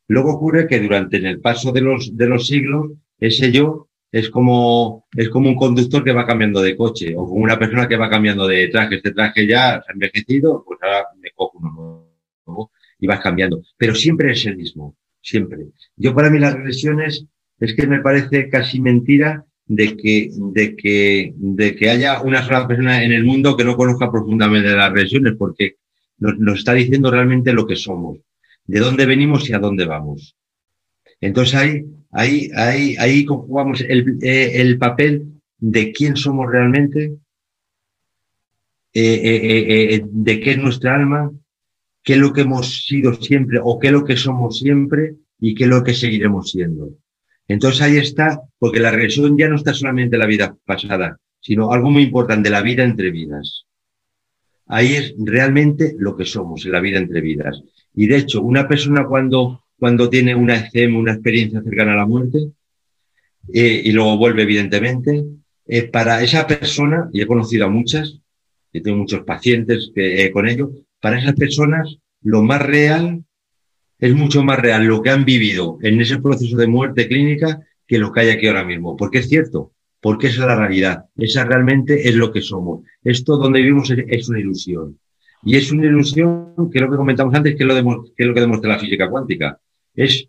[0.07, 5.07] Luego ocurre que durante el paso de los, de los siglos, ese yo es como,
[5.15, 8.09] es como un conductor que va cambiando de coche o como una persona que va
[8.09, 8.95] cambiando de traje.
[8.95, 12.07] Este traje ya se ha envejecido, pues ahora me cojo uno
[12.45, 13.61] nuevo y vas cambiando.
[13.77, 15.67] Pero siempre es el mismo, siempre.
[15.95, 17.25] Yo para mí las regresiones
[17.59, 22.67] es que me parece casi mentira de que, de que, de que haya una sola
[22.67, 25.77] persona en el mundo que no conozca profundamente las religiones, porque
[26.17, 28.19] nos, nos está diciendo realmente lo que somos,
[28.65, 30.35] de dónde venimos y a dónde vamos.
[31.21, 37.13] Entonces ahí, ahí, ahí, ahí conjugamos el, eh, el papel de quién somos realmente,
[38.93, 41.31] eh, eh, de qué es nuestra alma,
[42.03, 45.55] qué es lo que hemos sido siempre o qué es lo que somos siempre y
[45.55, 46.91] qué es lo que seguiremos siendo.
[47.47, 51.71] Entonces ahí está, porque la regresión ya no está solamente en la vida pasada, sino
[51.71, 53.65] algo muy importante, la vida entre vidas.
[54.67, 57.61] Ahí es realmente lo que somos, en la vida entre vidas.
[57.93, 62.07] Y de hecho, una persona cuando, cuando tiene una ECM, una experiencia cercana a la
[62.07, 62.51] muerte,
[63.53, 65.23] eh, y luego vuelve evidentemente,
[65.67, 68.19] eh, para esa persona, y he conocido a muchas,
[68.73, 73.23] y tengo muchos pacientes que, eh, con ello, para esas personas lo más real
[73.99, 77.97] es mucho más real lo que han vivido en ese proceso de muerte clínica que
[77.97, 78.95] lo que hay aquí ahora mismo.
[78.97, 82.81] Porque es cierto, porque esa es la realidad, esa realmente es lo que somos.
[83.03, 84.99] Esto donde vivimos es, una ilusión.
[85.43, 88.79] Y es una ilusión que lo que comentamos antes, que es lo, que demuestra la
[88.79, 89.59] física cuántica.
[89.93, 90.27] Es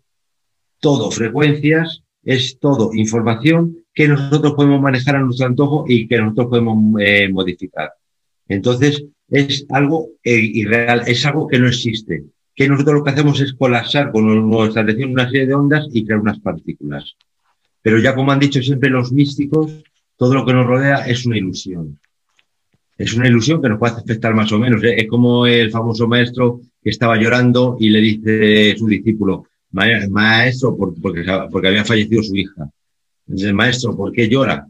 [0.79, 6.47] todo frecuencias, es todo información que nosotros podemos manejar a nuestro antojo y que nosotros
[6.47, 7.93] podemos eh, modificar.
[8.47, 12.23] Entonces, es algo eh, irreal, es algo que no existe
[12.57, 16.03] que nosotros lo que hacemos es colapsar con nuestra atención una serie de ondas y
[16.03, 17.15] crear unas partículas.
[17.83, 19.83] Pero ya como han dicho siempre los místicos,
[20.17, 21.99] todo lo que nos rodea es una ilusión.
[22.97, 24.83] Es una ilusión que nos puede afectar más o menos.
[24.83, 24.95] ¿eh?
[24.97, 30.75] Es como el famoso maestro que estaba llorando y le dice a su discípulo, maestro,
[30.75, 32.67] porque, porque había fallecido su hija.
[33.27, 34.67] Dice, maestro, ¿por qué llora?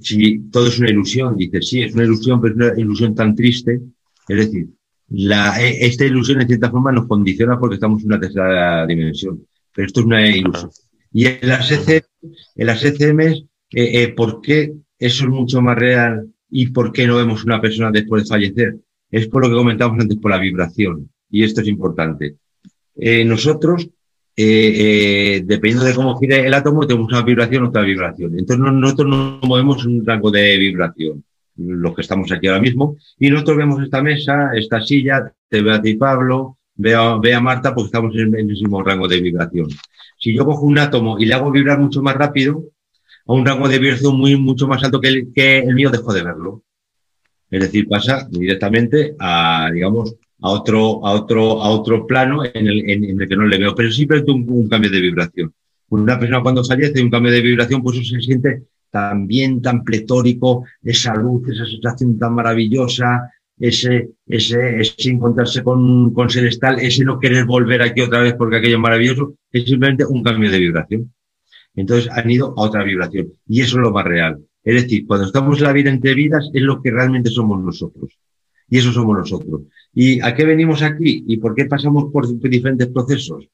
[0.00, 3.34] Si todo es una ilusión, dice, sí, es una ilusión, pero es una ilusión tan
[3.34, 3.80] triste.
[4.28, 4.68] Es decir,
[5.08, 9.46] la, e, esta ilusión en cierta forma nos condiciona porque estamos en una tercera dimensión,
[9.74, 10.70] pero esto es una ilusión.
[11.12, 15.76] Y en las, ECM, en las ECMs, eh, eh, ¿por qué eso es mucho más
[15.78, 18.76] real y por qué no vemos una persona después de fallecer?
[19.10, 21.10] Es por lo que comentamos antes, por la vibración.
[21.30, 22.36] Y esto es importante.
[22.96, 23.88] Eh, nosotros,
[24.36, 28.38] eh, dependiendo de cómo gire el átomo, tenemos una vibración, otra vibración.
[28.38, 31.24] Entonces nosotros no movemos un rango de vibración
[31.56, 35.74] los que estamos aquí ahora mismo, y nosotros vemos esta mesa, esta silla, te veo
[35.74, 39.68] a ti Pablo, veo, a Marta, porque estamos en el mismo rango de vibración.
[40.18, 42.64] Si yo cojo un átomo y le hago vibrar mucho más rápido,
[43.26, 46.12] a un rango de vibración muy, mucho más alto que el, que el mío, dejo
[46.12, 46.62] de verlo.
[47.50, 52.90] Es decir, pasa directamente a, digamos, a otro, a otro, a otro plano en el,
[52.90, 55.54] en, el que no le veo, pero simplemente un, un cambio de vibración.
[55.88, 58.64] Una persona cuando fallece, un cambio de vibración, pues se siente
[58.94, 66.28] también tan pletórico, esa luz, esa sensación tan maravillosa, ese, ese, ese encontrarse con, con
[66.60, 70.22] tal, ese no querer volver aquí otra vez porque aquello es maravilloso, es simplemente un
[70.22, 71.12] cambio de vibración.
[71.74, 73.32] Entonces han ido a otra vibración.
[73.48, 74.38] Y eso es lo más real.
[74.62, 78.16] Es decir, cuando estamos en la vida entre vidas es lo que realmente somos nosotros.
[78.70, 79.62] Y eso somos nosotros.
[79.92, 81.24] ¿Y a qué venimos aquí?
[81.26, 83.48] ¿Y por qué pasamos por diferentes procesos?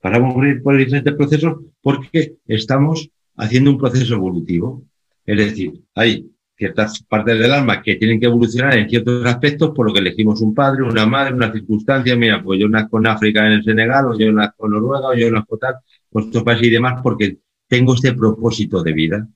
[0.00, 0.34] Pasamos
[0.64, 4.84] por diferentes procesos porque estamos haciendo un proceso evolutivo.
[5.24, 9.86] Es decir, hay ciertas partes del alma que tienen que evolucionar en ciertos aspectos, por
[9.86, 12.16] lo que elegimos un padre, una madre, una circunstancia.
[12.16, 15.14] Mira, pues yo nazco en África, en el Senegal, o yo nazco en Noruega, o
[15.14, 15.74] yo nazco tal,
[16.10, 19.28] pues esto pasa y demás, porque tengo este propósito de vida.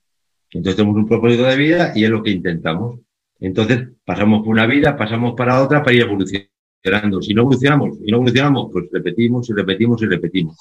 [0.51, 3.01] Entonces tenemos un propósito de vida y es lo que intentamos.
[3.40, 7.20] Entonces pasamos por una vida, pasamos para otra para ir evolucionando.
[7.20, 10.56] Si no evolucionamos y no evolucionamos, pues repetimos y repetimos y repetimos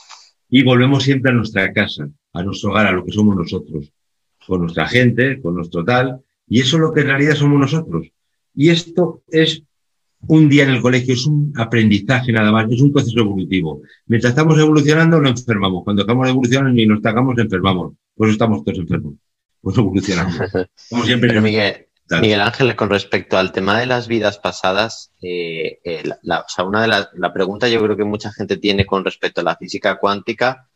[0.58, 3.92] y volvemos siempre a nuestra casa, a nuestro hogar, a lo que somos nosotros,
[4.48, 8.08] con nuestra gente, con nuestro tal, y eso es lo que en realidad somos nosotros.
[8.54, 9.64] Y esto es
[10.28, 13.82] un día en el colegio, es un aprendizaje nada más, es un proceso evolutivo.
[14.06, 15.84] Mientras estamos evolucionando, no enfermamos.
[15.84, 17.92] Cuando estamos evolucionando y nos tacamos, enfermamos.
[18.16, 19.16] Pues estamos todos enfermos.
[19.60, 20.40] Pues evolucionamos.
[20.90, 21.42] Como siempre.
[21.42, 26.46] Miguel, Miguel Ángel, con respecto al tema de las vidas pasadas, eh, eh, la, o
[26.48, 29.44] sea, una de las la pregunta yo creo que mucha gente tiene con respecto a
[29.44, 30.70] la física cuántica,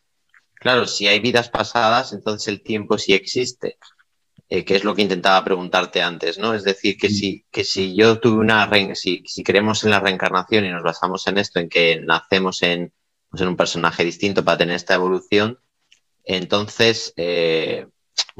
[0.54, 3.78] claro, si hay vidas pasadas, entonces el tiempo sí existe,
[4.48, 6.52] eh, que es lo que intentaba preguntarte antes, ¿no?
[6.52, 10.64] Es decir, que si, que si yo tuve una, si, si creemos en la reencarnación
[10.64, 12.92] y nos basamos en esto, en que nacemos en,
[13.30, 15.60] pues en un personaje distinto para tener esta evolución,
[16.24, 17.86] entonces, eh,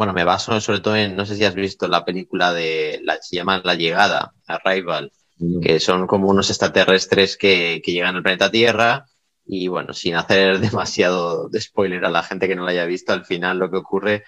[0.00, 3.18] bueno, me baso sobre todo en, no sé si has visto la película de, la,
[3.20, 5.12] se llama La Llegada, Arrival,
[5.60, 9.04] que son como unos extraterrestres que, que llegan al planeta Tierra
[9.44, 13.12] y bueno, sin hacer demasiado de spoiler a la gente que no lo haya visto,
[13.12, 14.24] al final lo que ocurre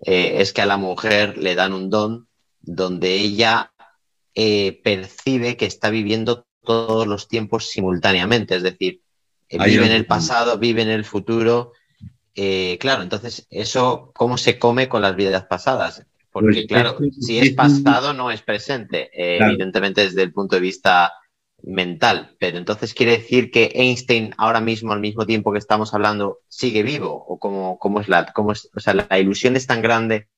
[0.00, 2.28] eh, es que a la mujer le dan un don
[2.60, 3.72] donde ella
[4.34, 9.00] eh, percibe que está viviendo todos los tiempos simultáneamente, es decir,
[9.48, 11.72] eh, vive en el pasado, vive en el futuro
[12.34, 16.06] eh, claro, entonces, ¿eso cómo se come con las vidas pasadas?
[16.30, 20.62] Porque, pues claro, si es pasado, no es presente, eh, evidentemente desde el punto de
[20.62, 21.12] vista
[21.62, 22.34] mental.
[22.40, 26.82] Pero entonces quiere decir que Einstein ahora mismo, al mismo tiempo que estamos hablando, sigue
[26.82, 27.24] vivo.
[27.28, 30.28] ¿O cómo, cómo es la, cómo es, o sea, la ilusión es tan grande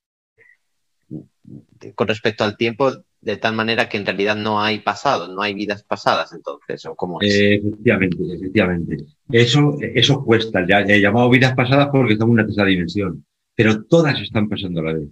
[1.94, 5.55] con respecto al tiempo de tal manera que en realidad no hay pasado, no hay
[5.55, 7.35] vidas pasadas, entonces, o cómo es.
[7.35, 8.97] efectivamente, efectivamente.
[9.31, 10.66] Eso, eso cuesta.
[10.66, 13.24] Ya he llamado vidas pasadas porque estamos en una tercera dimensión,
[13.55, 15.09] pero todas están pasando a la vez.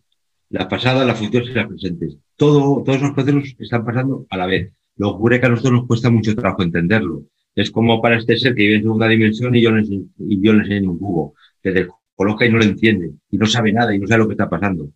[0.50, 2.16] Las pasadas, las futuras y las presentes.
[2.36, 4.72] Todo, todos los procesos están pasando a la vez.
[4.96, 7.24] Lo ocurre que a nosotros nos cuesta mucho trabajo entenderlo.
[7.54, 10.90] Es como para este ser que vive en segunda dimensión y yo le, le enseño
[10.90, 14.18] un cubo, que descoloca y no lo entiende, y no sabe nada y no sabe
[14.18, 14.88] lo que está pasando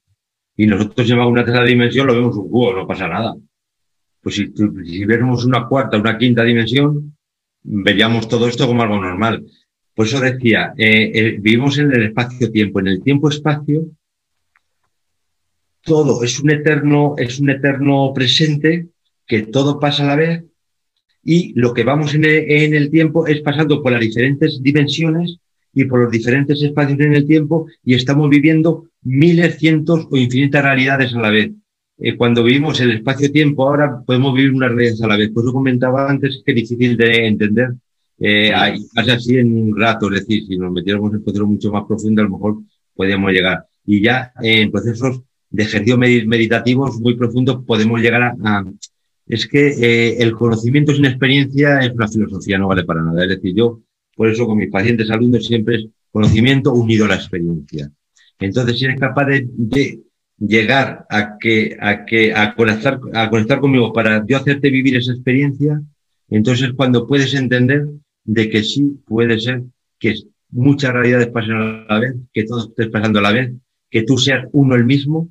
[0.59, 3.37] y nosotros llevamos una tercera dimensión, lo vemos un cubo, no pasa nada.
[4.21, 7.17] Pues si, si viéramos una cuarta, una quinta dimensión,
[7.63, 9.47] veríamos todo esto como algo normal.
[9.95, 12.81] Por eso decía, eh, eh, vivimos en el espacio-tiempo.
[12.81, 13.87] En el tiempo-espacio,
[15.83, 18.89] todo es un eterno, es un eterno presente,
[19.27, 20.45] que todo pasa a la vez,
[21.25, 25.39] y lo que vamos en en el tiempo es pasando por las diferentes dimensiones
[25.75, 30.63] y por los diferentes espacios en el tiempo y estamos viviendo miles, cientos o infinitas
[30.63, 31.51] realidades a la vez.
[32.01, 35.31] Eh, cuando vivimos el espacio-tiempo, ahora podemos vivir una realidad a la vez.
[35.31, 37.73] Por eso comentaba antes que es difícil de entender.
[38.21, 38.53] Eh,
[38.95, 42.23] pasa así en un rato, es decir, si nos metiéramos en procesos mucho más profundo,
[42.23, 42.57] a lo mejor
[42.95, 43.65] podríamos llegar.
[43.85, 48.65] Y ya en procesos de ejercicio meditativos muy profundos podemos llegar a...
[49.27, 53.23] es que eh, el conocimiento sin experiencia es una filosofía, no vale para nada.
[53.25, 53.81] Es decir, yo
[54.15, 57.91] por eso con mis pacientes alumnos siempre es conocimiento unido a la experiencia.
[58.39, 60.01] Entonces, si eres capaz de,
[60.39, 65.13] llegar a que, a que, a conectar, a conectar conmigo para yo hacerte vivir esa
[65.13, 65.83] experiencia,
[66.31, 67.87] entonces cuando puedes entender
[68.25, 69.63] de que sí puede ser
[69.99, 70.15] que
[70.51, 73.53] muchas realidades pasen a la vez, que todo esté pasando a la vez,
[73.91, 75.29] que tú seas uno el mismo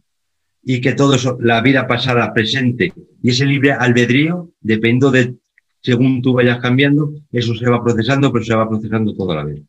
[0.63, 5.35] y que todo eso, la vida pasada, presente y ese libre albedrío, dependiendo de
[5.81, 9.61] según tú vayas cambiando, eso se va procesando, pero se va procesando toda la vez.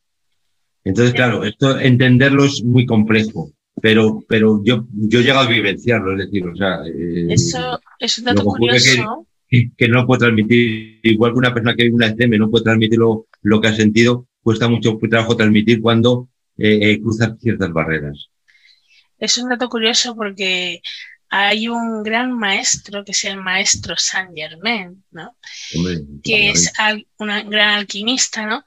[0.84, 6.12] Entonces, claro, esto entenderlo es muy complejo, pero, pero yo, yo he llegado a vivenciarlo,
[6.12, 6.80] es decir, o sea...
[6.86, 9.26] Eh, eso es un dato curioso.
[9.48, 12.98] Que, no puede transmitir, igual que una persona que vive una ECM no puede transmitir
[12.98, 16.28] lo, que ha sentido, cuesta mucho trabajo transmitir cuando
[16.58, 18.28] eh, eh, cruzas ciertas barreras.
[19.18, 20.82] Es un dato curioso porque
[21.30, 25.36] hay un gran maestro que es el maestro Saint Germain, ¿no?
[26.22, 26.72] que es
[27.18, 28.64] un gran alquimista, ¿no?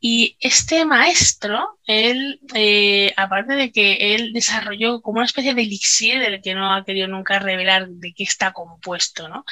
[0.00, 6.20] Y este maestro, él, eh, aparte de que él desarrolló como una especie de elixir
[6.20, 9.44] del que no ha querido nunca revelar de qué está compuesto, ¿no?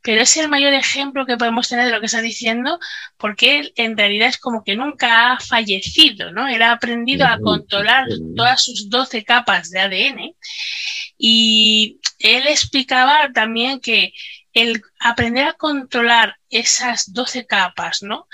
[0.00, 2.78] Pero es el mayor ejemplo que podemos tener de lo que está diciendo,
[3.16, 6.46] porque él en realidad es como que nunca ha fallecido, ¿no?
[6.46, 8.06] Él ha aprendido a controlar
[8.36, 10.36] todas sus 12 capas de ADN
[11.18, 14.12] y él explicaba también que
[14.52, 18.28] el aprender a controlar esas 12 capas, ¿no?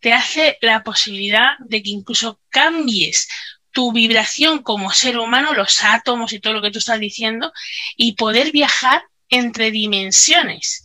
[0.00, 3.28] Te hace la posibilidad de que incluso cambies
[3.72, 7.52] tu vibración como ser humano, los átomos y todo lo que tú estás diciendo,
[7.96, 10.84] y poder viajar entre dimensiones.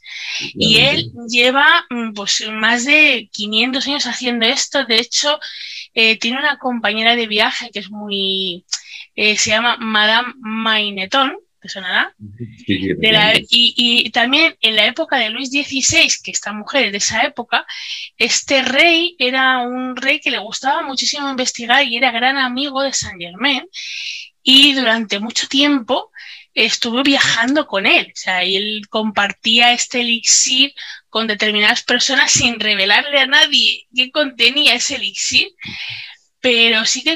[0.53, 4.85] Y él lleva mm, pues, más de 500 años haciendo esto.
[4.85, 5.39] De hecho,
[5.93, 8.65] eh, tiene una compañera de viaje que es muy,
[9.15, 12.13] eh, se llama Madame Maineton, ¿te sonará?
[13.49, 17.65] y, también en la época de Luis XVI, que esta mujer de esa época,
[18.17, 22.91] este rey era un rey que le gustaba muchísimo investigar y era gran amigo de
[22.91, 23.63] Saint Germain.
[24.43, 26.11] Y durante mucho tiempo
[26.53, 28.07] estuvo viajando con él.
[28.07, 30.73] O sea, él compartía este elixir
[31.09, 35.47] con determinadas personas sin revelarle a nadie qué contenía ese elixir
[36.43, 37.15] pero sí que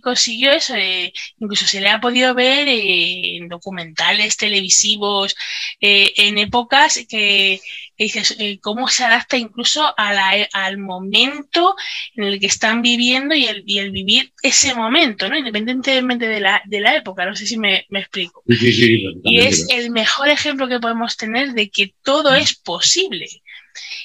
[0.00, 5.34] consiguió eso, eh, incluso se le ha podido ver en documentales televisivos,
[5.80, 7.60] eh, en épocas que,
[7.98, 11.74] dices eh, cómo se adapta incluso al momento
[12.14, 15.36] en el que están viviendo y el, vivir ese momento, ¿no?
[15.36, 18.44] independientemente de la, de la época, no sé si me, explico.
[18.46, 23.26] y es el mejor ejemplo que podemos tener de que todo es posible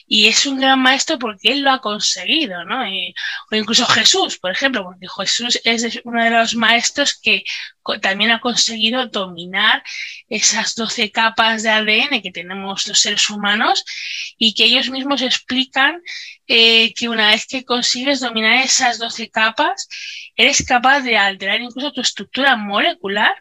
[0.08, 2.84] y es un gran maestro porque él lo ha conseguido, ¿no?
[2.84, 7.44] o incluso Jesús, por ejemplo, porque Jesús es uno de los maestros que
[8.02, 9.84] también ha conseguido dominar
[10.28, 13.84] esas 12 capas de ADN que tenemos los seres humanos
[14.38, 16.02] y que ellos mismos explican
[16.48, 19.88] eh, que una vez que consigues dominar esas 12 capas,
[20.36, 23.36] eres capaz de alterar incluso tu estructura molecular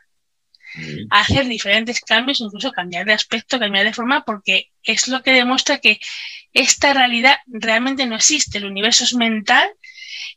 [1.11, 5.79] hacer diferentes cambios, incluso cambiar de aspecto, cambiar de forma, porque es lo que demuestra
[5.79, 6.01] que
[6.53, 8.59] esta realidad realmente no existe.
[8.59, 9.69] El universo es mental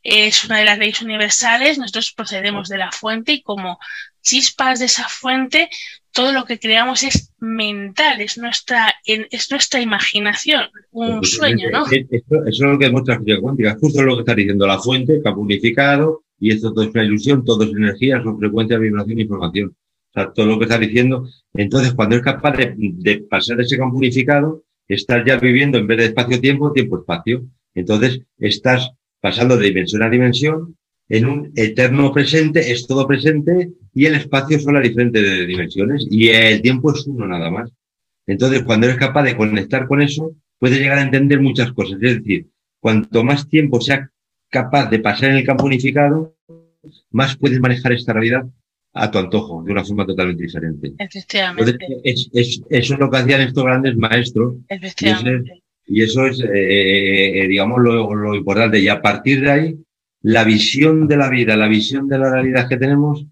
[0.03, 3.77] es una de las leyes universales, nosotros procedemos de la fuente y como
[4.21, 5.69] chispas de esa fuente,
[6.11, 11.85] todo lo que creamos es mental, es nuestra, es nuestra imaginación, un sueño, ¿no?
[11.85, 15.21] Eso, es lo que demuestra la física cuántica, justo lo que está diciendo la fuente,
[15.21, 19.19] que ha unificado, y esto todo es una ilusión, todo es energía, son frecuencia, vibración
[19.19, 19.75] e información.
[20.33, 21.27] Todo lo que está diciendo.
[21.53, 25.97] Entonces, cuando es capaz de, de pasar ese campo unificado, estás ya viviendo en vez
[25.97, 27.45] de espacio-tiempo, tiempo-espacio.
[27.75, 28.91] Entonces, estás
[29.21, 30.77] pasando de dimensión a dimensión
[31.09, 36.29] en un eterno presente, es todo presente y el espacio son las diferentes dimensiones y
[36.29, 37.71] el tiempo es uno nada más.
[38.25, 41.99] Entonces, cuando eres capaz de conectar con eso, puedes llegar a entender muchas cosas.
[42.01, 42.47] Es decir,
[42.79, 44.11] cuanto más tiempo sea
[44.49, 46.35] capaz de pasar en el campo unificado,
[47.11, 48.45] más puedes manejar esta realidad
[48.97, 50.93] a tu antojo, de una forma totalmente diferente.
[50.97, 51.77] Efectivamente.
[52.03, 54.55] es, es, eso es lo que hacían estos grandes maestros.
[54.67, 55.63] Efectivamente.
[55.85, 58.79] Y, eso es, eh, eh, digamos, lo, lo, importante.
[58.79, 59.75] Y a partir de ahí,
[60.21, 63.25] la visión de la vida, la visión de la realidad que tenemos,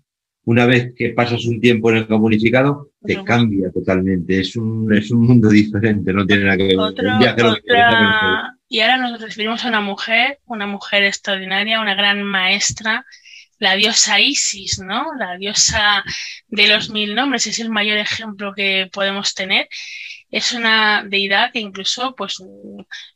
[0.45, 4.39] una vez que pasas un tiempo en el campo unificado, te cambia totalmente.
[4.39, 6.79] Es un, es un mundo diferente, no tiene nada que ver.
[6.79, 8.55] Otro, otra...
[8.67, 13.05] Y ahora nos referimos a una mujer, una mujer extraordinaria, una gran maestra,
[13.57, 15.14] la diosa Isis, ¿no?
[15.18, 16.03] La diosa
[16.48, 19.68] de los mil nombres, es el mayor ejemplo que podemos tener.
[20.32, 22.44] Es una deidad que incluso, pues,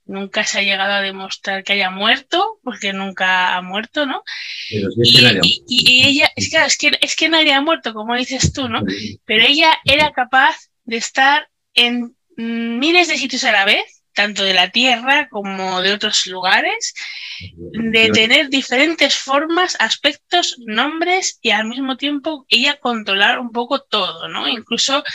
[0.05, 4.23] nunca se ha llegado a demostrar que haya muerto, porque nunca ha muerto, ¿no?
[4.69, 7.93] Pero sí es que y, ella, es que, es que, es que nadie ha muerto,
[7.93, 8.83] como dices tú, ¿no?
[9.25, 10.55] Pero ella era capaz
[10.85, 15.93] de estar en miles de sitios a la vez tanto de la Tierra como de
[15.93, 16.93] otros lugares,
[17.39, 24.27] de tener diferentes formas, aspectos, nombres y al mismo tiempo ella controlar un poco todo,
[24.27, 24.49] ¿no?
[24.49, 25.05] Incluso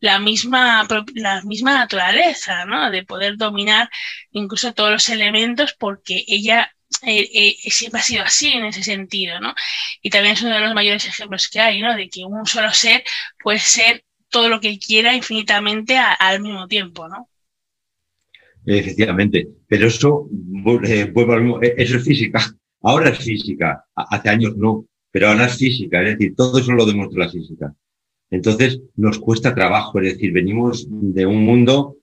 [0.00, 2.90] la misma, la misma naturaleza, ¿no?
[2.90, 3.90] De poder dominar
[4.30, 6.72] incluso todos los elementos porque ella
[7.02, 9.54] eh, eh, siempre ha sido así en ese sentido, ¿no?
[10.00, 11.94] Y también es uno de los mayores ejemplos que hay, ¿no?
[11.94, 13.04] De que un solo ser
[13.38, 17.28] puede ser todo lo que quiera infinitamente a, al mismo tiempo, ¿no?
[18.66, 20.28] Efectivamente, pero eso,
[20.82, 22.40] eh, eh, eso es física.
[22.82, 26.84] Ahora es física, hace años no, pero ahora es física, es decir, todo eso lo
[26.84, 27.72] demuestra la física.
[28.28, 31.98] Entonces nos cuesta trabajo, es decir, venimos de un mundo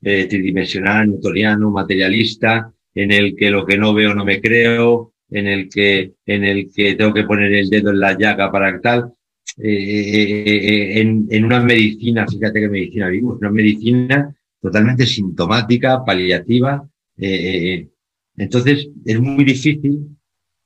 [0.00, 5.48] eh, tridimensional, newtoniano, materialista, en el que lo que no veo no me creo, en
[5.48, 9.12] el que, en el que tengo que poner el dedo en la llaga para tal.
[9.58, 16.86] Eh, en, en una medicina, fíjate qué medicina vimos, una medicina totalmente sintomática, paliativa.
[17.16, 17.88] Eh, eh, eh,
[18.36, 20.16] entonces, es muy difícil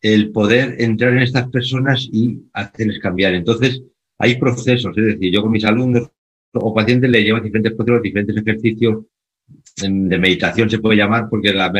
[0.00, 3.34] el poder entrar en estas personas y hacerles cambiar.
[3.34, 3.82] Entonces,
[4.18, 6.10] hay procesos, es decir, yo con mis alumnos
[6.52, 9.04] o pacientes les llevo diferentes procesos, diferentes ejercicios
[9.76, 11.70] de meditación se puede llamar, porque la,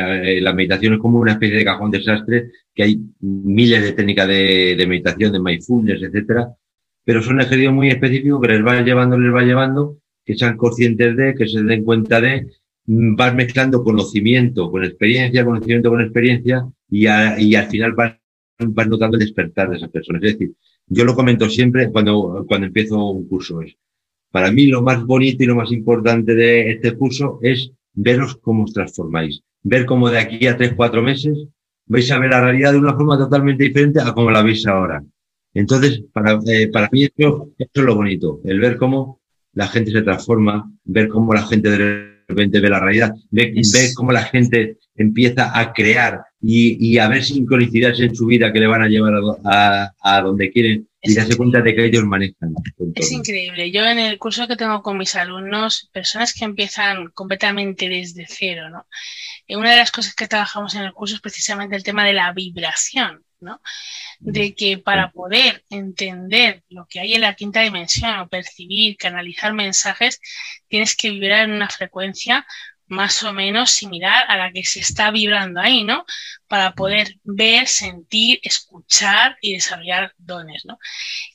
[0.52, 4.86] meditación es como una especie de cajón desastre, que hay miles de técnicas de, de
[4.86, 6.48] meditación, de mindfulness, etcétera,
[7.04, 11.16] pero son ejercicios muy específicos que les va llevando, les va llevando, que sean conscientes
[11.16, 12.46] de, que se den cuenta de,
[12.86, 18.16] mm, vas mezclando conocimiento con experiencia, conocimiento con experiencia, y, al final vas,
[18.58, 20.22] vas notando el despertar de esas personas.
[20.22, 20.54] Es decir,
[20.86, 23.62] yo lo comento siempre cuando, cuando empiezo un curso.
[23.62, 23.76] Es,
[24.30, 28.64] para mí lo más bonito y lo más importante de este curso es veros cómo
[28.64, 29.42] os transformáis.
[29.62, 31.48] Ver cómo de aquí a tres, cuatro meses
[31.86, 35.04] vais a ver la realidad de una forma totalmente diferente a como la veis ahora.
[35.52, 39.20] Entonces, para, eh, para mí eso es lo bonito, el ver cómo
[39.54, 43.94] la gente se transforma, ver cómo la gente de repente ve la realidad, ver, ver
[43.94, 48.60] cómo la gente empieza a crear y, y, a ver sincronicidades en su vida que
[48.60, 52.04] le van a llevar a, a, a donde quieren y darse cuenta de que ellos
[52.04, 52.54] manejan.
[52.94, 53.70] Es increíble.
[53.70, 58.70] Yo en el curso que tengo con mis alumnos, personas que empiezan completamente desde cero,
[58.70, 58.86] ¿no?
[59.46, 62.14] Y una de las cosas que trabajamos en el curso es precisamente el tema de
[62.14, 63.60] la vibración, ¿no?
[64.20, 69.52] de que para poder entender lo que hay en la quinta dimensión o percibir, canalizar
[69.52, 70.20] mensajes,
[70.68, 72.46] tienes que vibrar en una frecuencia
[72.86, 76.04] más o menos similar a la que se está vibrando ahí, ¿no?
[76.48, 80.78] Para poder ver, sentir, escuchar y desarrollar dones, ¿no?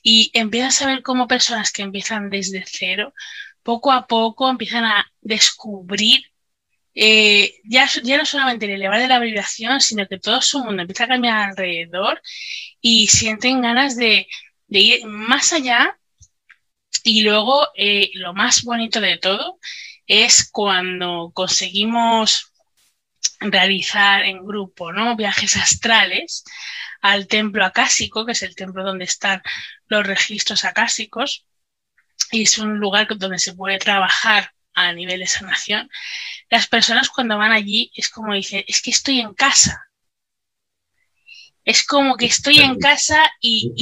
[0.02, 3.14] Y empiezas a ver cómo personas que empiezan desde cero,
[3.62, 6.29] poco a poco empiezan a descubrir
[7.02, 10.82] eh, ya, ya no solamente el elevar de la vibración, sino que todo su mundo
[10.82, 12.20] empieza a cambiar alrededor
[12.82, 14.26] y sienten ganas de,
[14.68, 15.98] ir más allá.
[17.02, 19.58] Y luego, eh, lo más bonito de todo
[20.06, 22.52] es cuando conseguimos
[23.40, 25.16] realizar en grupo ¿no?
[25.16, 26.44] viajes astrales
[27.00, 29.42] al templo acásico, que es el templo donde están
[29.88, 31.46] los registros acásicos,
[32.30, 35.88] y es un lugar donde se puede trabajar a nivel de sanación,
[36.48, 39.86] las personas cuando van allí es como dicen, es que estoy en casa.
[41.64, 43.72] es como que estoy en casa y,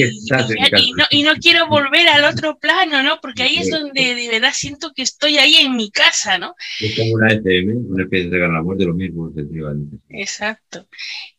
[1.23, 3.21] no, quiero volver al otro plano, ¿no?
[3.23, 6.55] Porque ahí es donde de verdad siento que estoy ahí en mi casa, ¿no?
[6.81, 9.97] Es como una ECM, una especie de la muerte, lo mismo, efectivamente.
[10.11, 10.87] Exacto.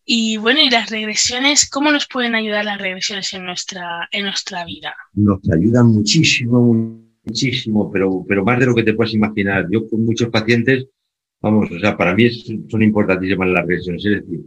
[0.05, 4.65] Y bueno, y las regresiones, ¿cómo nos pueden ayudar las regresiones en nuestra, en nuestra
[4.65, 4.95] vida?
[5.13, 9.67] Nos ayudan muchísimo, muchísimo, pero, pero más de lo que te puedes imaginar.
[9.71, 10.87] Yo con muchos pacientes,
[11.41, 14.45] vamos, o sea, para mí son importantísimas las regresiones, es decir,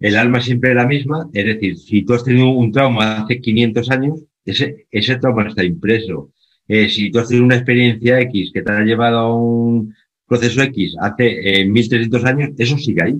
[0.00, 3.40] el alma siempre es la misma, es decir, si tú has tenido un trauma hace
[3.40, 6.32] 500 años, ese, ese trauma está impreso.
[6.66, 9.94] Eh, si tú has tenido una experiencia X que te ha llevado a un
[10.26, 13.16] proceso X hace eh, 1300 años, eso sigue ahí.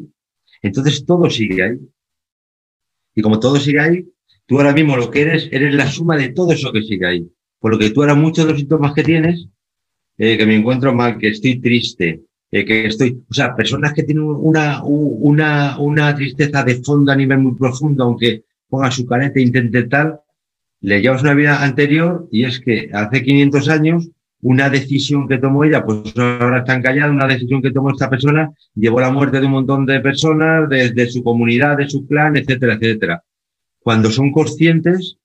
[0.62, 1.78] Entonces todo sigue ahí.
[3.14, 4.08] Y como todo sigue ahí,
[4.46, 7.30] tú ahora mismo lo que eres, eres la suma de todo eso que sigue ahí.
[7.64, 9.48] Por lo que tú ahora muchos de los síntomas que tienes,
[10.18, 12.20] eh, que me encuentro mal, que estoy triste,
[12.50, 17.16] eh, que estoy, o sea, personas que tienen una, una, una tristeza de fondo a
[17.16, 20.20] nivel muy profundo, aunque ponga su careta e intente tal,
[20.82, 24.10] le llevas una vida anterior y es que hace 500 años
[24.42, 28.52] una decisión que tomó ella, pues ahora están calladas, una decisión que tomó esta persona
[28.74, 32.06] llevó a la muerte de un montón de personas, de, de su comunidad, de su
[32.06, 33.24] clan, etcétera, etcétera.
[33.78, 35.16] Cuando son conscientes,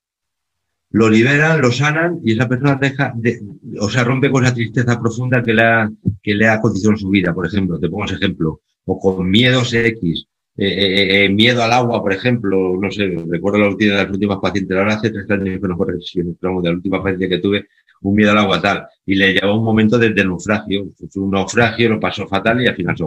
[0.90, 3.40] lo liberan, lo sanan y esa persona deja, de,
[3.78, 5.90] o sea, rompe con esa tristeza profunda que le ha,
[6.22, 9.72] que le ha condicionado su vida, por ejemplo, te pongo ese ejemplo, o con miedos
[9.72, 10.26] X,
[10.56, 14.10] eh, eh, eh, miedo al agua, por ejemplo, no sé, recuerdo la última de las
[14.10, 17.68] últimas pacientes, ahora hace tres años que no fue de la última paciente que tuve,
[18.02, 21.30] un miedo al agua tal, y le llevó un momento desde el naufragio, fue un
[21.30, 23.04] naufragio, lo pasó fatal y al final se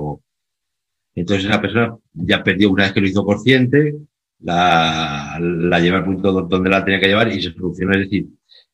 [1.16, 3.96] Entonces esa persona ya perdió una vez que lo hizo consciente,
[4.44, 7.94] la, lleva al punto donde la tenía que llevar y se solucionó.
[7.94, 8.28] Es decir,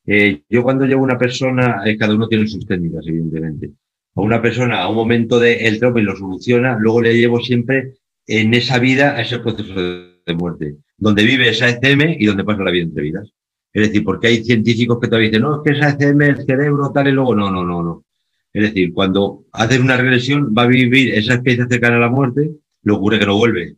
[0.06, 3.72] eh, yo cuando llevo una persona, eh, cada uno tiene sus técnicas, evidentemente.
[4.16, 7.94] A una persona a un momento del de trauma lo soluciona, luego le llevo siempre
[8.28, 12.64] en esa vida a ese proceso de, muerte, donde vive esa ECM y donde pasa
[12.64, 13.32] la vida entre vidas.
[13.74, 16.92] Es decir, porque hay científicos que todavía dicen, no, es que esa ECM, el cerebro,
[16.94, 18.06] tal y luego, no, no, no, no.
[18.54, 22.52] Es decir, cuando haces una regresión, va a vivir esa experiencia cercana a la muerte,
[22.84, 23.74] lo ocurre que no vuelve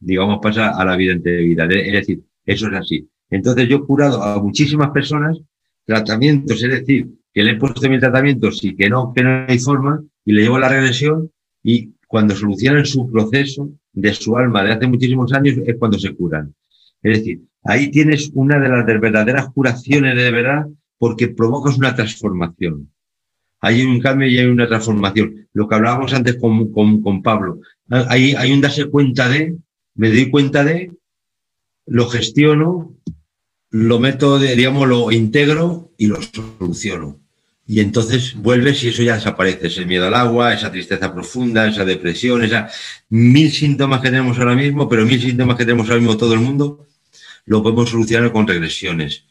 [0.00, 1.64] digamos, pasa a la vida entre vida.
[1.64, 3.08] Es decir, eso es así.
[3.30, 5.38] Entonces yo he curado a muchísimas personas
[5.84, 9.58] tratamientos, es decir, que le he puesto mi tratamiento, sí que no, que no hay
[9.58, 11.30] forma, y le llevo la regresión,
[11.62, 16.14] y cuando solucionan su proceso de su alma de hace muchísimos años es cuando se
[16.14, 16.54] curan.
[17.02, 20.66] Es decir, ahí tienes una de las verdaderas curaciones de verdad
[20.98, 22.90] porque provocas una transformación.
[23.60, 25.48] Hay un cambio y hay una transformación.
[25.52, 27.60] Lo que hablábamos antes con, con, con Pablo.
[27.90, 29.56] Hay, hay un darse cuenta de
[29.98, 30.92] me doy cuenta de,
[31.84, 32.96] lo gestiono,
[33.70, 37.20] lo meto, de, lo integro y lo soluciono.
[37.66, 39.66] Y entonces vuelves y eso ya desaparece.
[39.66, 42.70] Ese miedo al agua, esa tristeza profunda, esa depresión, esa
[43.08, 46.40] mil síntomas que tenemos ahora mismo, pero mil síntomas que tenemos ahora mismo todo el
[46.40, 46.86] mundo,
[47.44, 49.24] lo podemos solucionar con regresiones.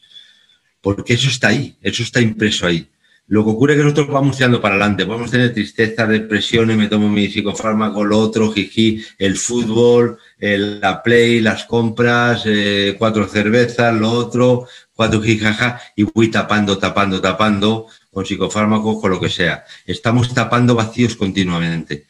[0.82, 2.88] Porque eso está ahí, eso está impreso ahí.
[3.28, 6.88] Lo que ocurre es que nosotros vamos tirando para adelante, podemos tener tristeza, depresiones, me
[6.88, 13.94] tomo mi psicofármaco, lo otro, jiji, el fútbol, la play, las compras, eh, cuatro cervezas,
[13.94, 19.62] lo otro, cuatro jijaja, y voy tapando, tapando, tapando, con psicofármacos, con lo que sea.
[19.84, 22.06] Estamos tapando vacíos continuamente.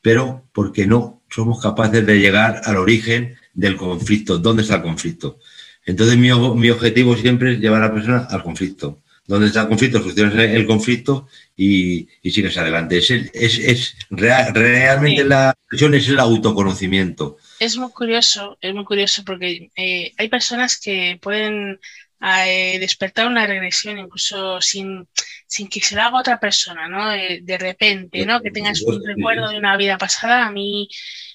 [0.00, 1.22] Pero, ¿por qué no?
[1.28, 4.38] Somos capaces de llegar al origen del conflicto.
[4.38, 5.38] ¿Dónde está el conflicto?
[5.84, 8.99] Entonces, mi, mi objetivo siempre es llevar a la persona al conflicto
[9.30, 12.98] donde está el conflicto, solucionas el conflicto y, y sigues adelante.
[12.98, 17.38] Es, es, es realmente la expresión es el autoconocimiento.
[17.60, 21.78] Es muy curioso, es muy curioso porque eh, hay personas que pueden
[22.20, 25.06] eh, despertar una regresión incluso sin,
[25.46, 27.12] sin que se lo haga otra persona, ¿no?
[27.12, 28.40] Eh, de repente, ¿no?
[28.40, 30.46] Que tengas un recuerdo de una vida pasada.
[30.46, 30.88] A mí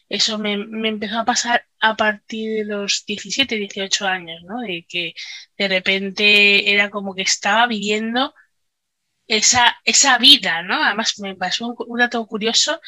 [0.10, 4.62] eso me, me, empezó a pasar a partir de los 17, 18 años, ¿no?
[4.62, 5.14] De que
[5.58, 8.34] de repente era como que estaba viviendo
[9.28, 10.84] esa, esa vida, ¿no?
[10.84, 12.80] Además me pasó un, dato curioso.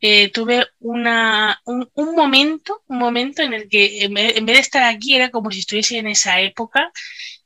[0.00, 4.82] Eh, tuve una, un, un, momento, un momento en el que en vez, de estar
[4.84, 6.90] aquí era como si estuviese en esa época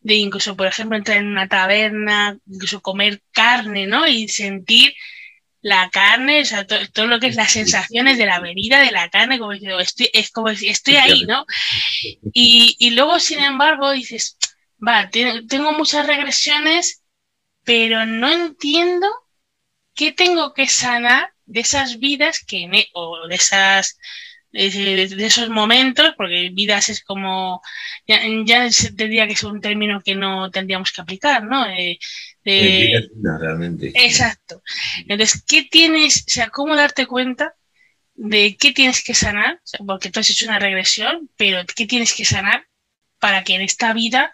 [0.00, 4.06] de incluso, por ejemplo, entrar en una taberna, incluso comer carne, ¿no?
[4.06, 4.94] Y sentir
[5.64, 8.92] la carne, o sea, todo, todo, lo que es las sensaciones de la bebida, de
[8.92, 11.46] la carne, como estoy, es como si estoy ahí, ¿no?
[12.34, 14.36] Y, y luego, sin embargo, dices,
[14.86, 17.02] va, tengo muchas regresiones,
[17.64, 19.08] pero no entiendo
[19.94, 23.98] qué tengo que sanar de esas vidas que, e, o de esas,
[24.52, 27.62] de, de, esos momentos, porque vidas es como,
[28.06, 31.66] ya, ya tendría que ser un término que no tendríamos que aplicar, ¿no?
[31.66, 31.98] Eh,
[32.44, 33.08] de...
[33.40, 33.92] realmente.
[33.94, 34.62] Exacto.
[35.06, 36.24] Entonces, ¿qué tienes?
[36.26, 37.54] O sea, ¿cómo darte cuenta
[38.14, 42.24] de qué tienes que sanar, porque tú has hecho una regresión, pero qué tienes que
[42.24, 42.66] sanar
[43.18, 44.30] para que en esta vida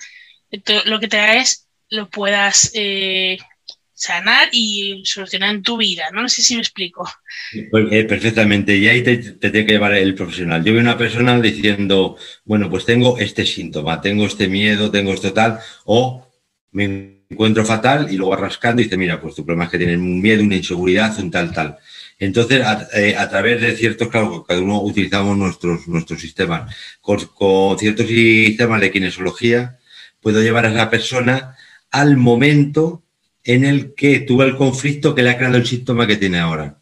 [0.85, 3.39] lo que te traes lo puedas eh,
[3.95, 6.11] sanar y solucionar en tu vida.
[6.13, 6.23] ¿no?
[6.23, 7.09] no sé si me explico.
[7.71, 10.65] Pues, eh, perfectamente, y ahí te, tiene que llevar el profesional.
[10.65, 15.33] Yo veo una persona diciendo, bueno, pues tengo este síntoma, tengo este miedo, tengo esto
[15.33, 16.27] tal, o
[16.73, 19.97] me encuentro fatal y luego rascando y dice, mira, pues tu problema es que tienes
[19.97, 21.79] un miedo, una inseguridad, un tal, tal.
[22.19, 26.75] Entonces, a, eh, través de ciertos, claro, cada uno utilizamos nuestros, nuestros sistemas.
[27.01, 29.79] Con, con, ciertos sistemas de kinesiología,
[30.21, 31.57] puedo llevar a esa persona
[31.91, 33.03] al momento
[33.45, 36.79] en el que tuvo el conflicto que le ha creado el síntoma que tiene ahora.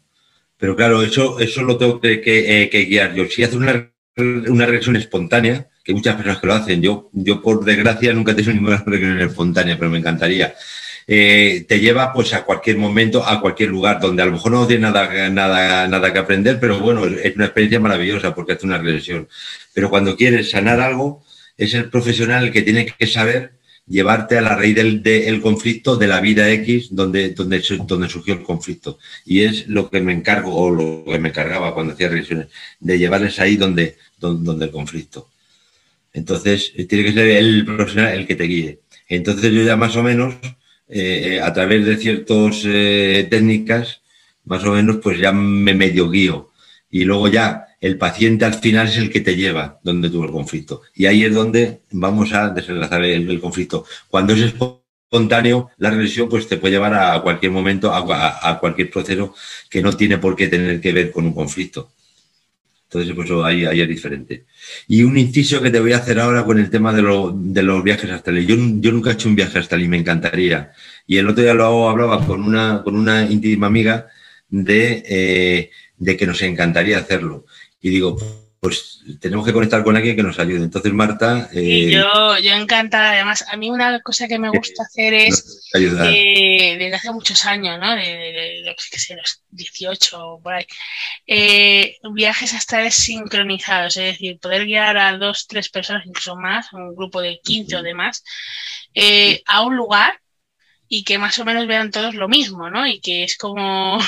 [0.57, 3.25] Pero claro, eso, eso lo tengo que, eh, guiar yo.
[3.27, 7.41] Si hace una, una, reacción espontánea, que hay muchas personas que lo hacen, yo, yo
[7.41, 10.55] por desgracia nunca he tenido ninguna reacción espontánea, pero me encantaría.
[11.07, 14.67] Eh, te lleva pues a cualquier momento, a cualquier lugar, donde a lo mejor no
[14.67, 18.77] tiene nada, nada, nada que aprender, pero bueno, es una experiencia maravillosa porque hace una
[18.77, 19.27] regresión.
[19.73, 21.23] Pero cuando quieres sanar algo,
[21.57, 23.53] es el profesional el que tiene que saber
[23.89, 28.43] llevarte a la raíz del, conflicto de la vida X donde, donde, donde surgió el
[28.43, 28.99] conflicto.
[29.25, 32.47] Y es lo que me encargo, o lo que me encargaba cuando hacía revisiones,
[32.79, 35.27] de llevarles ahí donde, donde, el conflicto.
[36.13, 38.81] Entonces, eh, tiene que ser el profesional el que te guíe.
[39.07, 40.35] Entonces, yo ya más o menos,
[40.87, 42.63] eh, eh, a través de ciertas
[43.29, 44.01] técnicas,
[44.45, 46.49] más o menos, pues ya me medio guío.
[46.89, 50.31] Y luego ya el paciente al final es el que te lleva donde tuvo el
[50.31, 50.81] conflicto.
[50.93, 53.85] Y ahí es donde vamos a desenlazar el, conflicto.
[54.09, 59.33] Cuando es espontáneo, la regresión pues te puede llevar a cualquier momento, a, cualquier proceso
[59.69, 61.91] que no tiene por qué tener que ver con un conflicto.
[62.91, 64.45] Entonces, pues ahí, ahí, es diferente.
[64.87, 68.09] Y un inciso que te voy a hacer ahora con el tema de, los viajes
[68.09, 68.47] astrales.
[68.47, 70.71] Yo, yo nunca he hecho un viaje astral y me encantaría.
[71.05, 74.07] Y el otro día lo hablaba con una, con una íntima amiga
[74.49, 77.45] de, eh, de que nos encantaría hacerlo
[77.81, 78.17] y digo,
[78.59, 80.63] pues tenemos que conectar con alguien que nos ayude.
[80.63, 81.49] Entonces, Marta...
[81.53, 83.11] Eh, yo, yo encantada.
[83.11, 87.79] Además, a mí una cosa que me gusta hacer es, eh, desde hace muchos años,
[87.79, 87.95] ¿no?
[87.95, 90.65] De, de, qué sé, los 18 o por ahí,
[91.25, 96.95] eh, viajes astrales sincronizados, es decir, poder guiar a dos, tres personas, incluso más, un
[96.95, 98.23] grupo de 15 o demás,
[98.93, 100.19] eh, a un lugar
[100.89, 102.85] y que más o menos vean todos lo mismo, ¿no?
[102.85, 103.99] Y que es como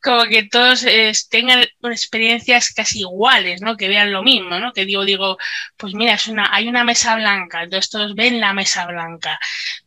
[0.00, 3.76] como que todos eh, tengan experiencias casi iguales, ¿no?
[3.76, 4.72] Que vean lo mismo, ¿no?
[4.72, 5.38] Que digo, digo,
[5.76, 9.38] pues mira, es una, hay una mesa blanca, entonces todos ven la mesa blanca,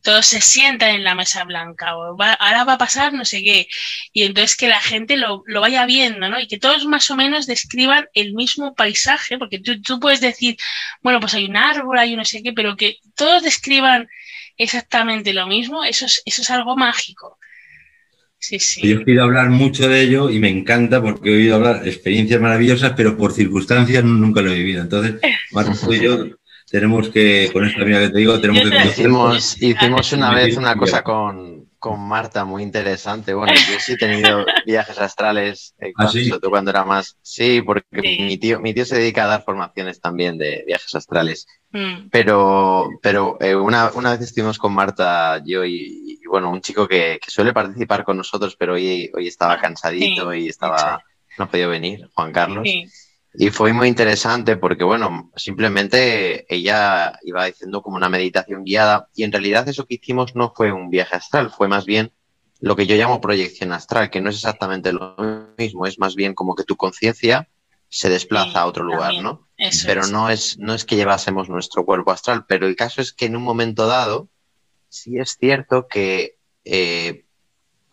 [0.02, 3.68] todos se sientan en la mesa blanca, o ahora va a pasar no sé qué,
[4.12, 6.38] y entonces que la gente lo, lo, vaya viendo, ¿no?
[6.40, 10.56] Y que todos más o menos describan el mismo paisaje, porque tú, tú puedes decir,
[11.02, 14.08] bueno, pues hay un árbol, hay no sé qué, pero que todos describan
[14.56, 17.38] exactamente lo mismo, eso es, eso es algo mágico.
[18.38, 18.86] Sí, sí.
[18.86, 22.92] Yo quiero hablar mucho de ello y me encanta porque he oído hablar experiencias maravillosas,
[22.96, 24.82] pero por circunstancias nunca lo he vivido.
[24.82, 25.14] Entonces,
[25.52, 26.26] Marco y yo
[26.70, 28.88] tenemos que, con esta amiga que te digo, tenemos que...
[28.88, 33.32] Hicimos, hicimos una vez una cosa con, con Marta muy interesante.
[33.34, 37.16] Bueno, yo sí he tenido viajes astrales eh, ¿Ah, cuando, cuando era más.
[37.22, 41.46] Sí, porque Mi, tío, mi tío se dedica a dar formaciones también de viajes astrales.
[41.70, 42.08] Mm.
[42.10, 47.18] Pero, pero eh, una, una, vez estuvimos con Marta, yo y, bueno, un chico que,
[47.22, 51.02] que, suele participar con nosotros, pero hoy, hoy estaba cansadito y estaba,
[51.38, 52.68] no ha podido venir, Juan Carlos.
[53.38, 59.24] Y fue muy interesante porque, bueno, simplemente ella iba diciendo como una meditación guiada y
[59.24, 62.12] en realidad eso que hicimos no fue un viaje astral, fue más bien
[62.60, 66.34] lo que yo llamo proyección astral, que no es exactamente lo mismo, es más bien
[66.34, 67.48] como que tu conciencia
[67.88, 69.48] se desplaza a otro lugar, ¿no?
[69.86, 73.26] pero no es no es que llevásemos nuestro cuerpo astral, pero el caso es que
[73.26, 74.28] en un momento dado
[74.88, 77.24] sí es cierto que eh,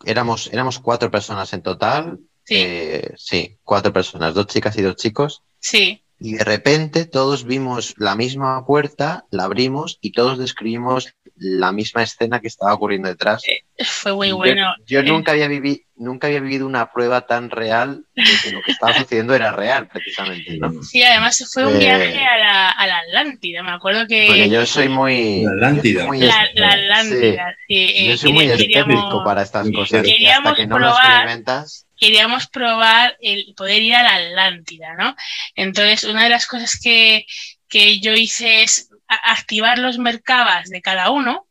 [0.04, 2.54] éramos éramos cuatro personas en total, sí.
[2.56, 5.42] Eh, sí, cuatro personas, dos chicas y dos chicos.
[5.60, 6.02] Sí.
[6.18, 12.02] Y de repente todos vimos la misma puerta, la abrimos y todos describimos la misma
[12.02, 13.42] escena que estaba ocurriendo detrás.
[13.48, 14.72] Eh, fue muy bueno.
[14.86, 18.70] Yo, nunca, había vivido, nunca había vivido una prueba tan real de que lo que
[18.70, 20.56] estaba sucediendo era real, precisamente.
[20.58, 20.82] ¿no?
[20.82, 23.62] Sí, además fue un viaje a la, a la, Atlántida.
[23.62, 24.26] Me acuerdo que.
[24.28, 25.42] Porque yo soy muy.
[25.42, 26.06] La Atlántida.
[26.12, 28.08] la, Atlántida, sí.
[28.08, 30.02] yo soy muy escéptico para estas cosas.
[30.02, 31.86] Queríamos hasta que no probar, lo experimentas.
[31.96, 35.16] Queríamos probar el poder ir a la Atlántida, ¿no?
[35.56, 37.26] Entonces, una de las cosas que,
[37.68, 41.46] que yo hice es activar los mercabas de cada uno.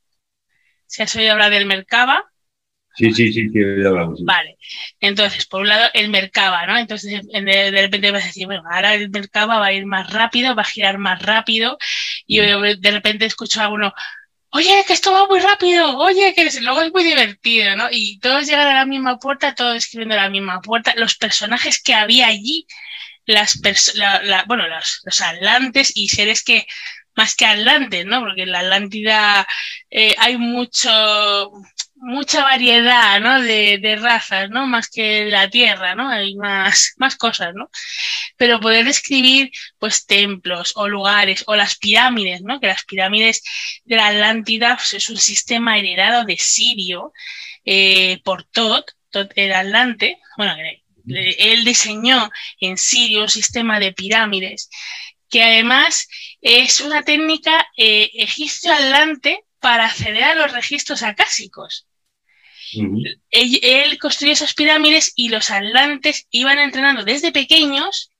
[0.87, 2.23] ¿Se has oído hablar del mercaba?
[2.95, 3.59] Sí, sí, sí, sí,
[4.23, 4.57] Vale.
[4.99, 6.77] Entonces, por un lado, el mercaba, ¿no?
[6.77, 10.53] Entonces, de, repente vas a decir, bueno, ahora el mercaba va a ir más rápido,
[10.53, 11.77] va a girar más rápido,
[12.27, 13.93] y de repente escucho a uno,
[14.51, 17.87] oye, que esto va muy rápido, oye, que luego es muy divertido, ¿no?
[17.91, 21.95] Y todos llegan a la misma puerta, todos escribiendo la misma puerta, los personajes que
[21.95, 22.67] había allí,
[23.25, 23.59] las
[24.45, 26.67] bueno, los, los atlantes y seres que
[27.15, 28.21] más que atlantes, ¿no?
[28.21, 29.47] Porque en la Atlántida
[29.89, 31.51] eh, hay mucho,
[31.95, 33.41] mucha variedad, ¿no?
[33.41, 34.67] De, de, razas, ¿no?
[34.67, 36.09] Más que la Tierra, ¿no?
[36.09, 37.69] Hay más, más cosas, ¿no?
[38.37, 42.59] Pero poder describir, pues, templos o lugares o las pirámides, ¿no?
[42.59, 43.43] Que las pirámides
[43.85, 47.13] de la Atlántida pues, es un sistema heredado de Sirio
[47.65, 50.55] eh, por Tot, Tot el Atlante, bueno,
[51.05, 52.29] él diseñó
[52.59, 54.69] en Sirio un sistema de pirámides
[55.29, 56.07] que además
[56.43, 61.87] es una técnica eh, egipcio-atlante para acceder a los registros acásicos.
[63.31, 68.11] Él, construyó esas pirámides y los atlantes iban entrenando desde pequeños,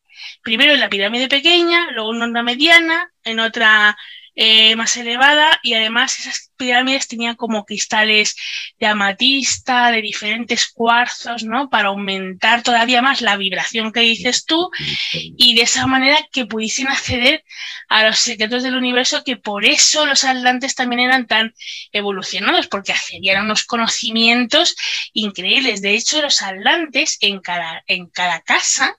[0.42, 3.98] primero en la pirámide pequeña, luego en una mediana, en otra
[4.36, 8.36] eh, más elevada y además esas pirámides tenían como cristales
[8.80, 11.70] de amatista, de diferentes cuarzos, ¿no?
[11.70, 14.72] Para aumentar todavía más la vibración que dices tú
[15.12, 17.44] y de esa manera que pudiesen acceder
[17.90, 21.54] a los secretos del universo que por eso los atlantes también eran tan
[21.92, 24.76] evolucionados porque accedían unos conocimientos
[25.14, 25.82] increíbles.
[25.82, 28.98] De hecho, los atlantes en cada, en cada casa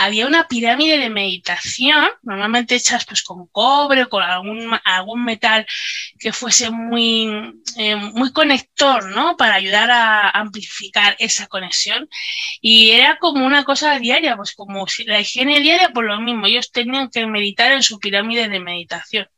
[0.00, 5.66] había una pirámide de meditación, normalmente hechas pues con cobre o con algún, algún metal
[6.18, 7.28] que fuese muy,
[7.76, 9.36] eh, muy conector, ¿no?
[9.36, 12.08] Para ayudar a amplificar esa conexión.
[12.62, 16.46] Y era como una cosa diaria, pues como si la higiene diaria, por lo mismo,
[16.46, 19.28] ellos tenían que meditar en su pirámide de meditación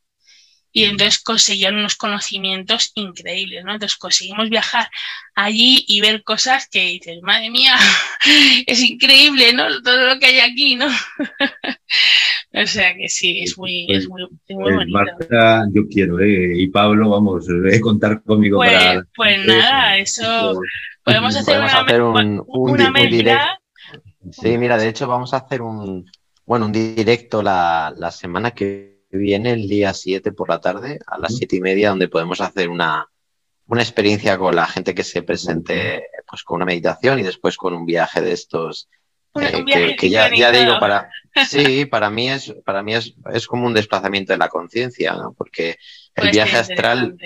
[0.75, 3.73] y entonces conseguían unos conocimientos increíbles, ¿no?
[3.73, 4.89] Entonces conseguimos viajar
[5.35, 7.75] allí y ver cosas que dices, madre mía,
[8.65, 9.65] es increíble, ¿no?
[9.83, 10.87] Todo lo que hay aquí, ¿no?
[12.53, 14.97] o sea que sí, es muy, es muy, muy pues, bonito.
[14.97, 16.53] Marta, yo quiero, ¿eh?
[16.55, 19.05] Y Pablo, vamos, eh, contar conmigo pues, para...
[19.15, 20.59] Pues nada, eso...
[21.03, 23.45] Podemos hacer, una, hacer un, un, directo.
[24.31, 26.09] Sí, mira, de hecho vamos a hacer un,
[26.45, 31.17] bueno, un directo la, la semana que viene, el día 7 por la tarde, a
[31.17, 33.07] las siete y media, donde podemos hacer una,
[33.67, 37.73] una experiencia con la gente que se presente pues con una meditación y después con
[37.73, 38.89] un viaje de estos
[39.35, 41.09] eh, que, ya, ya, digo para
[41.47, 45.69] sí para mí es para mí es, es como un desplazamiento de la conciencia porque
[45.69, 45.77] el
[46.15, 47.17] pues viaje astral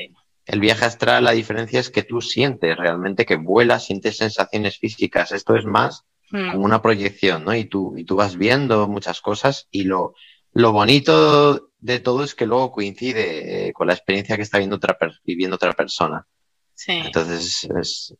[0.45, 5.31] el viaje astral la diferencia es que tú sientes realmente que vuelas sientes sensaciones físicas
[5.31, 6.51] esto es más hmm.
[6.51, 10.13] como una proyección no y tú y tú vas viendo muchas cosas y lo
[10.53, 14.75] lo bonito de todo es que luego coincide eh, con la experiencia que está viviendo
[14.75, 16.27] otra, viviendo otra persona.
[16.75, 16.91] Sí.
[16.91, 17.67] Entonces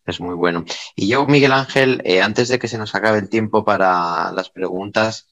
[0.06, 0.66] es, muy bueno.
[0.96, 4.50] Y yo, Miguel Ángel, eh, antes de que se nos acabe el tiempo para las
[4.50, 5.28] preguntas,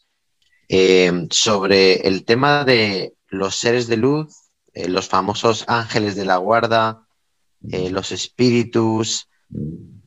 [0.70, 4.36] eh, sobre el tema de los seres de luz,
[4.74, 7.08] los famosos ángeles de la guarda,
[7.62, 9.30] los espíritus,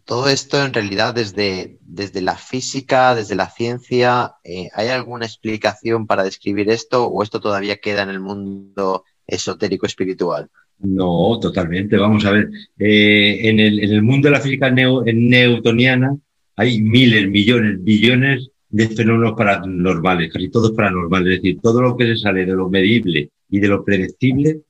[0.09, 6.06] todo esto en realidad desde, desde la física, desde la ciencia, eh, ¿hay alguna explicación
[6.06, 10.48] para describir esto o esto todavía queda en el mundo esotérico espiritual?
[10.78, 11.98] No, totalmente.
[11.98, 12.48] Vamos a ver,
[12.78, 16.16] eh, en, el, en, el, mundo de la física newtoniana
[16.56, 21.35] hay miles, millones, billones de fenómenos paranormales, casi todos paranormales.
[21.35, 24.62] Es decir, todo lo que se sale de lo medible y de lo predecible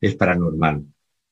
[0.00, 0.82] es paranormal.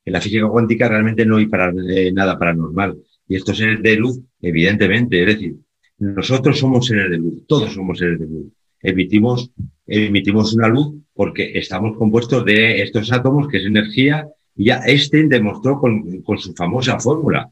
[0.04, 1.48] En la física cuántica realmente no hay
[1.88, 2.98] eh, nada paranormal
[3.28, 5.56] y estos seres de luz, evidentemente, es decir,
[5.98, 8.46] nosotros somos seres de luz, todos somos seres de luz.
[8.80, 9.50] Emitimos,
[9.86, 15.28] emitimos una luz porque estamos compuestos de estos átomos, que es energía, y ya Einstein
[15.28, 17.50] demostró con, su famosa fórmula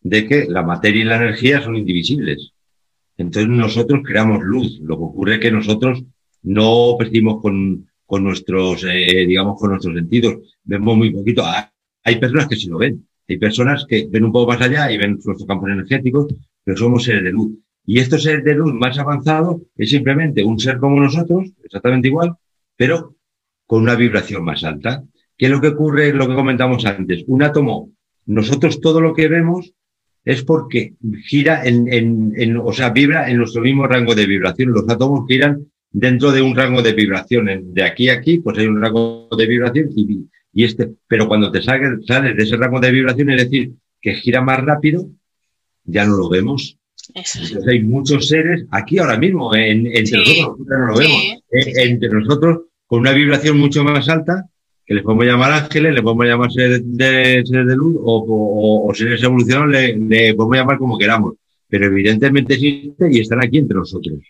[0.00, 2.52] de que la materia y la energía son indivisibles.
[3.16, 4.78] Entonces nosotros creamos luz.
[4.80, 6.04] Lo que ocurre es que nosotros
[6.42, 10.56] no percibimos con, con nuestros, eh, digamos, con nuestros sentidos.
[10.62, 11.44] Vemos muy poquito.
[12.04, 13.06] Hay personas que sí lo ven.
[13.28, 16.26] Hay personas que ven un poco más allá y ven nuestros campos energéticos,
[16.62, 17.52] pero somos seres de luz.
[17.84, 22.34] Y estos seres de luz más avanzados es simplemente un ser como nosotros, exactamente igual,
[22.76, 23.16] pero
[23.66, 25.04] con una vibración más alta.
[25.36, 26.12] ¿Qué es lo que ocurre?
[26.12, 27.24] Lo que comentamos antes.
[27.26, 27.90] Un átomo,
[28.26, 29.72] nosotros todo lo que vemos
[30.24, 30.94] es porque
[31.24, 34.70] gira en, en, en, o sea, vibra en nuestro mismo rango de vibración.
[34.70, 37.72] Los átomos giran dentro de un rango de vibración.
[37.72, 41.52] De aquí a aquí, pues hay un rango de vibración y, y este, pero cuando
[41.52, 45.06] te sales, sales de ese rango de vibración, es decir, que gira más rápido,
[45.84, 46.78] ya no lo vemos.
[47.08, 52.60] Entonces hay muchos seres aquí ahora mismo, entre nosotros, no lo vemos, eh, entre nosotros
[52.86, 54.46] con una vibración mucho más alta,
[54.86, 59.68] que les podemos llamar ángeles, le podemos llamar seres de, de luz o, seres evolucionados,
[59.68, 61.34] le, podemos llamar como queramos,
[61.68, 64.20] pero evidentemente existe y están aquí entre nosotros.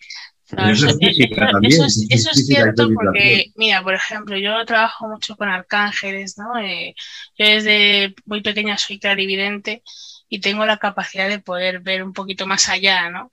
[0.48, 6.56] Eso, es, cierto porque, mira, por ejemplo, yo trabajo mucho con arcángeles, ¿no?
[6.58, 6.94] Eh,
[7.36, 9.82] yo desde muy pequeña soy clarividente
[10.28, 13.32] y tengo la capacidad de poder ver un poquito más allá, ¿no?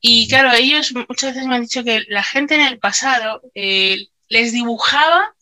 [0.00, 4.08] Y claro, ellos muchas veces me han dicho que la gente en el pasado eh,
[4.28, 5.34] les dibujaba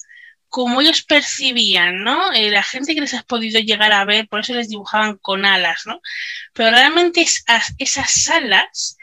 [0.49, 2.33] como ellos percibían, ¿no?
[2.33, 5.47] Eh, la gente que les has podido llegar a ver, por eso les dibujaban con
[5.47, 6.01] alas, ¿no?
[6.53, 7.25] Pero realmente
[7.79, 8.97] esas alas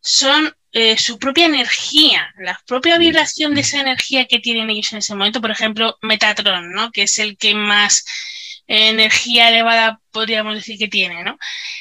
[0.00, 4.98] son eh, su propia energía, la propia vibración de esa energía que tienen ellos en
[4.98, 5.40] ese momento.
[5.40, 6.92] Por ejemplo, Metatron, ¿no?
[6.92, 8.04] Que es el que más
[8.66, 11.38] energía elevada podríamos decir que tiene, ¿no?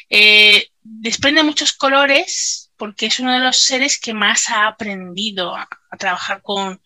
[0.10, 5.68] Eh, desprende muchos colores porque es uno de los seres que más ha aprendido a,
[6.00, 6.80] trabajar con,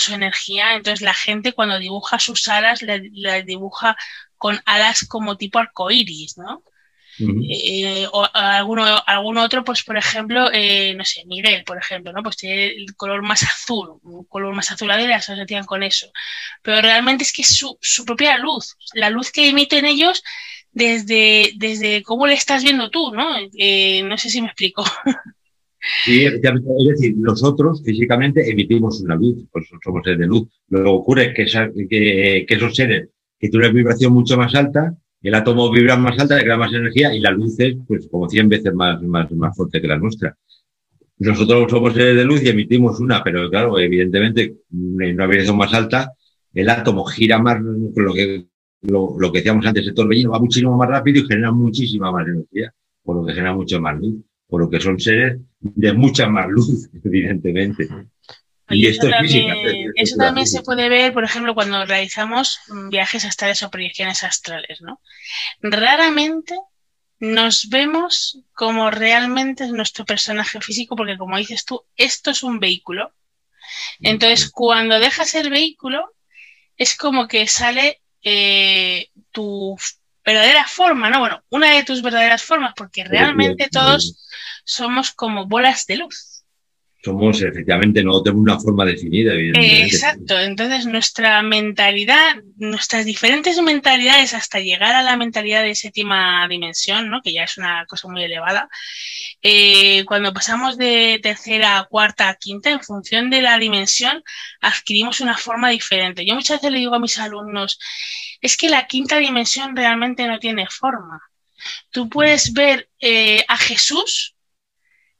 [0.00, 0.74] su energía.
[0.74, 3.96] Entonces la gente cuando dibuja sus alas, le, dibuja
[4.36, 6.62] con alas como tipo arcoíris, ¿no?
[7.20, 12.22] Eh, o alguno, algún otro, pues por ejemplo, eh, no sé, Miguel, por ejemplo, ¿no?
[12.22, 16.10] Pues tiene el color más azul, un color más azul y las asocian con eso.
[16.62, 20.22] Pero realmente es que es su, su propia luz, la luz que emiten ellos
[20.70, 23.36] desde, desde cómo le estás viendo tú, ¿no?
[23.56, 24.84] Eh, no sé si me explico.
[26.04, 30.48] Sí, es decir, nosotros físicamente emitimos una luz, pues somos seres de luz.
[30.68, 33.08] Lo que ocurre es que, que, que esos seres
[33.38, 37.12] que tienen una vibración mucho más alta, el átomo vibra más alta, crea más energía
[37.14, 40.36] y la luz es pues como 100 veces más, más, más fuerte que la nuestra.
[41.18, 45.74] Nosotros somos seres de luz y emitimos una, pero claro, evidentemente en una vibración más
[45.74, 46.12] alta,
[46.54, 48.46] el átomo gira más, lo que,
[48.82, 52.26] lo, lo que decíamos antes, el torbellino va muchísimo más rápido y genera muchísima más
[52.26, 52.72] energía,
[53.02, 54.16] por lo que genera mucho más luz,
[54.46, 57.88] por lo que son seres de mucha más luz, evidentemente.
[58.70, 59.54] Y, esto es física.
[59.94, 65.00] Eso también se puede ver, por ejemplo, cuando realizamos viajes astrales o proyecciones astrales, ¿no?
[65.60, 66.54] Raramente
[67.20, 72.60] nos vemos como realmente es nuestro personaje físico, porque como dices tú, esto es un
[72.60, 73.12] vehículo.
[74.00, 76.14] Entonces, cuando dejas el vehículo,
[76.76, 79.76] es como que sale eh, tu
[80.24, 81.20] verdadera forma, ¿no?
[81.20, 84.26] Bueno, una de tus verdaderas formas, porque realmente todos
[84.64, 86.37] somos como bolas de luz
[87.02, 89.32] somos efectivamente no tenemos una forma definida.
[89.32, 89.86] Evidentemente.
[89.86, 97.08] Exacto, entonces nuestra mentalidad, nuestras diferentes mentalidades hasta llegar a la mentalidad de séptima dimensión,
[97.08, 97.22] ¿no?
[97.22, 98.68] que ya es una cosa muy elevada,
[99.42, 104.22] eh, cuando pasamos de tercera cuarta a quinta, en función de la dimensión,
[104.60, 106.26] adquirimos una forma diferente.
[106.26, 107.78] Yo muchas veces le digo a mis alumnos,
[108.40, 111.20] es que la quinta dimensión realmente no tiene forma.
[111.90, 114.34] Tú puedes ver eh, a Jesús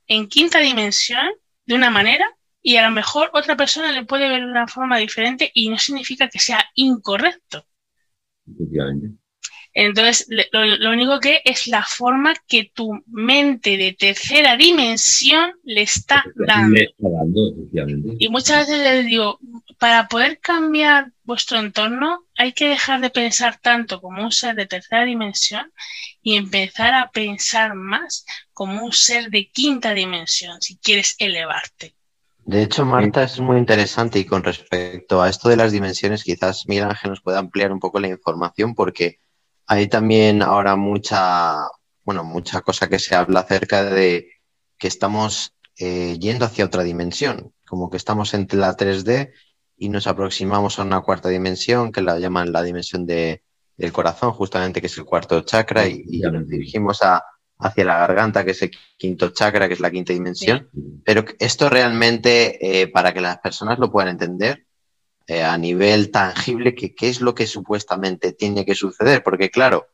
[0.07, 1.29] en quinta dimensión
[1.69, 2.27] de una manera
[2.63, 5.79] y a lo mejor otra persona le puede ver de una forma diferente y no
[5.79, 7.65] significa que sea incorrecto.
[9.75, 16.25] Entonces, lo, único que es la forma que tu mente de tercera dimensión le está
[16.35, 16.81] dando.
[18.19, 19.39] y muchas veces les digo,
[19.79, 24.67] para poder cambiar vuestro entorno hay que dejar de pensar tanto como un ser de
[24.67, 25.73] tercera dimensión
[26.21, 31.95] y empezar a pensar más como un ser de quinta dimensión si quieres elevarte.
[32.45, 36.67] De hecho, Marta, es muy interesante y con respecto a esto de las dimensiones, quizás
[36.67, 39.21] Miguel Ángel nos pueda ampliar un poco la información porque
[39.67, 41.57] hay también ahora mucha,
[42.05, 44.31] bueno, mucha cosa que se habla acerca de
[44.79, 49.31] que estamos eh, yendo hacia otra dimensión, como que estamos entre la 3D
[49.79, 53.43] y nos aproximamos a una cuarta dimensión que la llaman la dimensión de,
[53.77, 57.23] del corazón, justamente que es el cuarto chakra, y, nos dirigimos a,
[57.59, 60.69] hacia la garganta, que es el quinto chakra, que es la quinta dimensión.
[61.05, 64.67] Pero esto realmente, eh, para que las personas lo puedan entender
[65.29, 69.23] eh, a nivel tangible, que, ¿qué es lo que supuestamente tiene que suceder?
[69.23, 69.87] Porque claro,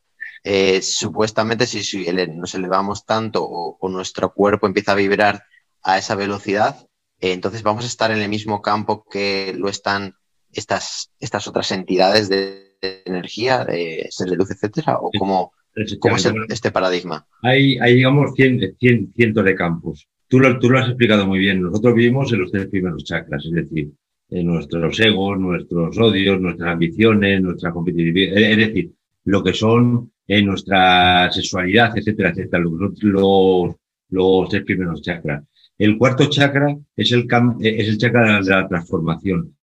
[0.43, 5.43] eh, supuestamente si, si, nos elevamos tanto o, o, nuestro cuerpo empieza a vibrar
[5.83, 6.87] a esa velocidad,
[7.33, 10.15] entonces vamos a estar en el mismo campo que lo están
[10.51, 15.51] estas, estas otras entidades de energía, de ser de luz, etcétera, o cómo,
[15.99, 17.25] cómo es este paradigma.
[17.41, 20.07] Hay, hay digamos, cientos de campos.
[20.27, 21.61] Tú lo, tú lo has explicado muy bien.
[21.61, 23.91] Nosotros vivimos en los tres primeros chakras, es decir,
[24.29, 28.91] en nuestros egos, nuestros odios, nuestras ambiciones, nuestra competitividad, es decir,
[29.25, 32.73] lo que son en nuestra sexualidad, etcétera, etcétera, los,
[33.03, 33.75] los,
[34.09, 35.43] los tres primeros chakras.
[35.77, 37.27] El cuarto chakra es el,
[37.59, 39.55] es el chakra de la transformación.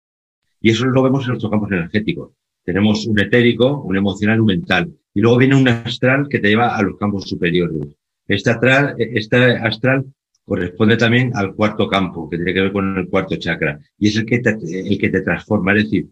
[0.60, 2.32] Y eso lo vemos en nuestros campos energéticos.
[2.64, 4.92] Tenemos un etérico, un emocional, un mental.
[5.14, 7.88] Y luego viene un astral que te lleva a los campos superiores.
[8.28, 10.04] Este astral, este astral
[10.44, 13.80] corresponde también al cuarto campo, que tiene que ver con el cuarto chakra.
[13.98, 15.74] Y es el que te, el que te transforma.
[15.74, 16.08] Es decir,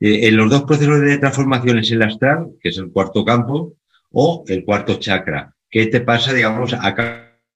[0.00, 3.74] eh, en los dos procesos de transformación es el astral, que es el cuarto campo,
[4.10, 6.94] o el cuarto chakra, que te pasa, digamos, a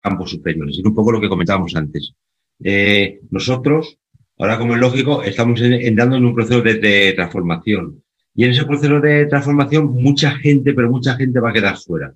[0.03, 0.79] campos superiores.
[0.79, 2.15] Es un poco lo que comentábamos antes.
[2.63, 3.99] Eh, nosotros,
[4.39, 8.03] ahora como es lógico, estamos entrando en un proceso de, transformación.
[8.35, 12.15] Y en ese proceso de transformación, mucha gente, pero mucha gente va a quedar fuera.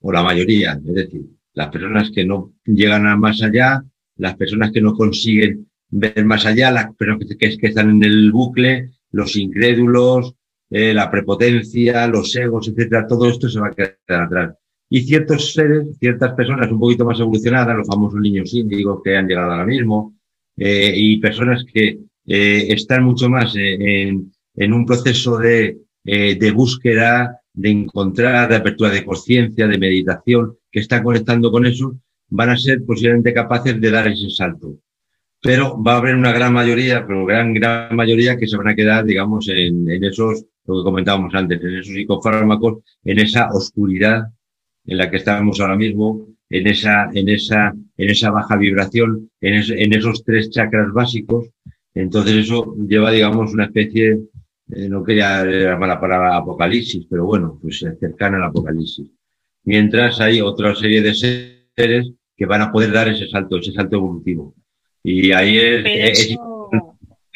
[0.00, 1.22] O la mayoría, es decir,
[1.54, 3.82] las personas que no llegan a más allá,
[4.16, 8.30] las personas que no consiguen ver más allá, las personas que, que están en el
[8.30, 10.34] bucle, los incrédulos,
[10.68, 14.56] eh, la prepotencia, los egos, etcétera, todo esto se va a quedar atrás.
[14.88, 19.26] Y ciertos seres, ciertas personas un poquito más evolucionadas, los famosos niños índigos que han
[19.26, 20.14] llegado ahora mismo,
[20.56, 27.40] eh, y personas que eh, están mucho más en, en, un proceso de, de búsqueda,
[27.52, 31.98] de encontrar, de apertura de conciencia, de meditación, que están conectando con eso,
[32.28, 34.78] van a ser posiblemente capaces de dar ese salto.
[35.40, 38.74] Pero va a haber una gran mayoría, pero gran, gran mayoría que se van a
[38.74, 44.24] quedar, digamos, en, en esos, lo que comentábamos antes, en esos psicofármacos, en esa oscuridad
[44.86, 49.54] en la que estamos ahora mismo, en esa, en esa, en esa baja vibración, en,
[49.54, 51.48] en esos tres chakras básicos.
[51.94, 54.18] Entonces eso lleva, digamos, una especie,
[54.70, 59.10] eh, no quería llamar la palabra apocalipsis, pero bueno, pues cercana al apocalipsis.
[59.64, 63.96] Mientras hay otra serie de seres que van a poder dar ese salto, ese salto
[63.96, 64.54] evolutivo.
[65.02, 66.36] Y ahí es,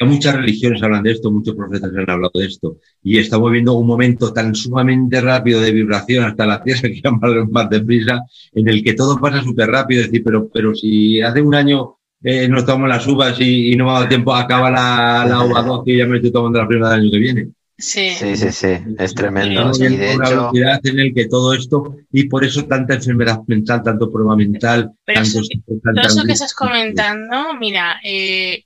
[0.05, 2.77] muchas religiones hablan de esto, muchos profetas han hablado de esto.
[3.03, 7.45] Y estamos viendo un momento tan sumamente rápido de vibración hasta la Tierra que va
[7.49, 8.21] más deprisa,
[8.53, 10.01] en el que todo pasa súper rápido.
[10.01, 13.85] Es decir, pero, pero si hace un año eh, nos tomamos las uvas y, no
[13.85, 16.67] me ha dado tiempo, acaba la, la uva 12 y ya me estoy tomando la
[16.67, 17.47] primera del año que viene.
[17.81, 18.11] Sí.
[18.11, 18.67] sí, sí,
[18.99, 19.71] es tremendo.
[19.73, 20.35] Y de una hecho...
[20.35, 24.91] velocidad en el que todo esto, y por eso tanta enfermedad mental, tanto prueba mental.
[25.03, 28.65] Pero eso, todo eso que estás comentando, mira, eh,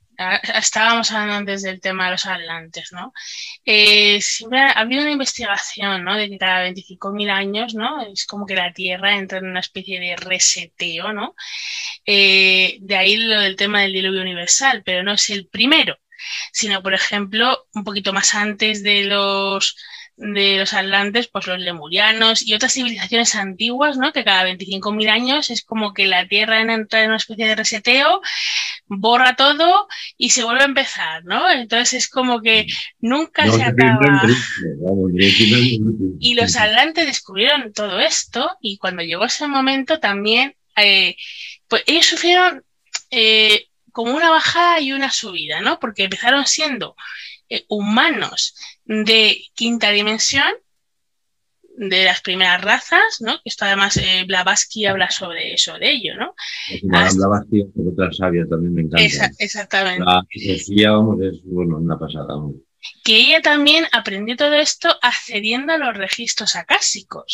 [0.54, 3.12] estábamos hablando antes del tema de los atlantes, ¿no?
[3.64, 6.16] Eh, siempre ha habido una investigación, ¿no?
[6.16, 8.02] De que cada 25.000 años, ¿no?
[8.06, 11.34] Es como que la Tierra entra en una especie de reseteo, ¿no?
[12.04, 15.98] Eh, de ahí lo del tema del diluvio universal, pero no es el primero
[16.52, 19.76] sino, por ejemplo, un poquito más antes de los
[20.16, 24.12] de los atlantes, pues los lemurianos y otras civilizaciones antiguas, ¿no?
[24.12, 28.22] Que cada 25.000 años es como que la Tierra entra en una especie de reseteo,
[28.86, 29.86] borra todo
[30.16, 31.50] y se vuelve a empezar, ¿no?
[31.50, 32.66] Entonces es como que
[32.98, 34.22] nunca se acaba.
[36.18, 41.16] Y los atlantes descubrieron todo esto y cuando llegó ese momento también, eh,
[41.68, 42.64] pues ellos sufrieron
[43.10, 45.78] eh, como una bajada y una subida, ¿no?
[45.78, 46.96] Porque empezaron siendo
[47.48, 48.54] eh, humanos
[48.86, 50.52] de quinta dimensión,
[51.78, 53.32] de las primeras razas, ¿no?
[53.34, 56.34] Que esto además eh, Blavatsky habla sobre eso, de ello, ¿no?
[56.82, 59.30] Blavatsky, otra sabia también me encanta.
[59.38, 60.04] exactamente.
[60.04, 62.28] La filosofía, vamos, es, bueno, una pasada.
[62.28, 62.54] Vamos
[63.04, 67.24] que ella también aprendió todo esto accediendo a los registros acásicos.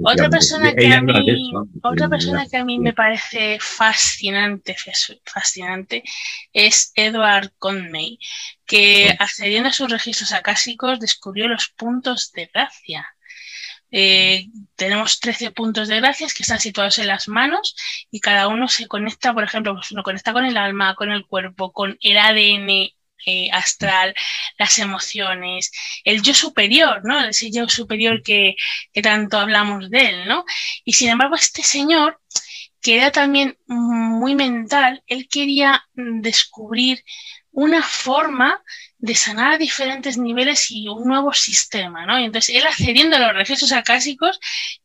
[0.00, 1.52] otra persona que a mí,
[1.82, 4.76] otra persona que a mí me parece fascinante,
[5.24, 6.02] fascinante
[6.52, 8.18] es Edward Conmay,
[8.66, 13.06] que accediendo a sus registros acásicos descubrió los puntos de gracia.
[13.90, 17.74] Eh, tenemos 13 puntos de gracia que están situados en las manos
[18.10, 21.26] y cada uno se conecta, por ejemplo, pues uno conecta con el alma, con el
[21.26, 24.14] cuerpo, con el ADN eh, astral,
[24.58, 25.70] las emociones,
[26.04, 27.24] el yo superior, ¿no?
[27.24, 28.56] Ese yo superior que,
[28.92, 30.44] que tanto hablamos de él, ¿no?
[30.84, 32.20] Y sin embargo, este señor,
[32.80, 37.04] que era también muy mental, él quería descubrir
[37.50, 38.62] una forma
[38.98, 42.18] de sanar a diferentes niveles y un nuevo sistema, ¿no?
[42.18, 44.38] Y entonces él accediendo a los registros acásicos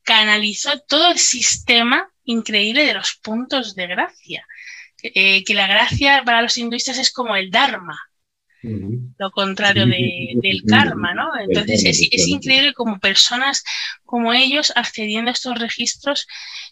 [0.03, 4.47] canalizó todo el sistema increíble de los puntos de gracia.
[5.03, 7.99] Eh, que la gracia para los hinduistas es como el Dharma,
[8.63, 11.29] lo contrario del karma, ¿no?
[11.39, 13.63] Entonces es, increíble como personas
[14.05, 16.27] como ellos, accediendo a estos registros,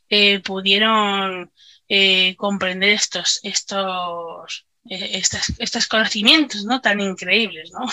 [0.09, 1.51] eh, pudieron
[1.89, 5.21] eh, comprender estos, estos, eh,
[5.59, 6.81] estos conocimientos, ¿no?
[6.81, 7.87] Tan increíbles, ¿no?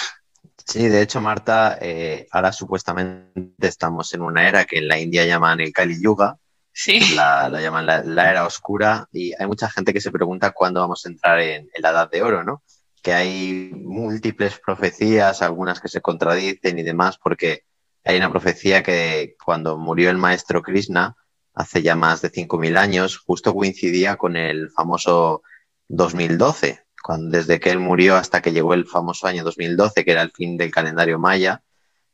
[0.64, 1.78] Sí, de hecho, Marta,
[2.30, 6.36] ahora supuestamente estamos en una era que en la India llaman el Kali Yuga,
[6.80, 7.00] Sí.
[7.16, 11.08] La, llaman la, era oscura y hay mucha gente que se pregunta cuándo vamos a
[11.08, 12.62] entrar en, la edad de oro, ¿no?
[13.02, 17.64] Que hay múltiples profecías, algunas que se contradicen y demás, porque
[18.04, 21.16] hay una profecía que cuando murió el maestro Krishna,
[21.54, 25.42] hace ya más de 5.000 años, justo coincidía con el famoso
[25.88, 30.22] 2012, cuando, desde que él murió hasta que llegó el famoso año 2012, que era
[30.22, 31.62] el fin del calendario maya,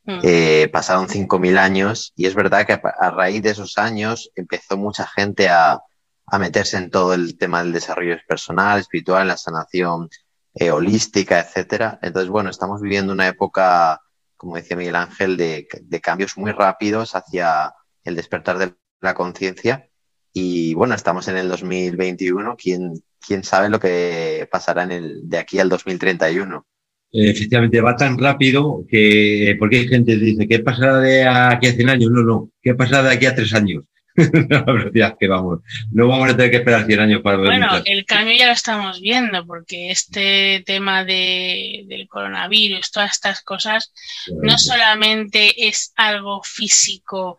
[0.03, 0.19] mm.
[0.23, 5.05] eh, pasaron 5.000 años y es verdad que a, raíz de esos años empezó mucha
[5.05, 5.79] gente a,
[6.25, 10.09] a meterse en todo el tema del desarrollo personal, espiritual, la sanación
[10.55, 11.99] eh, holística, etcétera.
[12.01, 14.01] Entonces, bueno, estamos viviendo una época,
[14.37, 15.67] como decía Miguel Ángel, de,
[16.01, 17.73] cambios muy rápidos hacia
[18.03, 19.89] el despertar de la conciencia
[20.33, 22.55] Y bueno, estamos en el 2021.
[22.55, 22.93] ¿Quién,
[23.25, 26.65] quién sabe lo que pasará en el, de aquí al 2031?
[27.11, 31.73] Efectivamente, va tan rápido que, porque hay gente que dice, ¿qué pasará de aquí a
[31.73, 32.11] 100 años?
[32.11, 33.85] No, no, ¿qué pasará de aquí a 3 años?
[34.65, 35.59] velocidad que vamos.
[35.91, 37.47] No vamos a tener que esperar 100 años para ver.
[37.47, 43.41] Bueno, el cambio ya lo estamos viendo, porque este tema de, del coronavirus, todas estas
[43.41, 43.93] cosas,
[44.41, 47.37] no solamente es algo físico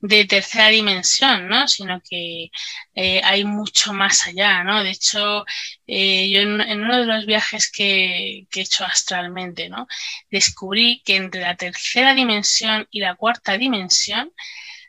[0.00, 1.66] de tercera dimensión, ¿no?
[1.68, 2.50] Sino que
[2.94, 4.82] eh, hay mucho más allá, ¿no?
[4.82, 5.44] De hecho,
[5.86, 9.86] eh, yo en, en, uno de los viajes que, que, he hecho astralmente, ¿no?
[10.30, 14.32] Descubrí que entre la tercera dimensión y la cuarta dimensión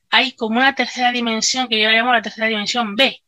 [0.10, 3.22] hay como una tercera dimensión que yo la llamo la tercera dimensión B,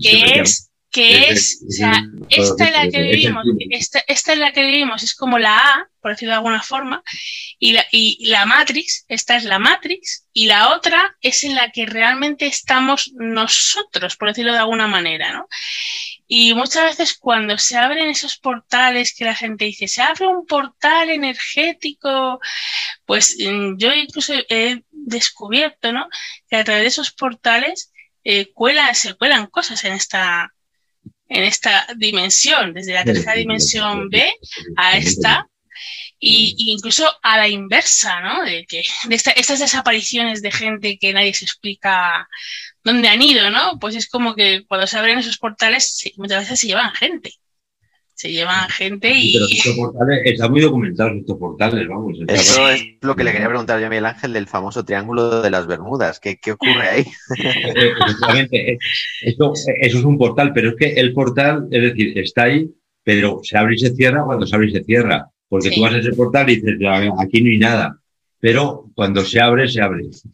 [0.00, 4.52] que es que es, o sea, esta es la que vivimos, esta, esta, es la
[4.52, 7.02] que vivimos, es como la A, por decirlo de alguna forma,
[7.58, 11.70] y la, y la Matrix, esta es la Matrix, y la otra es en la
[11.70, 15.48] que realmente estamos nosotros, por decirlo de alguna manera, ¿no?
[16.26, 20.46] Y muchas veces cuando se abren esos portales que la gente dice, se abre un
[20.46, 22.38] portal energético,
[23.06, 26.08] pues mm, yo incluso he descubierto, ¿no?
[26.48, 27.92] Que a través de esos portales
[28.24, 30.54] eh, cuelan, se cuelan cosas en esta,
[31.28, 34.30] en esta dimensión, desde la tercera dimensión B
[34.76, 35.48] a esta,
[36.18, 38.44] y, incluso a la inversa, ¿no?
[38.44, 42.28] De que de estas desapariciones de gente que nadie se explica
[42.84, 43.78] dónde han ido, ¿no?
[43.80, 47.34] Pues es como que cuando se abren esos portales, muchas veces se llevan gente
[48.22, 49.32] se llevan gente y...
[49.32, 52.16] Pero estos portales, están muy documentados estos portales, vamos.
[52.28, 55.50] Eso es lo que le quería preguntar yo a Miguel Ángel del famoso triángulo de
[55.50, 56.20] las Bermudas.
[56.20, 57.04] ¿Qué, qué ocurre ahí?
[57.42, 58.78] Eh, efectivamente,
[59.22, 62.70] esto, eso es un portal, pero es que el portal, es decir, está ahí,
[63.02, 65.26] pero se abre y se cierra cuando se abre y se cierra.
[65.48, 66.78] Porque tú vas a ese portal y dices,
[67.18, 67.98] aquí no hay nada.
[68.38, 70.04] Pero cuando se abre, se abre.
[70.08, 70.28] Es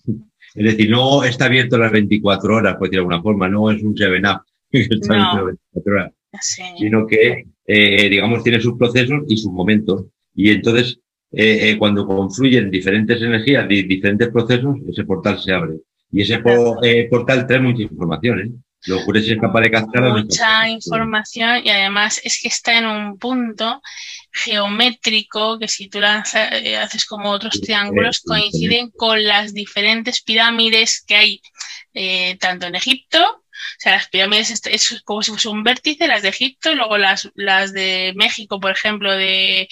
[0.54, 3.94] decir, no está abierto las 24 horas, por decir de alguna forma, no es un
[3.94, 6.12] 7-up que está abierto las 24 horas.
[6.40, 6.62] Sí.
[6.78, 10.06] Sino que eh, digamos, tiene sus procesos y sus momentos.
[10.34, 11.00] Y entonces,
[11.30, 15.74] eh, eh, cuando confluyen diferentes energías, diferentes procesos, ese portal se abre.
[16.10, 18.50] Y ese portal trae mucha información, ¿eh?
[18.86, 20.02] Lo ocurre si es capaz de captar.
[20.02, 23.82] Mucha información y además es que está en un punto
[24.32, 26.50] geométrico que si tú lanzas,
[26.80, 31.40] haces como otros triángulos coinciden con las diferentes pirámides que hay
[32.38, 33.42] tanto en Egipto
[33.78, 36.98] o sea, las pirámides es como si fuese un vértice, las de Egipto, y luego
[36.98, 39.68] las, las de México, por ejemplo, de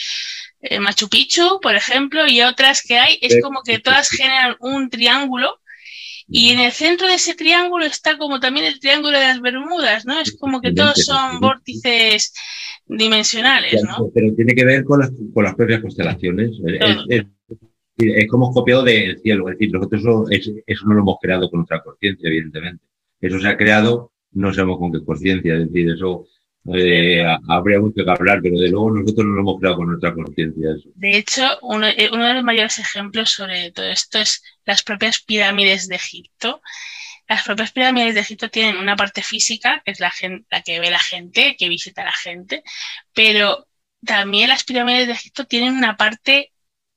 [0.60, 4.90] eh, Machu Picchu, por ejemplo, y otras que hay, es como que todas generan un
[4.90, 5.60] triángulo.
[6.28, 10.04] Y en el centro de ese triángulo está como también el triángulo de las Bermudas,
[10.06, 10.18] ¿no?
[10.18, 12.32] Es como que todos son vórtices
[12.86, 14.10] dimensionales, ¿no?
[14.12, 16.50] Pero tiene que ver con las, con las propias constelaciones.
[17.08, 17.26] Es,
[17.98, 19.48] es, como copiado del cielo.
[19.48, 22.84] Es decir, nosotros eso, eso no lo hemos creado con nuestra conciencia, evidentemente
[23.20, 26.26] eso se ha creado, no sabemos con qué conciencia, es decir, eso
[26.74, 30.14] eh, habría mucho que hablar, pero de luego nosotros no lo hemos creado con nuestra
[30.14, 30.70] conciencia.
[30.94, 35.20] De hecho, uno, eh, uno, de los mayores ejemplos sobre todo esto es las propias
[35.20, 36.60] pirámides de Egipto.
[37.28, 40.80] Las propias pirámides de Egipto tienen una parte física, que es la, gente, la que
[40.80, 42.62] ve la gente, que visita la gente,
[43.14, 43.66] pero
[44.04, 46.52] también las pirámides de Egipto tienen una parte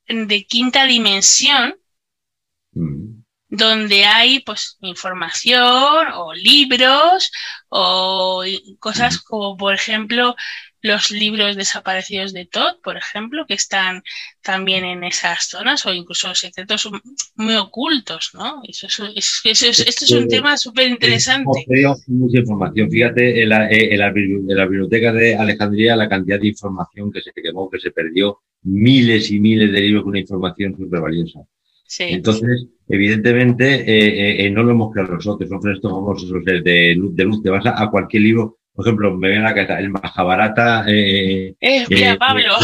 [0.07, 1.75] de quinta dimensión,
[2.73, 3.18] mm
[3.49, 7.31] donde hay pues información o libros
[7.69, 8.43] o
[8.80, 10.35] cosas como por ejemplo
[10.81, 14.01] los libros desaparecidos de Todd, por ejemplo, que están
[14.41, 16.89] también en esas zonas o incluso secretos
[17.35, 18.61] muy ocultos, ¿no?
[18.67, 21.65] Eso, es, eso es, esto es un tema súper interesante.
[22.07, 22.89] mucha información.
[22.89, 27.21] Fíjate, en la, en, la, en la, biblioteca de Alejandría la cantidad de información que
[27.21, 31.39] se quemó, que se perdió, miles y miles de libros con una información súper valiosa.
[31.98, 37.24] Entonces, evidentemente, eh, eh, no lo hemos creado nosotros, son estos famosos de luz, de
[37.24, 37.41] luz.
[37.41, 40.86] Te vas a, cualquier libro, por ejemplo, me viene a la cabeza el Mahabharata.
[40.88, 42.53] Eh, eh, mira, Pablo.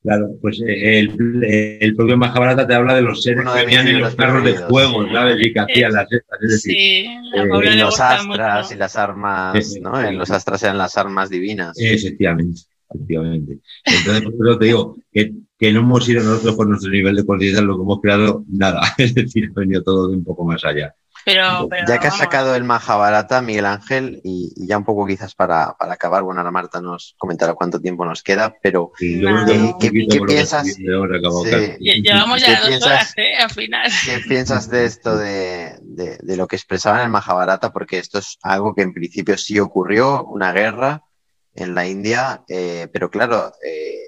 [0.00, 1.44] Claro, pues el,
[1.80, 5.04] el propio Mahabharata te habla de los seres que venían en los carros de fuego,
[5.12, 5.44] ¿sabes?
[5.44, 6.40] Y que hacían las estas.
[6.40, 10.00] Es decir, sí, en los astras y las armas, ¿no?
[10.00, 11.76] En los astras eran las armas divinas.
[11.78, 13.58] Efectivamente efectivamente.
[13.84, 17.26] Entonces, por eso te digo que, que, no hemos ido nosotros por nuestro nivel de
[17.26, 18.82] conciencia lo que hemos creado, nada.
[18.98, 20.94] Es decir, ha venido todo de un poco más allá.
[21.24, 25.76] Pero, ya que has sacado el Mahabharata, Miguel Ángel, y, ya un poco quizás para,
[25.78, 30.20] para, acabar, bueno, ahora Marta nos comentará cuánto tiempo nos queda, pero eh, ¿qué, ¿qué,
[30.22, 30.78] piensas?
[30.78, 33.34] Llevamos ya dos horas, ¿eh?
[33.38, 33.90] Al final.
[34.06, 37.72] ¿Qué piensas de esto de, de, de, lo que expresaban en el Mahabharata?
[37.72, 41.02] Porque esto es algo que en principio sí ocurrió, una guerra,
[41.58, 44.07] en la India, eh, pero claro, eh,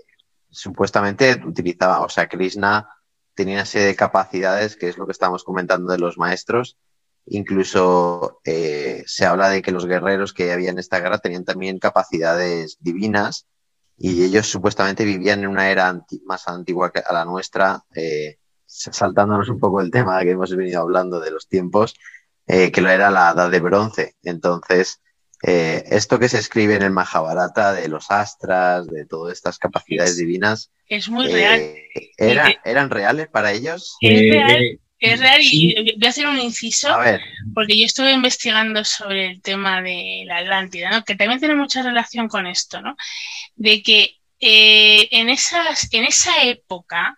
[0.51, 2.89] supuestamente utilizaba, o sea, Krishna
[3.35, 6.79] tenía serie de capacidades, que es lo que estábamos comentando de los maestros,
[7.27, 11.79] incluso eh, se habla de que los guerreros que había en esta guerra tenían también
[11.79, 13.47] capacidades divinas
[13.97, 19.49] y ellos supuestamente vivían en una era más antigua que a la nuestra, eh, saltándonos
[19.51, 21.95] un poco el tema que hemos venido hablando de los tiempos,
[22.47, 24.17] eh, que lo era la edad de bronce.
[24.23, 25.03] Entonces,
[25.43, 30.17] eh, esto que se escribe en el Mahabharata de los astras, de todas estas capacidades
[30.17, 31.75] divinas, es muy real.
[32.19, 33.97] ¿Eran reales para ellos?
[34.01, 34.81] Es real.
[34.99, 36.95] Es real y voy a hacer un inciso
[37.55, 41.05] porque yo estuve investigando sobre el tema de la Atlántida, ¿no?
[41.05, 42.97] que también tiene mucha relación con esto, ¿no?
[43.57, 47.17] de que eh, en, esas, en esa época,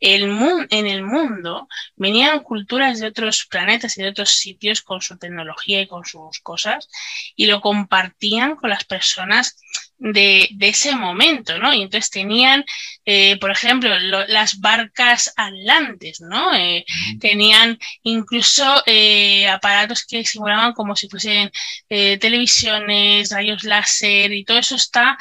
[0.00, 0.22] el
[0.70, 5.82] en el mundo venían culturas de otros planetas y de otros sitios con su tecnología
[5.82, 6.88] y con sus cosas
[7.36, 9.58] y lo compartían con las personas
[10.02, 11.72] de, ese momento, ¿no?
[11.72, 12.64] Y entonces tenían,
[13.04, 16.54] eh, por ejemplo, las barcas atlantes, ¿no?
[16.54, 16.84] Eh,
[17.20, 21.50] tenían incluso eh, aparatos que simulaban como si fuesen
[21.88, 25.18] televisiones, rayos láser y todo eso está,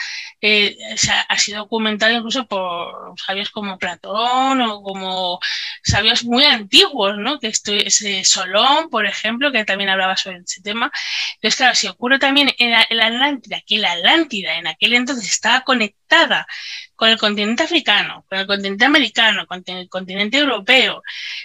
[1.29, 5.39] ha sido documentado incluso por sabios como Platón o como
[5.83, 7.39] sabios muy antiguos, ¿no?
[7.39, 10.91] Que esto es Solón, por ejemplo, que también hablaba sobre ese tema.
[11.35, 14.93] Entonces, claro, si ocurre también en la, en la Atlántida, que la Atlántida en aquel
[14.93, 16.47] entonces estaba conectada
[16.95, 21.01] con el continente africano, con el continente americano, con el continente europeo.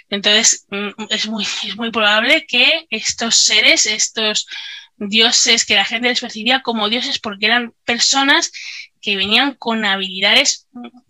[0.09, 4.47] Entonces, mm, es muy, es muy probable que estos seres, estos
[4.97, 8.51] dioses que la gente les percibía como dioses porque eran personas
[9.07, 10.67] que venían con habilidades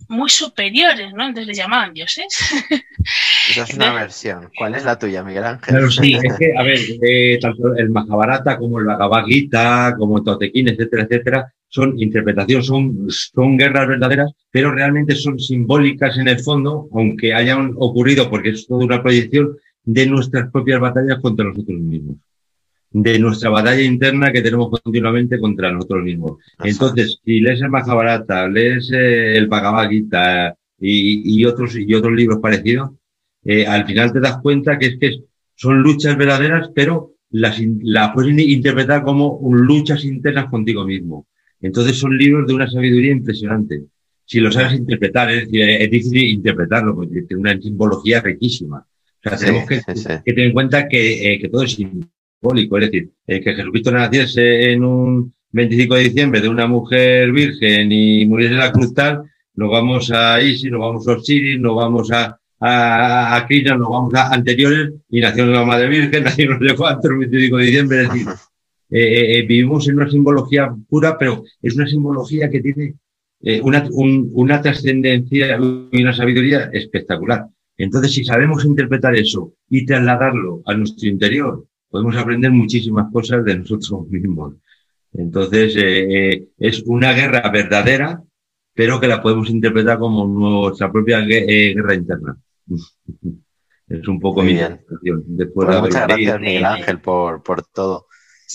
[0.08, 1.26] muy superiores, ¿no?
[1.26, 2.28] Entonces les llamaban dioses.
[3.50, 4.52] Esa es una versión.
[4.56, 5.74] ¿Cuál es la tuya, Miguel Ángel?
[5.74, 10.22] Claro, sí, es que, a ver, eh, tanto el Mahabharata como el Bhagavad Gita, como
[10.22, 16.40] Totequín, etcétera, etcétera, son interpretaciones, son, son guerras verdaderas, pero realmente son simbólicas en el
[16.40, 21.80] fondo, aunque hayan ocurrido, porque es toda una proyección de nuestras propias batallas contra nosotros
[21.80, 22.18] mismos
[22.92, 26.38] de nuestra batalla interna que tenemos continuamente contra nosotros mismos.
[26.64, 32.14] Entonces, si lees el Mahabharata, lees eh, el Bhagavad Gita y, y, otros, y otros
[32.14, 32.92] libros parecidos,
[33.44, 35.24] eh, al final te das cuenta que es que
[35.56, 41.28] son luchas verdaderas, pero las, las puedes interpretar como luchas internas contigo mismo.
[41.62, 43.84] Entonces son libros de una sabiduría impresionante.
[44.26, 48.80] Si lo sabes interpretar, es decir, es difícil interpretarlo porque tiene una simbología riquísima.
[48.80, 49.82] O sea, tenemos que,
[50.26, 51.72] tener en cuenta que, eh, que todo es
[52.56, 57.92] es decir, eh, que Jesucristo naciese en un 25 de diciembre de una mujer virgen
[57.92, 59.24] y muriese en la cruz tal,
[59.56, 64.14] nos vamos a Isis, nos vamos a Osiris, nos vamos a, a, a Krishna, vamos
[64.14, 68.02] a anteriores, y nació la Madre Virgen, nació no sé cuánto, el 25 de diciembre,
[68.04, 68.28] es decir,
[68.90, 72.96] eh, eh, vivimos en una simbología pura, pero es una simbología que tiene
[73.62, 75.60] una, una trascendencia
[75.92, 77.48] y una sabiduría espectacular.
[77.78, 81.66] Entonces, si sabemos interpretar eso y trasladarlo a nuestro interior,
[81.98, 84.54] podemos aprender muchísimas cosas de nosotros mismos.
[85.14, 88.22] Entonces, eh, eh, es una guerra verdadera,
[88.76, 92.38] pero que la podemos interpretar como nuestra propia eh, guerra interna.
[93.90, 95.24] es un poco mi interpretación.
[95.26, 98.06] Después pues muchas gracias, Miguel Ángel, por, por todo.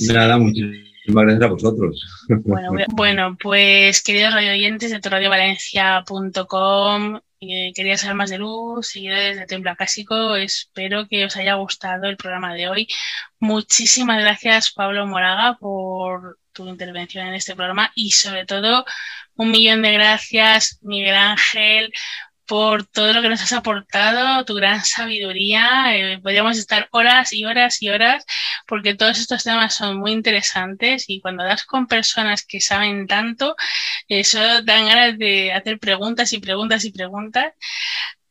[0.07, 2.25] Nada, muchísimas gracias a vosotros.
[2.45, 9.47] Bueno, bueno pues queridos radio oyentes de radiovalencia.com eh, querías más de luz, seguidores de
[9.47, 12.89] Templo Acásico, espero que os haya gustado el programa de hoy.
[13.41, 18.85] Muchísimas gracias, Pablo Moraga, por tu intervención en este programa y sobre todo
[19.35, 21.93] un millón de gracias, Miguel Ángel,
[22.53, 25.97] por todo lo que nos has aportado, tu gran sabiduría.
[25.97, 28.27] Eh, podríamos estar horas y horas y horas
[28.67, 33.57] porque todos estos temas son muy interesantes y cuando das con personas que saben tanto,
[34.07, 37.55] eso dan ganas de hacer preguntas y preguntas y preguntas.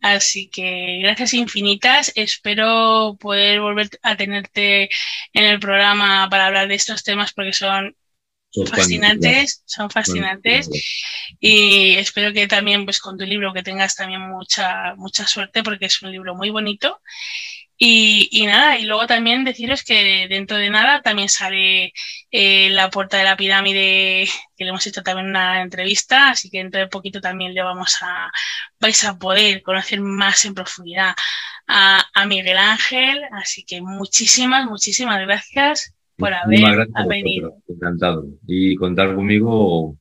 [0.02, 2.12] Así que gracias infinitas.
[2.16, 4.90] Espero poder volver a tenerte
[5.34, 7.96] en el programa para hablar de estos temas porque son
[8.52, 10.70] son fascinantes, son fascinantes.
[11.40, 15.86] y espero que también pues con tu libro que tengas también mucha mucha suerte porque
[15.86, 17.02] es un libro muy bonito.
[17.84, 21.94] Y, y nada y luego también deciros que dentro de nada también sale
[22.30, 26.30] eh, la puerta de la pirámide que le hemos hecho también una entrevista.
[26.32, 28.32] Así que dentro de poquito también le vamos a
[28.80, 31.16] vais a poder conocer más en profundidad
[31.68, 33.24] a, a Miguel Ángel.
[33.32, 37.58] Así que muchísimas muchísimas gracias por haber venido.
[37.68, 38.26] Encantado.
[38.48, 39.98] Y contar conmigo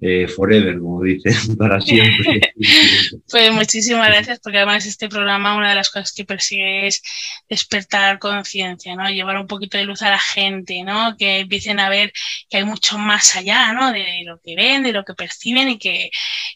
[0.00, 2.52] eh, forever, como dicen, para siempre.
[3.30, 7.02] pues muchísimas gracias, porque además este programa, una de las cosas que persigue es
[7.48, 9.10] despertar conciencia, ¿no?
[9.10, 11.16] Llevar un poquito de luz a la gente, ¿no?
[11.18, 12.12] Que empiecen a ver
[12.48, 13.90] que hay mucho más allá, ¿no?
[13.90, 16.10] De lo que ven, de lo que perciben y que,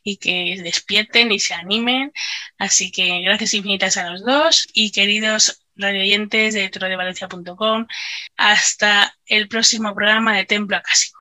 [0.05, 2.13] y que despierten y se animen.
[2.59, 7.87] Así que gracias infinitas a los dos y queridos radio oyentes de editorialvalencia.com.
[8.37, 11.21] Hasta el próximo programa de Templo Acásico.